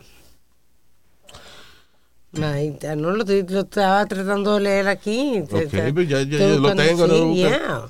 Ahí 2.43 2.69
está. 2.69 2.95
No 2.95 3.11
lo, 3.11 3.25
estaba 3.25 4.07
tratando 4.07 4.55
de 4.55 4.61
leer 4.61 4.89
aquí. 4.89 5.41
Ok, 5.43 5.93
pues 5.95 6.09
ya- 6.09 6.23
ya- 6.23 6.39
ya 6.39 6.47
lo 6.57 6.75
tengo, 6.77 7.07
no 7.09 7.15
sí, 7.15 7.21
busco. 7.21 7.35
yeah. 7.35 7.89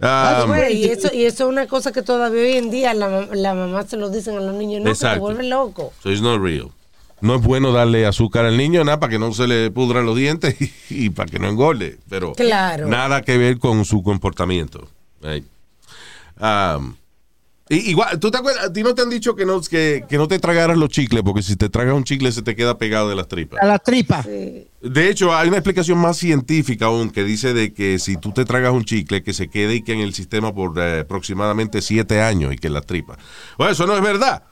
Ah, 0.00 0.44
Güey, 0.46 0.78
y, 0.78 0.84
eso, 0.86 1.08
y 1.12 1.24
eso 1.24 1.44
es 1.44 1.48
una 1.50 1.66
cosa 1.68 1.92
que 1.92 2.02
todavía 2.02 2.42
hoy 2.42 2.52
en 2.56 2.70
día 2.70 2.92
la, 2.94 3.26
la 3.32 3.54
mamá 3.54 3.84
se 3.86 3.96
lo 3.96 4.10
dicen 4.10 4.36
a 4.36 4.40
los 4.40 4.54
niños. 4.54 4.80
No, 4.80 4.84
que 4.86 4.90
te 4.90 5.04
Exacto. 5.04 5.20
vuelve 5.20 5.44
loco. 5.44 5.92
so 6.02 6.10
it's 6.10 6.20
not 6.22 6.40
real. 6.42 6.70
No 7.20 7.36
es 7.36 7.42
bueno 7.42 7.70
darle 7.70 8.04
azúcar 8.04 8.44
al 8.46 8.56
niño, 8.56 8.82
nada, 8.82 8.98
para 8.98 9.10
que 9.12 9.18
no 9.20 9.32
se 9.32 9.46
le 9.46 9.70
pudran 9.70 10.04
los 10.04 10.16
dientes 10.16 10.56
y, 10.60 10.72
y 11.06 11.10
para 11.10 11.30
que 11.30 11.38
no 11.38 11.48
engorde. 11.48 11.98
Pero 12.08 12.32
Claro. 12.32 12.88
nada 12.88 13.22
que 13.22 13.38
ver 13.38 13.58
con 13.58 13.84
su 13.84 14.02
comportamiento. 14.02 14.88
Right. 15.20 15.44
Um, 16.40 16.96
igual, 17.76 18.18
¿tú 18.20 18.30
te 18.30 18.38
acuerdas? 18.38 18.66
A 18.66 18.72
ti 18.72 18.82
no 18.82 18.94
te 18.94 19.02
han 19.02 19.10
dicho 19.10 19.34
que 19.34 19.46
no, 19.46 19.60
que, 19.62 20.04
que 20.08 20.16
no 20.16 20.28
te 20.28 20.38
tragaras 20.38 20.76
los 20.76 20.88
chicles, 20.88 21.22
porque 21.22 21.42
si 21.42 21.56
te 21.56 21.68
tragas 21.68 21.94
un 21.94 22.04
chicle 22.04 22.30
se 22.32 22.42
te 22.42 22.54
queda 22.54 22.78
pegado 22.78 23.08
de 23.08 23.16
las 23.16 23.28
tripas. 23.28 23.62
A 23.62 23.66
la 23.66 23.78
tripa. 23.78 24.22
De 24.22 25.08
hecho, 25.08 25.34
hay 25.34 25.48
una 25.48 25.58
explicación 25.58 25.98
más 25.98 26.16
científica 26.16 26.86
aún 26.86 27.10
que 27.10 27.24
dice 27.24 27.54
de 27.54 27.72
que 27.72 27.98
si 27.98 28.16
tú 28.16 28.32
te 28.32 28.44
tragas 28.44 28.72
un 28.72 28.84
chicle, 28.84 29.22
que 29.22 29.32
se 29.32 29.48
quede 29.48 29.76
y 29.76 29.82
que 29.82 29.92
en 29.92 30.00
el 30.00 30.12
sistema 30.14 30.54
por 30.54 30.78
eh, 30.78 31.00
aproximadamente 31.00 31.82
siete 31.82 32.20
años 32.20 32.52
y 32.52 32.56
que 32.56 32.66
en 32.66 32.74
las 32.74 32.86
tripas. 32.86 33.18
Bueno, 33.56 33.72
eso 33.72 33.86
no 33.86 33.96
es 33.96 34.02
verdad. 34.02 34.44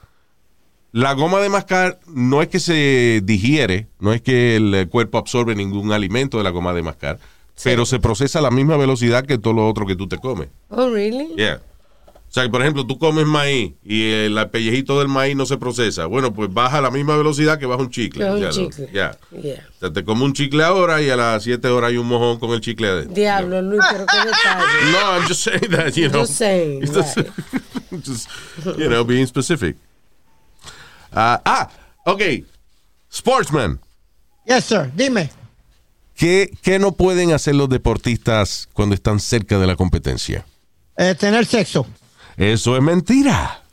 La 0.93 1.13
goma 1.13 1.39
de 1.39 1.49
mascar 1.49 1.99
no 2.07 2.41
es 2.41 2.49
que 2.49 2.59
se 2.59 3.21
digiere, 3.23 3.87
no 3.99 4.11
es 4.13 4.21
que 4.21 4.57
el 4.57 4.73
eh, 4.73 4.87
cuerpo 4.87 5.17
absorbe 5.17 5.55
ningún 5.55 5.93
alimento 5.93 6.37
de 6.37 6.43
la 6.43 6.49
goma 6.49 6.73
de 6.73 6.83
mascar, 6.83 7.19
pero 7.63 7.85
se 7.85 7.99
procesa 7.99 8.39
a 8.39 8.41
la 8.41 8.51
misma 8.51 8.75
velocidad 8.77 9.25
que 9.25 9.37
todo 9.37 9.53
lo 9.53 9.69
otro 9.69 9.85
que 9.85 9.95
tú 9.95 10.07
te 10.07 10.17
comes. 10.17 10.49
Oh, 10.69 10.89
really? 10.89 11.33
Yeah. 11.37 11.61
O 12.31 12.33
sea, 12.33 12.43
que, 12.43 12.49
por 12.49 12.61
ejemplo, 12.61 12.87
tú 12.87 12.97
comes 12.97 13.25
maíz 13.25 13.73
y 13.83 14.09
el 14.09 14.49
pellejito 14.51 14.97
del 14.99 15.09
maíz 15.09 15.35
no 15.35 15.45
se 15.45 15.57
procesa. 15.57 16.05
Bueno, 16.05 16.33
pues 16.33 16.49
baja 16.53 16.77
a 16.77 16.81
la 16.81 16.89
misma 16.89 17.17
velocidad 17.17 17.59
que 17.59 17.65
baja 17.65 17.81
un 17.81 17.89
chicle. 17.89 18.23
Que 18.23 18.31
un 18.31 18.39
Ya 18.39 18.45
lo- 18.47 18.51
chicle. 18.53 18.89
ya. 18.93 19.17
Yeah. 19.41 19.67
O 19.75 19.79
sea, 19.81 19.91
te 19.91 20.05
come 20.05 20.23
un 20.23 20.31
chicle 20.31 20.63
ahora 20.63 21.01
y 21.01 21.09
a 21.09 21.17
las 21.17 21.43
7 21.43 21.67
horas 21.67 21.89
hay 21.89 21.97
un 21.97 22.07
mojón 22.07 22.39
con 22.39 22.51
el 22.51 22.61
chicle 22.61 22.87
adentro. 22.87 23.13
Diablo, 23.15 23.61
Luis, 23.61 23.81
pero 23.91 24.05
qué 24.05 24.17
detalle. 24.17 24.91
No, 24.93 25.17
I'm 25.17 25.27
just 25.27 25.41
saying 25.43 25.71
that, 25.71 25.91
you 25.95 26.07
know. 26.09 26.21
Just 26.21 26.37
saying, 26.37 26.81
Just, 26.85 27.17
right. 27.17 27.27
just, 28.05 28.29
you 28.77 28.87
know, 28.87 29.03
being 29.03 29.27
specific. 29.27 29.75
Ah, 31.11 31.41
ah, 31.45 31.69
ok. 32.05 32.21
Sportsman. 33.11 33.77
Yes, 34.47 34.63
sir. 34.65 34.89
Dime. 34.95 35.29
¿Qué, 36.15 36.49
¿Qué 36.61 36.79
no 36.79 36.93
pueden 36.93 37.33
hacer 37.33 37.55
los 37.55 37.67
deportistas 37.67 38.69
cuando 38.71 38.95
están 38.95 39.19
cerca 39.19 39.59
de 39.59 39.67
la 39.67 39.75
competencia? 39.75 40.45
Eh, 40.97 41.13
tener 41.15 41.45
sexo. 41.45 41.85
Eso 42.37 42.75
es 42.75 42.83
mentira. 42.83 43.63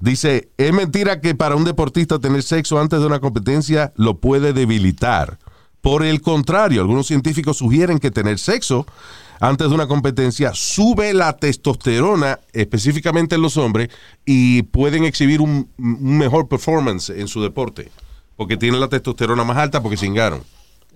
Dice, 0.00 0.50
es 0.56 0.72
mentira 0.72 1.20
que 1.20 1.34
para 1.34 1.54
un 1.54 1.64
deportista 1.64 2.18
tener 2.18 2.42
sexo 2.42 2.80
antes 2.80 3.00
de 3.00 3.06
una 3.06 3.20
competencia 3.20 3.92
lo 3.96 4.18
puede 4.18 4.52
debilitar. 4.52 5.38
Por 5.80 6.04
el 6.04 6.20
contrario, 6.20 6.80
algunos 6.80 7.06
científicos 7.06 7.58
sugieren 7.58 7.98
que 7.98 8.10
tener 8.10 8.38
sexo 8.38 8.86
antes 9.40 9.68
de 9.68 9.74
una 9.74 9.88
competencia 9.88 10.52
sube 10.54 11.12
la 11.12 11.36
testosterona, 11.36 12.38
específicamente 12.52 13.34
en 13.34 13.42
los 13.42 13.56
hombres, 13.56 13.88
y 14.24 14.62
pueden 14.62 15.04
exhibir 15.04 15.40
un, 15.40 15.68
mejor 15.76 16.48
performance 16.48 17.10
en 17.10 17.28
su 17.28 17.42
deporte. 17.42 17.90
porque 18.34 18.56
tienen 18.56 18.80
la 18.80 18.88
testosterona 18.88 19.44
más 19.44 19.56
alta 19.56 19.82
porque 19.82 19.96
cingaron. 19.96 20.42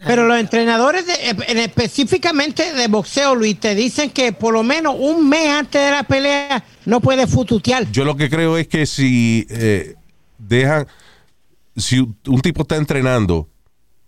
Pero 0.05 0.27
los 0.27 0.39
entrenadores 0.39 1.07
de- 1.07 1.31
en- 1.31 1.59
específicamente 1.59 2.73
de 2.75 2.87
boxeo, 2.89 3.35
Luis, 3.35 3.59
te 3.59 3.75
dicen 3.75 4.11
que 4.11 4.33
por 4.33 4.53
lo 4.53 4.63
menos 4.63 4.95
un 4.99 5.29
mes 5.29 5.49
antes 5.49 5.83
de 5.83 5.91
la 5.91 6.03
pelea 6.03 6.63
no 6.85 7.01
puedes 7.01 7.31
fututear. 7.31 7.91
Yo 7.93 8.05
lo 8.05 8.17
que 8.17 8.29
creo 8.29 8.57
es 8.59 8.69
que 8.69 8.85
si 8.87 9.47
eh, 9.49 9.95
dejan, 10.39 10.87
si 11.77 11.99
un 12.01 12.41
tipo 12.43 12.63
está 12.63 12.77
entrenando 12.77 13.49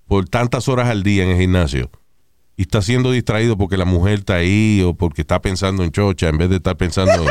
por 0.07 0.29
tantas 0.29 0.69
horas 0.69 0.89
al 0.89 1.03
día 1.03 1.25
en 1.25 1.31
el 1.31 1.39
gimnasio 1.39 1.91
y 2.57 2.63
está 2.63 2.83
siendo 2.83 3.11
distraído 3.11 3.57
porque 3.57 3.77
la 3.77 3.85
mujer 3.85 4.21
está 4.21 4.35
ahí 4.37 4.83
o 4.85 4.95
porque 4.95 5.23
está 5.23 5.41
pensando 5.41 5.85
en 5.85 5.91
chocha 5.91 6.29
en 6.29 6.39
vez 6.39 6.51
de 6.51 6.57
estar 6.57 6.77
pensando 6.77 7.13
en, 7.13 7.29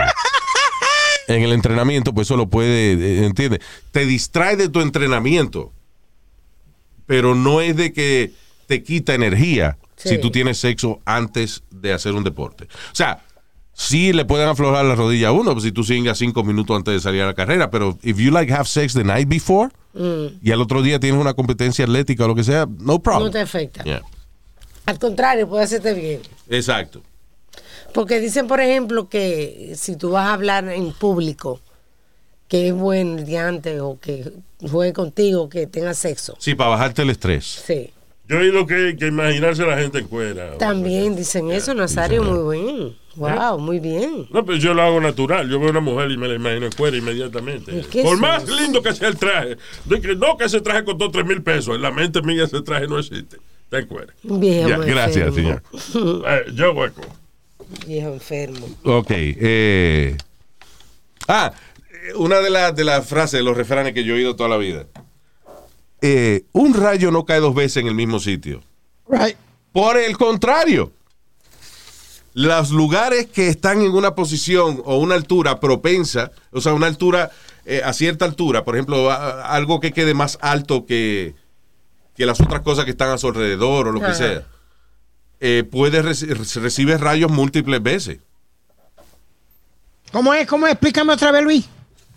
en 1.36 1.44
el 1.44 1.52
entrenamiento, 1.54 2.14
pues 2.14 2.28
eso 2.28 2.38
lo 2.38 2.48
puede, 2.50 2.94
eh, 2.94 3.26
¿entiendes? 3.26 3.60
Te 3.92 4.06
distrae 4.06 4.56
de 4.56 4.70
tu 4.70 4.82
entrenamiento, 4.82 5.74
pero 7.06 7.36
no 7.36 7.62
es 7.62 7.76
de 7.76 7.94
que 7.94 8.32
te 8.68 8.84
quita 8.84 9.14
energía 9.16 9.78
Sí. 9.96 10.10
si 10.10 10.18
tú 10.20 10.30
tienes 10.30 10.60
sexo 10.60 11.00
antes 11.06 11.64
de 11.72 11.92
hacer 11.92 12.14
un 12.14 12.24
deporte. 12.24 12.66
O 12.66 12.96
sea, 12.96 13.24
sí 13.74 14.14
le 14.14 14.26
pueden 14.26 14.48
aflojar 14.48 14.86
la 14.86 14.94
rodilla 14.94 15.30
a 15.30 15.32
uno 15.32 15.54
pues, 15.54 15.64
si 15.64 15.72
tú 15.72 15.84
singas 15.84 16.20
cinco 16.20 16.44
minutos 16.44 16.76
antes 16.78 16.94
de 16.94 17.00
salir 17.00 17.24
a 17.24 17.26
la 17.26 17.34
carrera, 17.34 17.72
pero 17.72 17.98
if 18.04 18.18
you 18.18 18.30
like 18.30 18.54
have 18.54 18.66
sex 18.66 18.94
the 18.94 19.04
night 19.04 19.28
before 19.28 19.72
y 20.44 20.52
al 20.52 20.62
otro 20.62 20.84
día 20.84 21.00
tienes 21.00 21.20
una 21.20 21.34
competencia 21.34 21.84
atlética 21.86 22.26
o 22.26 22.28
lo 22.28 22.36
que 22.36 22.44
sea, 22.44 22.68
no 22.80 23.00
problem. 23.00 23.26
No 23.26 23.32
te 23.32 23.40
afecta. 23.40 23.84
Yeah. 23.84 24.04
Al 24.86 25.00
contrario, 25.00 25.50
puede 25.50 25.64
hacerte 25.64 25.94
bien. 25.96 26.22
Exacto. 26.48 27.02
Porque 27.94 28.20
dicen, 28.20 28.48
por 28.48 28.62
ejemplo, 28.62 29.10
que 29.10 29.74
si 29.76 29.96
tú 29.96 30.12
vas 30.12 30.28
a 30.28 30.34
hablar 30.34 30.70
en 30.70 30.92
público, 30.94 31.60
que 32.48 32.68
es 32.68 32.74
buen 32.76 33.26
diante 33.26 33.82
o 33.82 34.00
que 34.00 34.32
juegue 34.70 34.94
contigo, 34.94 35.50
que 35.50 35.66
tenga 35.66 35.96
sexo. 35.96 36.36
Sí, 36.38 36.54
para 36.54 36.70
bajarte 36.70 37.02
el 37.02 37.10
estrés. 37.10 37.64
Sí. 37.66 37.90
Yo 38.28 38.36
he 38.38 38.40
oído 38.40 38.66
que, 38.66 38.96
que 39.00 39.08
imaginarse 39.08 39.64
a 39.64 39.68
la 39.68 39.78
gente 39.78 40.00
en 40.00 40.08
cuera. 40.08 40.58
También 40.58 41.16
dicen 41.16 41.50
eso, 41.52 41.74
Nazario, 41.74 42.24
muy 42.24 42.58
bien. 42.60 42.96
Wow, 43.16 43.58
muy 43.58 43.80
bien. 43.80 44.28
No, 44.32 44.46
pero 44.46 44.58
yo 44.58 44.74
lo 44.74 44.82
hago 44.84 45.00
natural. 45.02 45.50
Yo 45.50 45.60
veo 45.60 45.70
una 45.72 45.80
mujer 45.80 46.12
y 46.12 46.18
me 46.18 46.28
la 46.28 46.36
imagino 46.36 46.66
en 46.68 46.72
cuera 46.74 46.98
inmediatamente. 46.98 47.72
¿Y 47.76 47.82
qué 47.86 48.04
Por 48.04 48.18
más 48.20 48.48
lindo 48.48 48.82
que 48.84 48.94
sea 48.94 49.08
el 49.08 49.18
traje. 49.18 49.58
de 49.86 50.02
que 50.02 50.16
no 50.16 50.38
que 50.38 50.46
ese 50.46 50.62
traje 50.62 50.84
costó 50.84 51.10
3 51.10 51.26
mil 51.26 51.42
pesos. 51.42 51.76
En 51.76 51.82
la 51.82 51.90
mente 51.92 52.22
mía 52.22 52.44
ese 52.44 52.62
traje 52.62 52.88
no 52.88 53.00
existe. 53.00 53.38
Está 53.64 53.80
en 53.80 53.88
cuera. 53.88 54.14
Ya, 54.24 54.36
enfermo. 54.36 54.84
gracias, 54.86 55.34
señor. 55.36 55.64
Eh, 56.28 56.46
yo 56.54 56.74
hueco. 56.74 57.02
Viejo 57.88 58.10
enfermo. 58.14 58.68
Ok. 58.84 59.08
eh. 59.12 60.16
Ah, 61.28 61.52
eh, 61.92 62.14
una 62.16 62.40
de, 62.40 62.50
las 62.50 62.76
de 62.76 62.84
las 62.84 63.08
frases, 63.08 63.40
de 63.40 63.44
los 63.44 63.58
refranes 63.58 63.94
que 63.94 64.04
yo 64.04 64.14
he 64.14 64.18
oído 64.18 64.36
toda 64.36 64.50
la 64.50 64.58
vida. 64.58 64.86
Eh, 66.02 66.46
un 66.52 66.74
rayo 66.74 67.12
no 67.12 67.26
cae 67.26 67.40
dos 67.40 67.56
veces 67.56 67.78
en 67.78 67.88
el 67.88 67.96
mismo 67.96 68.20
sitio. 68.20 68.62
Right. 69.10 69.36
Por 69.72 69.98
el 69.98 70.18
contrario, 70.18 70.92
los 72.34 72.70
lugares 72.72 73.28
que 73.28 73.48
están 73.48 73.82
en 73.82 73.92
una 73.92 74.14
posición 74.14 74.82
o 74.86 74.98
una 74.98 75.16
altura 75.16 75.60
propensa, 75.60 76.32
o 76.52 76.62
sea, 76.62 76.74
una 76.74 76.88
altura 76.88 77.32
eh, 77.66 77.82
a 77.84 77.94
cierta 77.94 78.26
altura, 78.26 78.64
por 78.64 78.76
ejemplo, 78.76 79.10
a- 79.12 79.16
a- 79.16 79.56
algo 79.56 79.80
que 79.80 79.92
quede 79.92 80.14
más 80.14 80.38
alto 80.42 80.86
que, 80.86 81.36
que 82.16 82.26
las 82.26 82.40
otras 82.40 82.62
cosas 82.62 82.86
que 82.86 82.92
están 82.92 83.10
a 83.10 83.18
su 83.18 83.28
alrededor 83.28 83.88
o 83.88 83.92
lo 83.92 84.00
que 84.00 84.14
sea, 84.14 84.46
eh, 85.40 85.64
puede 85.70 86.02
reci- 86.04 86.28
recibir 86.62 86.98
rayos 87.00 87.30
múltiples 87.32 87.82
veces. 87.84 88.20
¿Cómo 90.12 90.34
es? 90.34 90.48
¿Cómo 90.48 90.66
es? 90.68 90.74
Explícame 90.74 91.14
otra 91.14 91.32
vez, 91.32 91.44
Luis. 91.44 91.70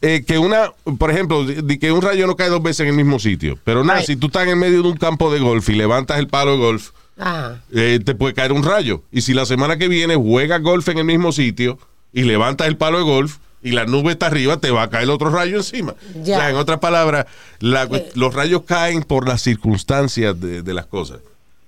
Eh, 0.03 0.25
que 0.27 0.39
una, 0.39 0.73
por 0.99 1.11
ejemplo, 1.11 1.45
de, 1.45 1.79
que 1.79 1.93
un 1.93 2.01
rayo 2.01 2.27
no 2.27 2.35
cae 2.37 2.49
dos 2.49 2.63
veces 2.63 2.81
en 2.81 2.89
el 2.89 2.95
mismo 2.95 3.19
sitio. 3.19 3.59
Pero 3.65 3.85
nada, 3.85 3.99
Right. 3.99 4.07
si 4.07 4.17
tú 4.17 4.29
estás 4.29 4.49
en 4.49 4.59
medio 4.59 4.83
de 4.83 4.89
un 4.89 4.97
campo 4.97 5.31
de 5.33 5.41
golf 5.41 5.69
y 5.69 5.75
levantas 5.75 6.19
el 6.19 6.27
palo 6.29 6.53
de 6.53 6.57
golf, 6.59 6.91
Ajá. 7.19 7.61
eh, 7.75 8.01
te 8.03 8.15
puede 8.15 8.33
caer 8.33 8.53
un 8.53 8.63
rayo. 8.65 9.03
Y 9.13 9.21
si 9.21 9.35
la 9.35 9.45
semana 9.45 9.77
que 9.77 9.89
viene 9.89 10.17
juegas 10.17 10.63
golf 10.63 10.89
en 10.89 10.99
el 10.99 11.05
mismo 11.05 11.33
sitio 11.33 11.79
y 12.15 12.23
levantas 12.23 12.67
el 12.69 12.79
palo 12.79 12.97
de 12.99 13.05
golf 13.05 13.37
y 13.63 13.73
la 13.73 13.85
nube 13.85 14.13
está 14.13 14.29
arriba, 14.29 14.57
te 14.57 14.71
va 14.71 14.85
a 14.85 14.89
caer 14.89 15.11
otro 15.11 15.29
rayo 15.29 15.59
encima. 15.59 15.95
Ya. 16.23 16.37
O 16.37 16.41
sea, 16.41 16.49
en 16.51 16.57
otras 16.57 16.79
palabras, 16.79 17.27
la- 17.59 17.87
los 18.15 18.33
rayos 18.35 18.63
caen 18.63 19.03
por 19.03 19.29
las 19.29 19.43
circunstancias 19.43 20.41
de, 20.41 20.63
de 20.63 20.73
las 20.75 20.87
cosas. 20.87 21.19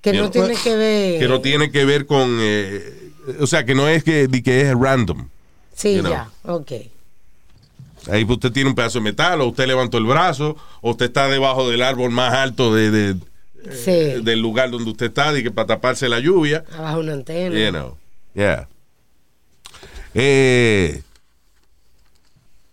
Que 0.01 0.15
no 0.15 0.31
tiene 0.31 0.55
que 0.57 0.75
ver. 0.75 1.21
Que 1.21 1.29
no 1.29 1.43
tiene 1.43 1.71
que 1.71 1.85
ver 1.85 2.07
con... 2.07 2.39
eh, 2.41 3.11
o 3.41 3.47
sea, 3.47 3.67
que 3.67 3.75
no 3.75 3.89
es 3.89 4.03
que, 4.03 4.27
de 4.27 4.43
que 4.43 4.63
es 4.63 4.75
random. 4.75 5.29
Sí, 5.77 5.97
you 5.97 6.01
know. 6.01 6.13
ya. 6.13 6.31
Ok. 6.45 6.73
Ahí 8.11 8.25
usted 8.29 8.51
tiene 8.53 8.69
un 8.71 8.75
pedazo 8.75 8.99
de 8.99 9.05
metal, 9.05 9.41
o 9.41 9.47
usted 9.49 9.67
levantó 9.67 9.99
el 9.99 10.05
brazo, 10.07 10.57
o 10.81 10.91
usted 10.91 11.07
está 11.07 11.29
debajo 11.29 11.71
del 11.71 11.83
árbol 11.83 12.11
más 12.11 12.33
alto 12.35 12.75
de, 12.75 12.91
de- 12.91 13.17
Sí. 13.73 14.23
del 14.25 14.41
lugar 14.41 14.71
donde 14.73 14.91
usted 14.91 15.07
está, 15.07 15.39
y 15.39 15.43
que 15.45 15.53
para 15.53 15.69
taparse 15.69 16.09
la 16.09 16.19
lluvia. 16.19 16.65
Abajo 16.77 16.99
una 16.99 17.13
antena. 17.13 17.57
You 17.57 17.71
know. 17.71 17.97
Yeah. 18.35 18.67
Eh, 20.15 21.03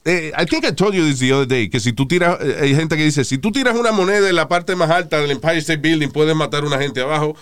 eh, 0.05 0.31
I 0.37 0.45
think 0.45 0.65
I 0.65 0.71
told 0.73 0.93
you 0.95 1.03
this 1.05 1.19
the 1.19 1.31
other 1.33 1.47
day, 1.47 1.69
que 1.69 1.79
si 1.79 1.93
tú 1.93 2.07
tiras, 2.07 2.37
eh, 2.41 2.57
hay 2.61 2.75
gente 2.75 2.97
que 2.97 3.03
dice, 3.03 3.23
si 3.23 3.37
tú 3.37 3.51
tiras 3.51 3.77
una 3.77 3.91
moneda 3.91 4.27
en 4.29 4.35
la 4.35 4.47
parte 4.47 4.75
más 4.75 4.89
alta 4.89 5.19
del 5.21 5.31
Empire 5.31 5.57
State 5.59 5.79
Building, 5.81 6.09
puedes 6.09 6.35
matar 6.35 6.63
a 6.63 6.67
una 6.67 6.79
gente 6.79 7.01
abajo. 7.01 7.35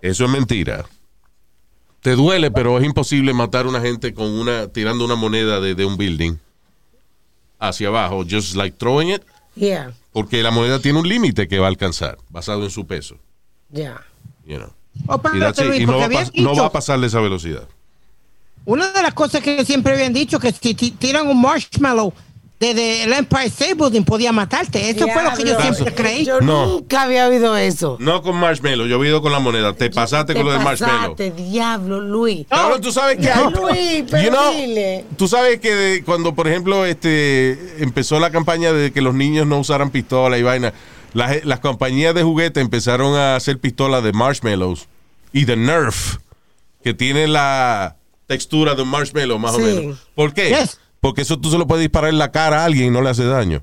Eso 0.00 0.24
es 0.24 0.30
mentira. 0.30 0.84
Te 2.00 2.16
duele, 2.16 2.50
pero 2.50 2.78
es 2.80 2.84
imposible 2.84 3.32
matar 3.32 3.66
a 3.66 3.68
una 3.68 3.80
gente 3.80 4.12
con 4.12 4.26
una, 4.28 4.66
tirando 4.66 5.04
una 5.04 5.14
moneda 5.14 5.60
de, 5.60 5.76
de 5.76 5.84
un 5.84 5.96
building 5.96 6.32
hacia 7.68 7.88
abajo, 7.88 8.24
just 8.28 8.54
like 8.56 8.76
throwing 8.78 9.10
it, 9.10 9.22
Yeah. 9.54 9.92
porque 10.12 10.42
la 10.42 10.50
moneda 10.50 10.80
tiene 10.80 10.98
un 10.98 11.08
límite 11.08 11.46
que 11.48 11.58
va 11.58 11.66
a 11.66 11.68
alcanzar, 11.68 12.18
basado 12.30 12.64
en 12.64 12.70
su 12.70 12.86
peso. 12.86 13.16
Ya. 13.70 14.00
You 14.46 14.56
know. 14.58 14.70
Oh, 15.06 15.20
Y. 15.34 15.38
Luis, 15.64 15.80
Y 15.80 15.86
no, 15.86 15.98
va 15.98 16.06
pas- 16.08 16.30
no 16.34 16.50
dicho- 16.50 16.60
va 16.62 16.66
a 16.66 16.72
pasar 16.72 16.98
de 17.00 17.06
esa 17.06 17.20
velocidad. 17.20 17.66
Una 18.64 18.92
de 18.92 19.02
las 19.02 19.14
cosas 19.14 19.42
que 19.42 19.64
siempre 19.64 19.92
habían 19.94 20.12
dicho 20.12 20.38
que 20.38 20.52
si 20.52 20.74
ti- 20.74 20.90
tiran 20.92 21.26
un 21.28 21.40
marshmallow 21.40 22.12
desde 22.68 23.02
el 23.02 23.12
Empire 23.12 23.46
State 23.46 23.74
Building 23.74 24.02
podía 24.04 24.30
matarte. 24.32 24.88
Eso 24.90 25.06
fue 25.08 25.22
lo 25.22 25.32
que 25.32 25.44
yo 25.44 25.60
siempre 25.60 25.94
creí. 25.94 26.24
Yo 26.24 26.40
No. 26.40 26.66
nunca 26.66 27.02
había 27.02 27.26
oído 27.26 27.56
eso. 27.56 27.96
No 28.00 28.22
con 28.22 28.36
marshmallow, 28.36 28.86
yo 28.86 29.02
he 29.02 29.08
ido 29.08 29.20
con 29.20 29.32
la 29.32 29.40
moneda. 29.40 29.72
Te 29.74 29.90
pasaste 29.90 30.32
Te 30.32 30.38
con 30.40 30.46
lo 30.46 30.52
del 30.52 30.62
marshmallow. 30.62 31.16
pasaste, 31.16 31.30
diablo, 31.32 32.00
Luis. 32.00 32.46
Cabrón, 32.48 32.80
tú 32.80 32.92
sabes 32.92 33.16
que. 33.16 33.24
Ya, 33.24 33.50
Luis, 33.50 34.04
pero 34.10 34.22
You 34.22 34.30
know, 34.30 34.52
dile. 34.54 35.04
Tú 35.16 35.26
sabes 35.26 35.58
que 35.60 35.74
de- 35.74 36.04
cuando, 36.04 36.34
por 36.34 36.46
ejemplo, 36.46 36.86
este 36.86 37.82
empezó 37.82 38.20
la 38.20 38.30
campaña 38.30 38.72
de 38.72 38.92
que 38.92 39.00
los 39.02 39.14
niños 39.14 39.46
no 39.46 39.58
usaran 39.58 39.90
pistola 39.90 40.38
y 40.38 40.42
vaina, 40.42 40.72
las, 41.14 41.44
las 41.44 41.58
compañías 41.60 42.14
de 42.14 42.22
juguete 42.22 42.60
empezaron 42.60 43.16
a 43.16 43.34
hacer 43.36 43.58
pistolas 43.58 44.02
de 44.04 44.12
marshmallows 44.12 44.86
y 45.32 45.44
de 45.46 45.56
Nerf, 45.56 46.18
que 46.84 46.94
tiene 46.94 47.26
la 47.26 47.96
textura 48.26 48.74
de 48.74 48.82
un 48.82 48.88
marshmallow, 48.88 49.38
más 49.38 49.56
Sí. 49.56 49.60
o 49.62 49.64
menos. 49.64 49.98
¿Por 50.14 50.32
qué? 50.32 50.48
Yes. 50.50 50.78
Porque 51.02 51.20
eso 51.22 51.38
tú 51.38 51.50
se 51.50 51.58
lo 51.58 51.66
puedes 51.66 51.82
disparar 51.82 52.08
en 52.10 52.18
la 52.18 52.30
cara 52.32 52.62
a 52.62 52.64
alguien 52.64 52.86
y 52.86 52.90
no 52.90 53.02
le 53.02 53.10
hace 53.10 53.24
daño. 53.26 53.60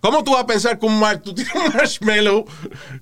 ¿Cómo 0.00 0.24
tú 0.24 0.32
vas 0.32 0.42
a 0.42 0.46
pensar 0.46 0.78
que 0.78 0.86
un 0.86 0.98
mar 0.98 1.18
tú 1.20 1.34
tienes 1.34 1.54
un 1.54 1.72
marshmallow 1.74 2.44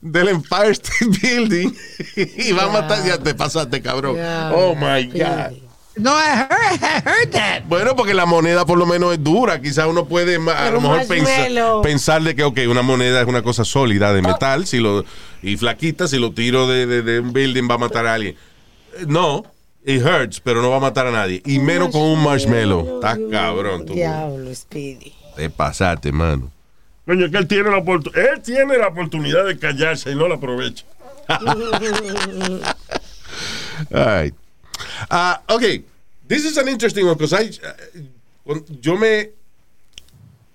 del 0.02 0.28
Empire 0.28 0.70
State 0.72 1.06
Building 1.22 1.72
y 2.36 2.52
va 2.52 2.64
a 2.64 2.68
matar? 2.68 3.04
Ya 3.06 3.18
te 3.18 3.34
pasaste, 3.34 3.80
cabrón. 3.80 4.16
Oh 4.54 4.74
my 4.74 5.04
God. 5.06 5.56
No, 5.96 6.10
I 6.12 6.28
heard, 6.36 6.80
I 6.82 7.08
heard 7.08 7.30
that. 7.32 7.62
Bueno, 7.68 7.96
porque 7.96 8.14
la 8.14 8.26
moneda 8.26 8.64
por 8.66 8.78
lo 8.78 8.86
menos 8.86 9.12
es 9.14 9.24
dura. 9.24 9.60
Quizás 9.60 9.86
uno 9.88 10.04
puede 10.06 10.36
a 10.36 10.70
lo 10.70 10.80
mejor 10.80 11.06
pensar, 11.82 12.22
de 12.22 12.36
que, 12.36 12.44
ok, 12.44 12.58
una 12.68 12.82
moneda 12.82 13.20
es 13.22 13.26
una 13.26 13.42
cosa 13.42 13.64
sólida 13.64 14.12
de 14.12 14.22
metal 14.22 14.66
si 14.66 14.78
lo, 14.78 15.04
y 15.42 15.56
flaquita. 15.56 16.06
Si 16.06 16.18
lo 16.18 16.32
tiro 16.32 16.68
de, 16.68 16.86
de- 16.86 17.02
de 17.02 17.20
un 17.20 17.32
building 17.32 17.68
va 17.70 17.76
a 17.76 17.78
matar 17.78 18.06
a 18.06 18.14
alguien. 18.14 18.36
Eh, 18.98 19.04
No, 19.08 19.44
it 19.88 20.02
hurts, 20.02 20.38
pero 20.40 20.60
no 20.60 20.68
va 20.70 20.76
a 20.76 20.80
matar 20.80 21.06
a 21.06 21.10
nadie. 21.10 21.42
Y 21.46 21.58
menos 21.58 21.88
con 21.90 22.02
un 22.02 22.22
marshmallow. 22.22 22.96
Estás 22.96 23.18
cabrón 23.30 23.86
tú. 23.86 23.94
Diablo, 23.94 24.54
Speedy. 24.54 25.14
Te 25.34 25.48
pasaste, 25.50 26.12
mano. 26.12 26.50
Coño, 27.06 27.30
que 27.30 27.38
él 27.38 27.46
tiene 27.48 27.70
la 27.70 27.78
oportunidad. 27.78 28.34
Él 28.34 28.42
tiene 28.42 28.76
la 28.76 28.88
oportunidad 28.88 29.46
de 29.46 29.58
callarse 29.58 30.10
y 30.10 30.14
no 30.14 30.28
la 30.28 30.34
aprovecha. 30.34 30.84
All 33.92 34.22
right. 34.22 34.34
Ah, 35.10 35.40
okay. 35.48 35.84
This 36.26 36.44
is 36.44 36.56
an 36.58 36.68
interesting 36.68 37.06
one 37.06 37.14
because 37.16 37.32
I, 37.32 37.48
uh, 37.48 38.00
cuando- 38.44 38.64
yo 38.80 38.96
me 38.98 39.30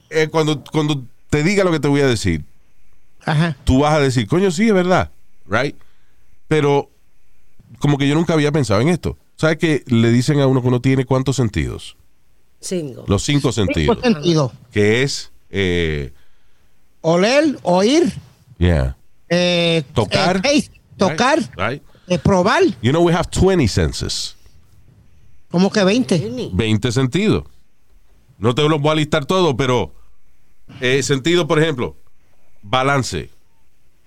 eh, 0.09 0.27
cuando 0.29 0.63
cuando 0.71 1.03
te 1.29 1.41
diga 1.43 1.63
lo 1.63 1.71
que 1.71 1.79
te 1.79 1.88
voy 1.88 2.01
a 2.01 2.07
decir, 2.07 2.43
Ajá. 3.25 3.55
tú 3.63 3.79
vas 3.79 3.95
a 3.95 3.99
decir, 3.99 4.27
coño, 4.27 4.51
sí, 4.51 4.67
es 4.67 4.73
verdad, 4.73 5.09
right? 5.47 5.75
Pero 6.47 6.89
como 7.79 7.97
que 7.97 8.07
yo 8.07 8.13
nunca 8.13 8.34
había 8.34 8.51
pensado 8.51 8.81
en 8.81 8.89
esto. 8.89 9.17
¿Sabes 9.36 9.57
que 9.57 9.84
le 9.88 10.11
dicen 10.11 10.39
a 10.39 10.47
uno 10.47 10.61
que 10.61 10.67
uno 10.67 10.81
tiene 10.81 11.05
cuántos 11.05 11.36
sentidos? 11.36 11.97
Cinco. 12.59 13.03
Los 13.07 13.23
cinco 13.23 13.51
sentidos. 13.51 13.97
Cinco 14.01 14.13
sentidos. 14.13 14.51
Que 14.71 15.03
es, 15.03 15.31
eh, 15.49 16.13
Oler, 17.01 17.59
oír, 17.63 18.13
yeah, 18.57 18.95
eh, 19.27 19.84
Tocar. 19.93 20.38
eh, 20.38 20.41
taste, 20.41 20.81
tocar, 20.97 21.39
right, 21.39 21.57
right. 21.57 21.84
eh, 22.07 22.17
probar, 22.19 22.63
You 22.81 22.91
know, 22.91 23.01
we 23.03 23.13
have 23.13 23.27
20 23.31 23.67
senses. 23.67 24.36
como 25.51 25.69
que 25.71 25.84
20. 25.84 26.17
Jenny. 26.17 26.49
20 26.53 26.91
sentidos. 26.91 27.43
No 28.38 28.55
te 28.55 28.61
los 28.67 28.81
voy 28.81 28.91
a 28.91 28.95
listar 28.95 29.25
todos, 29.25 29.53
pero 29.57 29.93
eh, 30.79 31.03
sentido, 31.03 31.45
por 31.47 31.61
ejemplo, 31.61 31.95
balance, 32.61 33.29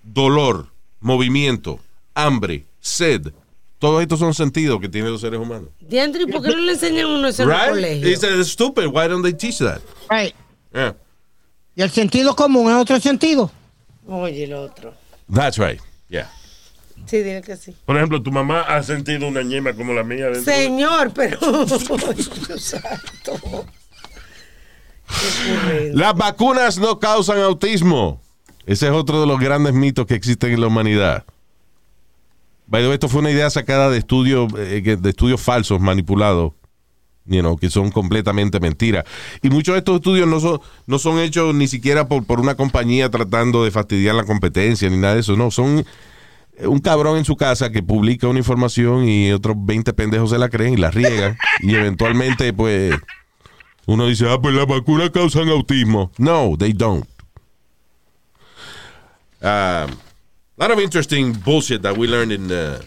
dolor, 0.02 0.68
movimiento, 1.00 1.78
hambre, 2.14 2.64
sed. 2.80 3.32
Todos 3.78 4.00
estos 4.02 4.18
son 4.18 4.32
sentidos 4.34 4.80
que 4.80 4.88
tienen 4.88 5.12
los 5.12 5.20
seres 5.20 5.38
humanos. 5.38 5.68
Diandri, 5.80 6.26
¿por 6.26 6.42
qué 6.42 6.48
no 6.50 6.56
le 6.56 6.72
enseñan 6.72 7.06
uno 7.06 7.28
eso 7.28 7.42
en 7.42 7.50
el 7.50 7.56
Right? 7.56 7.68
colegio? 7.68 8.08
It's 8.10 8.24
uh, 8.24 8.44
stupid. 8.44 8.86
Why 8.86 9.06
don't 9.08 9.22
they 9.22 9.34
teach 9.34 9.58
that? 9.58 9.80
Right. 10.10 10.34
Yeah. 10.72 10.94
Y 11.74 11.82
el 11.82 11.90
sentido 11.90 12.34
común 12.34 12.70
es 12.70 12.76
otro 12.76 12.98
sentido. 13.00 13.50
Oye, 14.08 14.44
el 14.44 14.54
otro. 14.54 14.94
That's 15.32 15.58
right. 15.58 15.80
Yeah. 16.08 16.30
Sí, 17.06 17.18
dile 17.18 17.42
que 17.42 17.56
sí. 17.56 17.76
Por 17.84 17.96
ejemplo, 17.96 18.22
tu 18.22 18.32
mamá 18.32 18.62
ha 18.62 18.82
sentido 18.82 19.28
una 19.28 19.42
ñema 19.42 19.74
como 19.74 19.92
la 19.92 20.02
mía 20.02 20.26
dentro 20.30 20.40
de- 20.40 20.58
Señor, 20.58 21.12
pero. 21.12 21.38
Santo. 22.58 23.66
Las 25.92 26.14
vacunas 26.14 26.78
no 26.78 26.98
causan 26.98 27.38
autismo. 27.40 28.20
Ese 28.64 28.86
es 28.86 28.92
otro 28.92 29.20
de 29.20 29.26
los 29.26 29.38
grandes 29.38 29.72
mitos 29.74 30.06
que 30.06 30.14
existen 30.14 30.52
en 30.52 30.60
la 30.60 30.66
humanidad. 30.66 31.24
By 32.66 32.82
the 32.82 32.88
way, 32.88 32.94
esto 32.94 33.08
fue 33.08 33.20
una 33.20 33.30
idea 33.30 33.48
sacada 33.48 33.90
de 33.90 33.98
estudios, 33.98 34.52
eh, 34.58 34.96
de 34.98 35.10
estudios 35.10 35.40
falsos, 35.40 35.80
manipulados, 35.80 36.52
you 37.26 37.40
know, 37.40 37.56
que 37.56 37.70
son 37.70 37.90
completamente 37.90 38.58
mentiras. 38.58 39.04
Y 39.42 39.50
muchos 39.50 39.74
de 39.74 39.78
estos 39.78 39.96
estudios 39.96 40.26
no 40.26 40.40
son, 40.40 40.60
no 40.86 40.98
son 40.98 41.18
hechos 41.20 41.54
ni 41.54 41.68
siquiera 41.68 42.08
por, 42.08 42.24
por 42.24 42.40
una 42.40 42.56
compañía 42.56 43.10
tratando 43.10 43.64
de 43.64 43.70
fastidiar 43.70 44.14
la 44.16 44.24
competencia 44.24 44.90
ni 44.90 44.96
nada 44.96 45.14
de 45.14 45.20
eso. 45.20 45.36
No, 45.36 45.50
son 45.50 45.84
eh, 46.56 46.66
un 46.66 46.80
cabrón 46.80 47.18
en 47.18 47.24
su 47.24 47.36
casa 47.36 47.70
que 47.70 47.82
publica 47.82 48.26
una 48.26 48.40
información 48.40 49.08
y 49.08 49.30
otros 49.32 49.56
20 49.58 49.92
pendejos 49.92 50.30
se 50.30 50.38
la 50.38 50.48
creen 50.48 50.74
y 50.74 50.78
la 50.78 50.90
riegan. 50.90 51.38
y 51.60 51.74
eventualmente, 51.74 52.52
pues, 52.52 52.94
uno 53.86 54.06
dice, 54.08 54.28
ah, 54.28 54.40
pues 54.40 54.54
las 54.54 54.66
vacunas 54.66 55.10
causan 55.10 55.48
autismo. 55.48 56.10
No, 56.18 56.56
they 56.58 56.72
don't. 56.72 57.06
Um, 60.58 60.62
lot 60.62 60.70
of 60.70 60.80
interesting 60.80 61.32
bullshit 61.32 61.82
that 61.82 61.96
we 61.96 62.06
learned 62.06 62.32
in, 62.32 62.50
uh, 62.50 62.78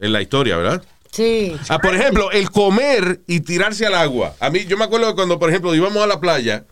en 0.00 0.12
la 0.12 0.20
historia, 0.20 0.56
¿verdad? 0.56 0.82
Sí. 1.10 1.56
Ah, 1.68 1.78
por 1.78 1.94
ejemplo, 1.94 2.30
el 2.32 2.50
comer 2.50 3.20
y 3.26 3.40
tirarse 3.40 3.86
al 3.86 3.94
agua. 3.94 4.34
A 4.40 4.50
mí, 4.50 4.64
yo 4.66 4.76
me 4.76 4.84
acuerdo 4.84 5.14
cuando, 5.14 5.38
por 5.38 5.50
ejemplo, 5.50 5.74
íbamos 5.74 6.02
a 6.02 6.06
la 6.06 6.20
playa 6.20 6.64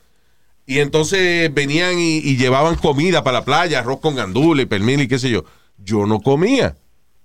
y 0.66 0.78
entonces 0.78 1.52
venían 1.52 1.98
y, 1.98 2.18
y 2.18 2.36
llevaban 2.36 2.76
comida 2.76 3.22
para 3.22 3.38
la 3.38 3.44
playa, 3.44 3.80
arroz 3.80 4.00
con 4.00 4.16
gandules, 4.16 4.66
pernil 4.66 5.02
y 5.02 5.08
qué 5.08 5.18
sé 5.18 5.30
yo. 5.30 5.44
Yo 5.78 6.06
no 6.06 6.20
comía 6.20 6.76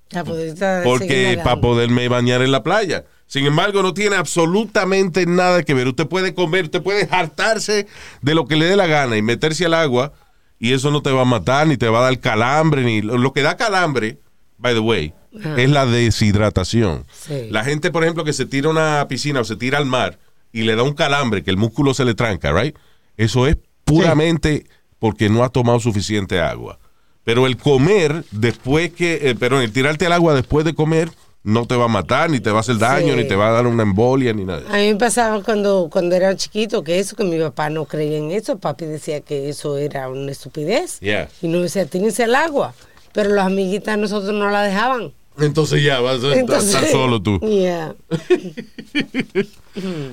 estar 0.09 0.83
porque 0.83 1.39
para 1.43 1.59
poderme 1.59 2.07
bañar 2.07 2.41
en 2.41 2.51
la 2.51 2.63
playa. 2.63 3.05
Sin 3.25 3.45
embargo, 3.45 3.81
no 3.81 3.93
tiene 3.93 4.15
absolutamente 4.15 5.25
nada 5.25 5.63
que 5.63 5.73
ver. 5.73 5.87
Usted 5.87 6.07
puede 6.07 6.33
comer, 6.33 6.65
usted 6.65 6.81
puede 6.81 7.07
hartarse 7.11 7.87
de 8.21 8.35
lo 8.35 8.47
que 8.47 8.55
le 8.55 8.65
dé 8.65 8.75
la 8.75 8.87
gana 8.87 9.17
y 9.17 9.21
meterse 9.21 9.65
al 9.65 9.73
agua 9.73 10.13
y 10.59 10.73
eso 10.73 10.91
no 10.91 11.01
te 11.01 11.11
va 11.11 11.21
a 11.21 11.25
matar, 11.25 11.67
ni 11.67 11.77
te 11.77 11.89
va 11.89 11.99
a 11.99 12.03
dar 12.03 12.19
calambre, 12.19 12.83
ni 12.83 13.01
lo 13.01 13.31
que 13.33 13.41
da 13.41 13.57
calambre, 13.57 14.19
by 14.57 14.73
the 14.73 14.79
way, 14.79 15.13
es 15.57 15.69
la 15.69 15.85
deshidratación. 15.85 17.05
Sí. 17.11 17.47
La 17.49 17.63
gente, 17.63 17.91
por 17.91 18.03
ejemplo, 18.03 18.23
que 18.23 18.33
se 18.33 18.45
tira 18.45 18.67
a 18.67 18.71
una 18.71 19.07
piscina 19.07 19.41
o 19.41 19.43
se 19.43 19.55
tira 19.55 19.77
al 19.77 19.85
mar 19.85 20.17
y 20.51 20.63
le 20.63 20.75
da 20.75 20.83
un 20.83 20.93
calambre, 20.93 21.43
que 21.43 21.51
el 21.51 21.57
músculo 21.57 21.93
se 21.93 22.05
le 22.05 22.15
tranca, 22.15 22.51
right? 22.51 22.75
Eso 23.17 23.47
es 23.47 23.57
puramente 23.83 24.65
porque 24.99 25.29
no 25.29 25.43
ha 25.43 25.49
tomado 25.49 25.79
suficiente 25.79 26.39
agua. 26.39 26.79
Pero 27.23 27.45
el 27.45 27.57
comer 27.57 28.23
después 28.31 28.91
que, 28.93 29.29
eh, 29.29 29.35
pero 29.37 29.61
el 29.61 29.71
tirarte 29.71 30.05
al 30.05 30.13
agua 30.13 30.33
después 30.33 30.65
de 30.65 30.73
comer 30.73 31.11
no 31.43 31.65
te 31.65 31.75
va 31.75 31.85
a 31.85 31.87
matar, 31.87 32.29
ni 32.29 32.39
te 32.39 32.51
va 32.51 32.57
a 32.57 32.59
hacer 32.61 32.77
daño, 32.77 33.13
Sí. 33.13 33.21
ni 33.21 33.27
te 33.27 33.35
va 33.35 33.49
a 33.49 33.51
dar 33.51 33.67
una 33.67 33.83
embolia, 33.83 34.33
ni 34.33 34.43
nada. 34.43 34.63
A 34.69 34.77
mí 34.77 34.87
me 34.93 34.95
pasaba 34.95 35.41
cuando, 35.41 35.89
cuando 35.91 36.15
era 36.15 36.35
chiquito 36.35 36.83
que 36.83 36.99
eso, 36.99 37.15
que 37.15 37.23
mi 37.23 37.39
papá 37.39 37.69
no 37.69 37.85
creía 37.85 38.17
en 38.17 38.31
eso. 38.31 38.57
Papi 38.57 38.85
decía 38.85 39.21
que 39.21 39.47
eso 39.49 39.77
era 39.77 40.09
una 40.09 40.31
estupidez. 40.31 40.99
Yeah. 40.99 41.29
Y 41.41 41.47
no 41.47 41.61
decía, 41.61 41.85
tírense 41.85 42.23
al 42.25 42.35
agua. 42.35 42.73
Pero 43.13 43.29
las 43.29 43.45
amiguitas 43.45 43.97
nosotros 43.97 44.33
no 44.33 44.49
la 44.49 44.61
dejaban. 44.63 45.13
Entonces 45.39 45.83
ya 45.83 45.99
vas 45.99 46.23
a 46.23 46.33
Entonces, 46.35 46.73
estar 46.75 46.87
solo 46.91 47.21
tú. 47.21 47.39
Yeah. 47.39 47.93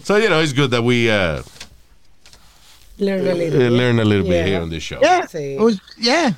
So, 0.05 0.18
you 0.18 0.29
know, 0.29 0.41
it's 0.43 0.53
good 0.53 0.70
that 0.72 0.83
we 0.85 1.11
uh, 1.11 1.43
Learn 2.99 3.27
a 3.27 3.31
uh, 3.31 3.35
little 3.35 3.59
bit. 3.59 3.72
learn 3.72 3.99
a 3.99 4.05
little 4.05 4.29
bit 4.29 4.47
here 4.47 4.61
on 4.61 4.68
this 4.68 4.83
show. 4.83 4.99
Yeah. 5.01 5.27
Sí. 5.27 5.55
It 5.55 5.61
was, 5.61 5.81
yeah. 5.99 6.35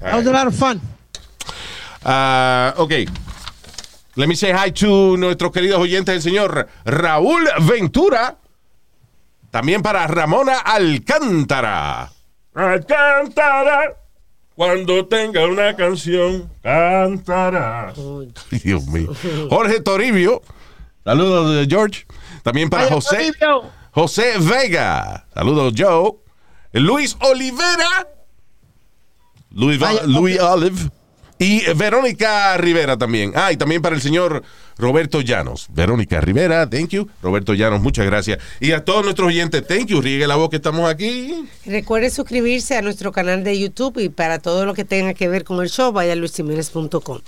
That 0.00 0.14
was 0.16 0.26
a 0.26 0.32
lot 0.32 0.46
of 0.46 0.54
fun. 0.54 0.80
Ah, 2.04 2.72
ok. 2.76 3.06
Let 4.16 4.28
me 4.28 4.36
say 4.36 4.52
hi 4.52 4.70
to 4.70 5.16
nuestros 5.16 5.50
queridos 5.50 5.80
oyentes, 5.80 6.14
el 6.14 6.22
señor 6.22 6.68
Raúl 6.84 7.48
Ventura. 7.62 8.36
También 9.50 9.82
para 9.82 10.06
Ramona 10.06 10.58
Alcántara. 10.58 12.10
Cantará. 12.52 13.96
Cuando 14.54 15.06
tenga 15.06 15.44
una 15.46 15.74
canción, 15.74 16.48
cantará. 16.62 17.92
Dios 18.62 18.86
mío. 18.86 19.12
Jorge 19.50 19.80
Toribio. 19.80 20.42
Saludos, 21.04 21.56
eh, 21.56 21.66
George. 21.68 22.06
También 22.44 22.70
para 22.70 22.86
José. 22.86 23.32
José 23.90 24.34
Vega. 24.38 25.26
Saludos, 25.34 25.74
Joe. 25.76 26.12
Luis 26.72 27.16
Olivera. 27.20 28.08
Luis, 29.50 29.80
Luis 30.06 30.40
Olive. 30.40 30.90
Y 31.38 31.62
Verónica 31.74 32.56
Rivera 32.56 32.96
también. 32.96 33.32
Ah, 33.34 33.50
y 33.50 33.56
también 33.56 33.82
para 33.82 33.96
el 33.96 34.02
señor 34.02 34.42
Roberto 34.78 35.20
Llanos. 35.20 35.66
Verónica 35.70 36.20
Rivera, 36.20 36.68
thank 36.68 36.90
you. 36.90 37.08
Roberto 37.22 37.54
Llanos, 37.54 37.80
muchas 37.80 38.06
gracias. 38.06 38.38
Y 38.60 38.72
a 38.72 38.84
todos 38.84 39.04
nuestros 39.04 39.28
oyentes, 39.28 39.66
thank 39.66 39.86
you. 39.86 40.00
Riegue 40.00 40.26
la 40.26 40.36
voz 40.36 40.50
que 40.50 40.56
estamos 40.56 40.88
aquí. 40.88 41.48
Recuerde 41.66 42.10
suscribirse 42.10 42.76
a 42.76 42.82
nuestro 42.82 43.10
canal 43.12 43.42
de 43.42 43.58
YouTube 43.58 43.98
y 43.98 44.08
para 44.08 44.38
todo 44.38 44.64
lo 44.64 44.74
que 44.74 44.84
tenga 44.84 45.14
que 45.14 45.28
ver 45.28 45.44
con 45.44 45.60
el 45.60 45.68
show, 45.68 45.92
vaya 45.92 46.12
a 46.12 46.16
luisiménez.com. 46.16 47.20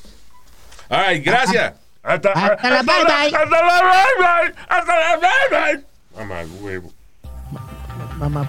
Ay, 0.88 1.20
gracias. 1.20 1.74
Hasta, 2.02 2.30
Hasta 2.30 2.70
la 2.70 2.82
bye, 2.82 2.94
bye. 3.04 3.36
Hasta 3.36 3.44
la 3.44 3.60
bye 3.60 4.18
bye. 4.18 4.54
Hasta 4.68 5.00
la 5.00 5.16
bye 5.16 5.74
bye. 5.74 5.84
Mamá 6.16 6.44
huevo. 6.60 6.92
Mamá. 8.18 8.48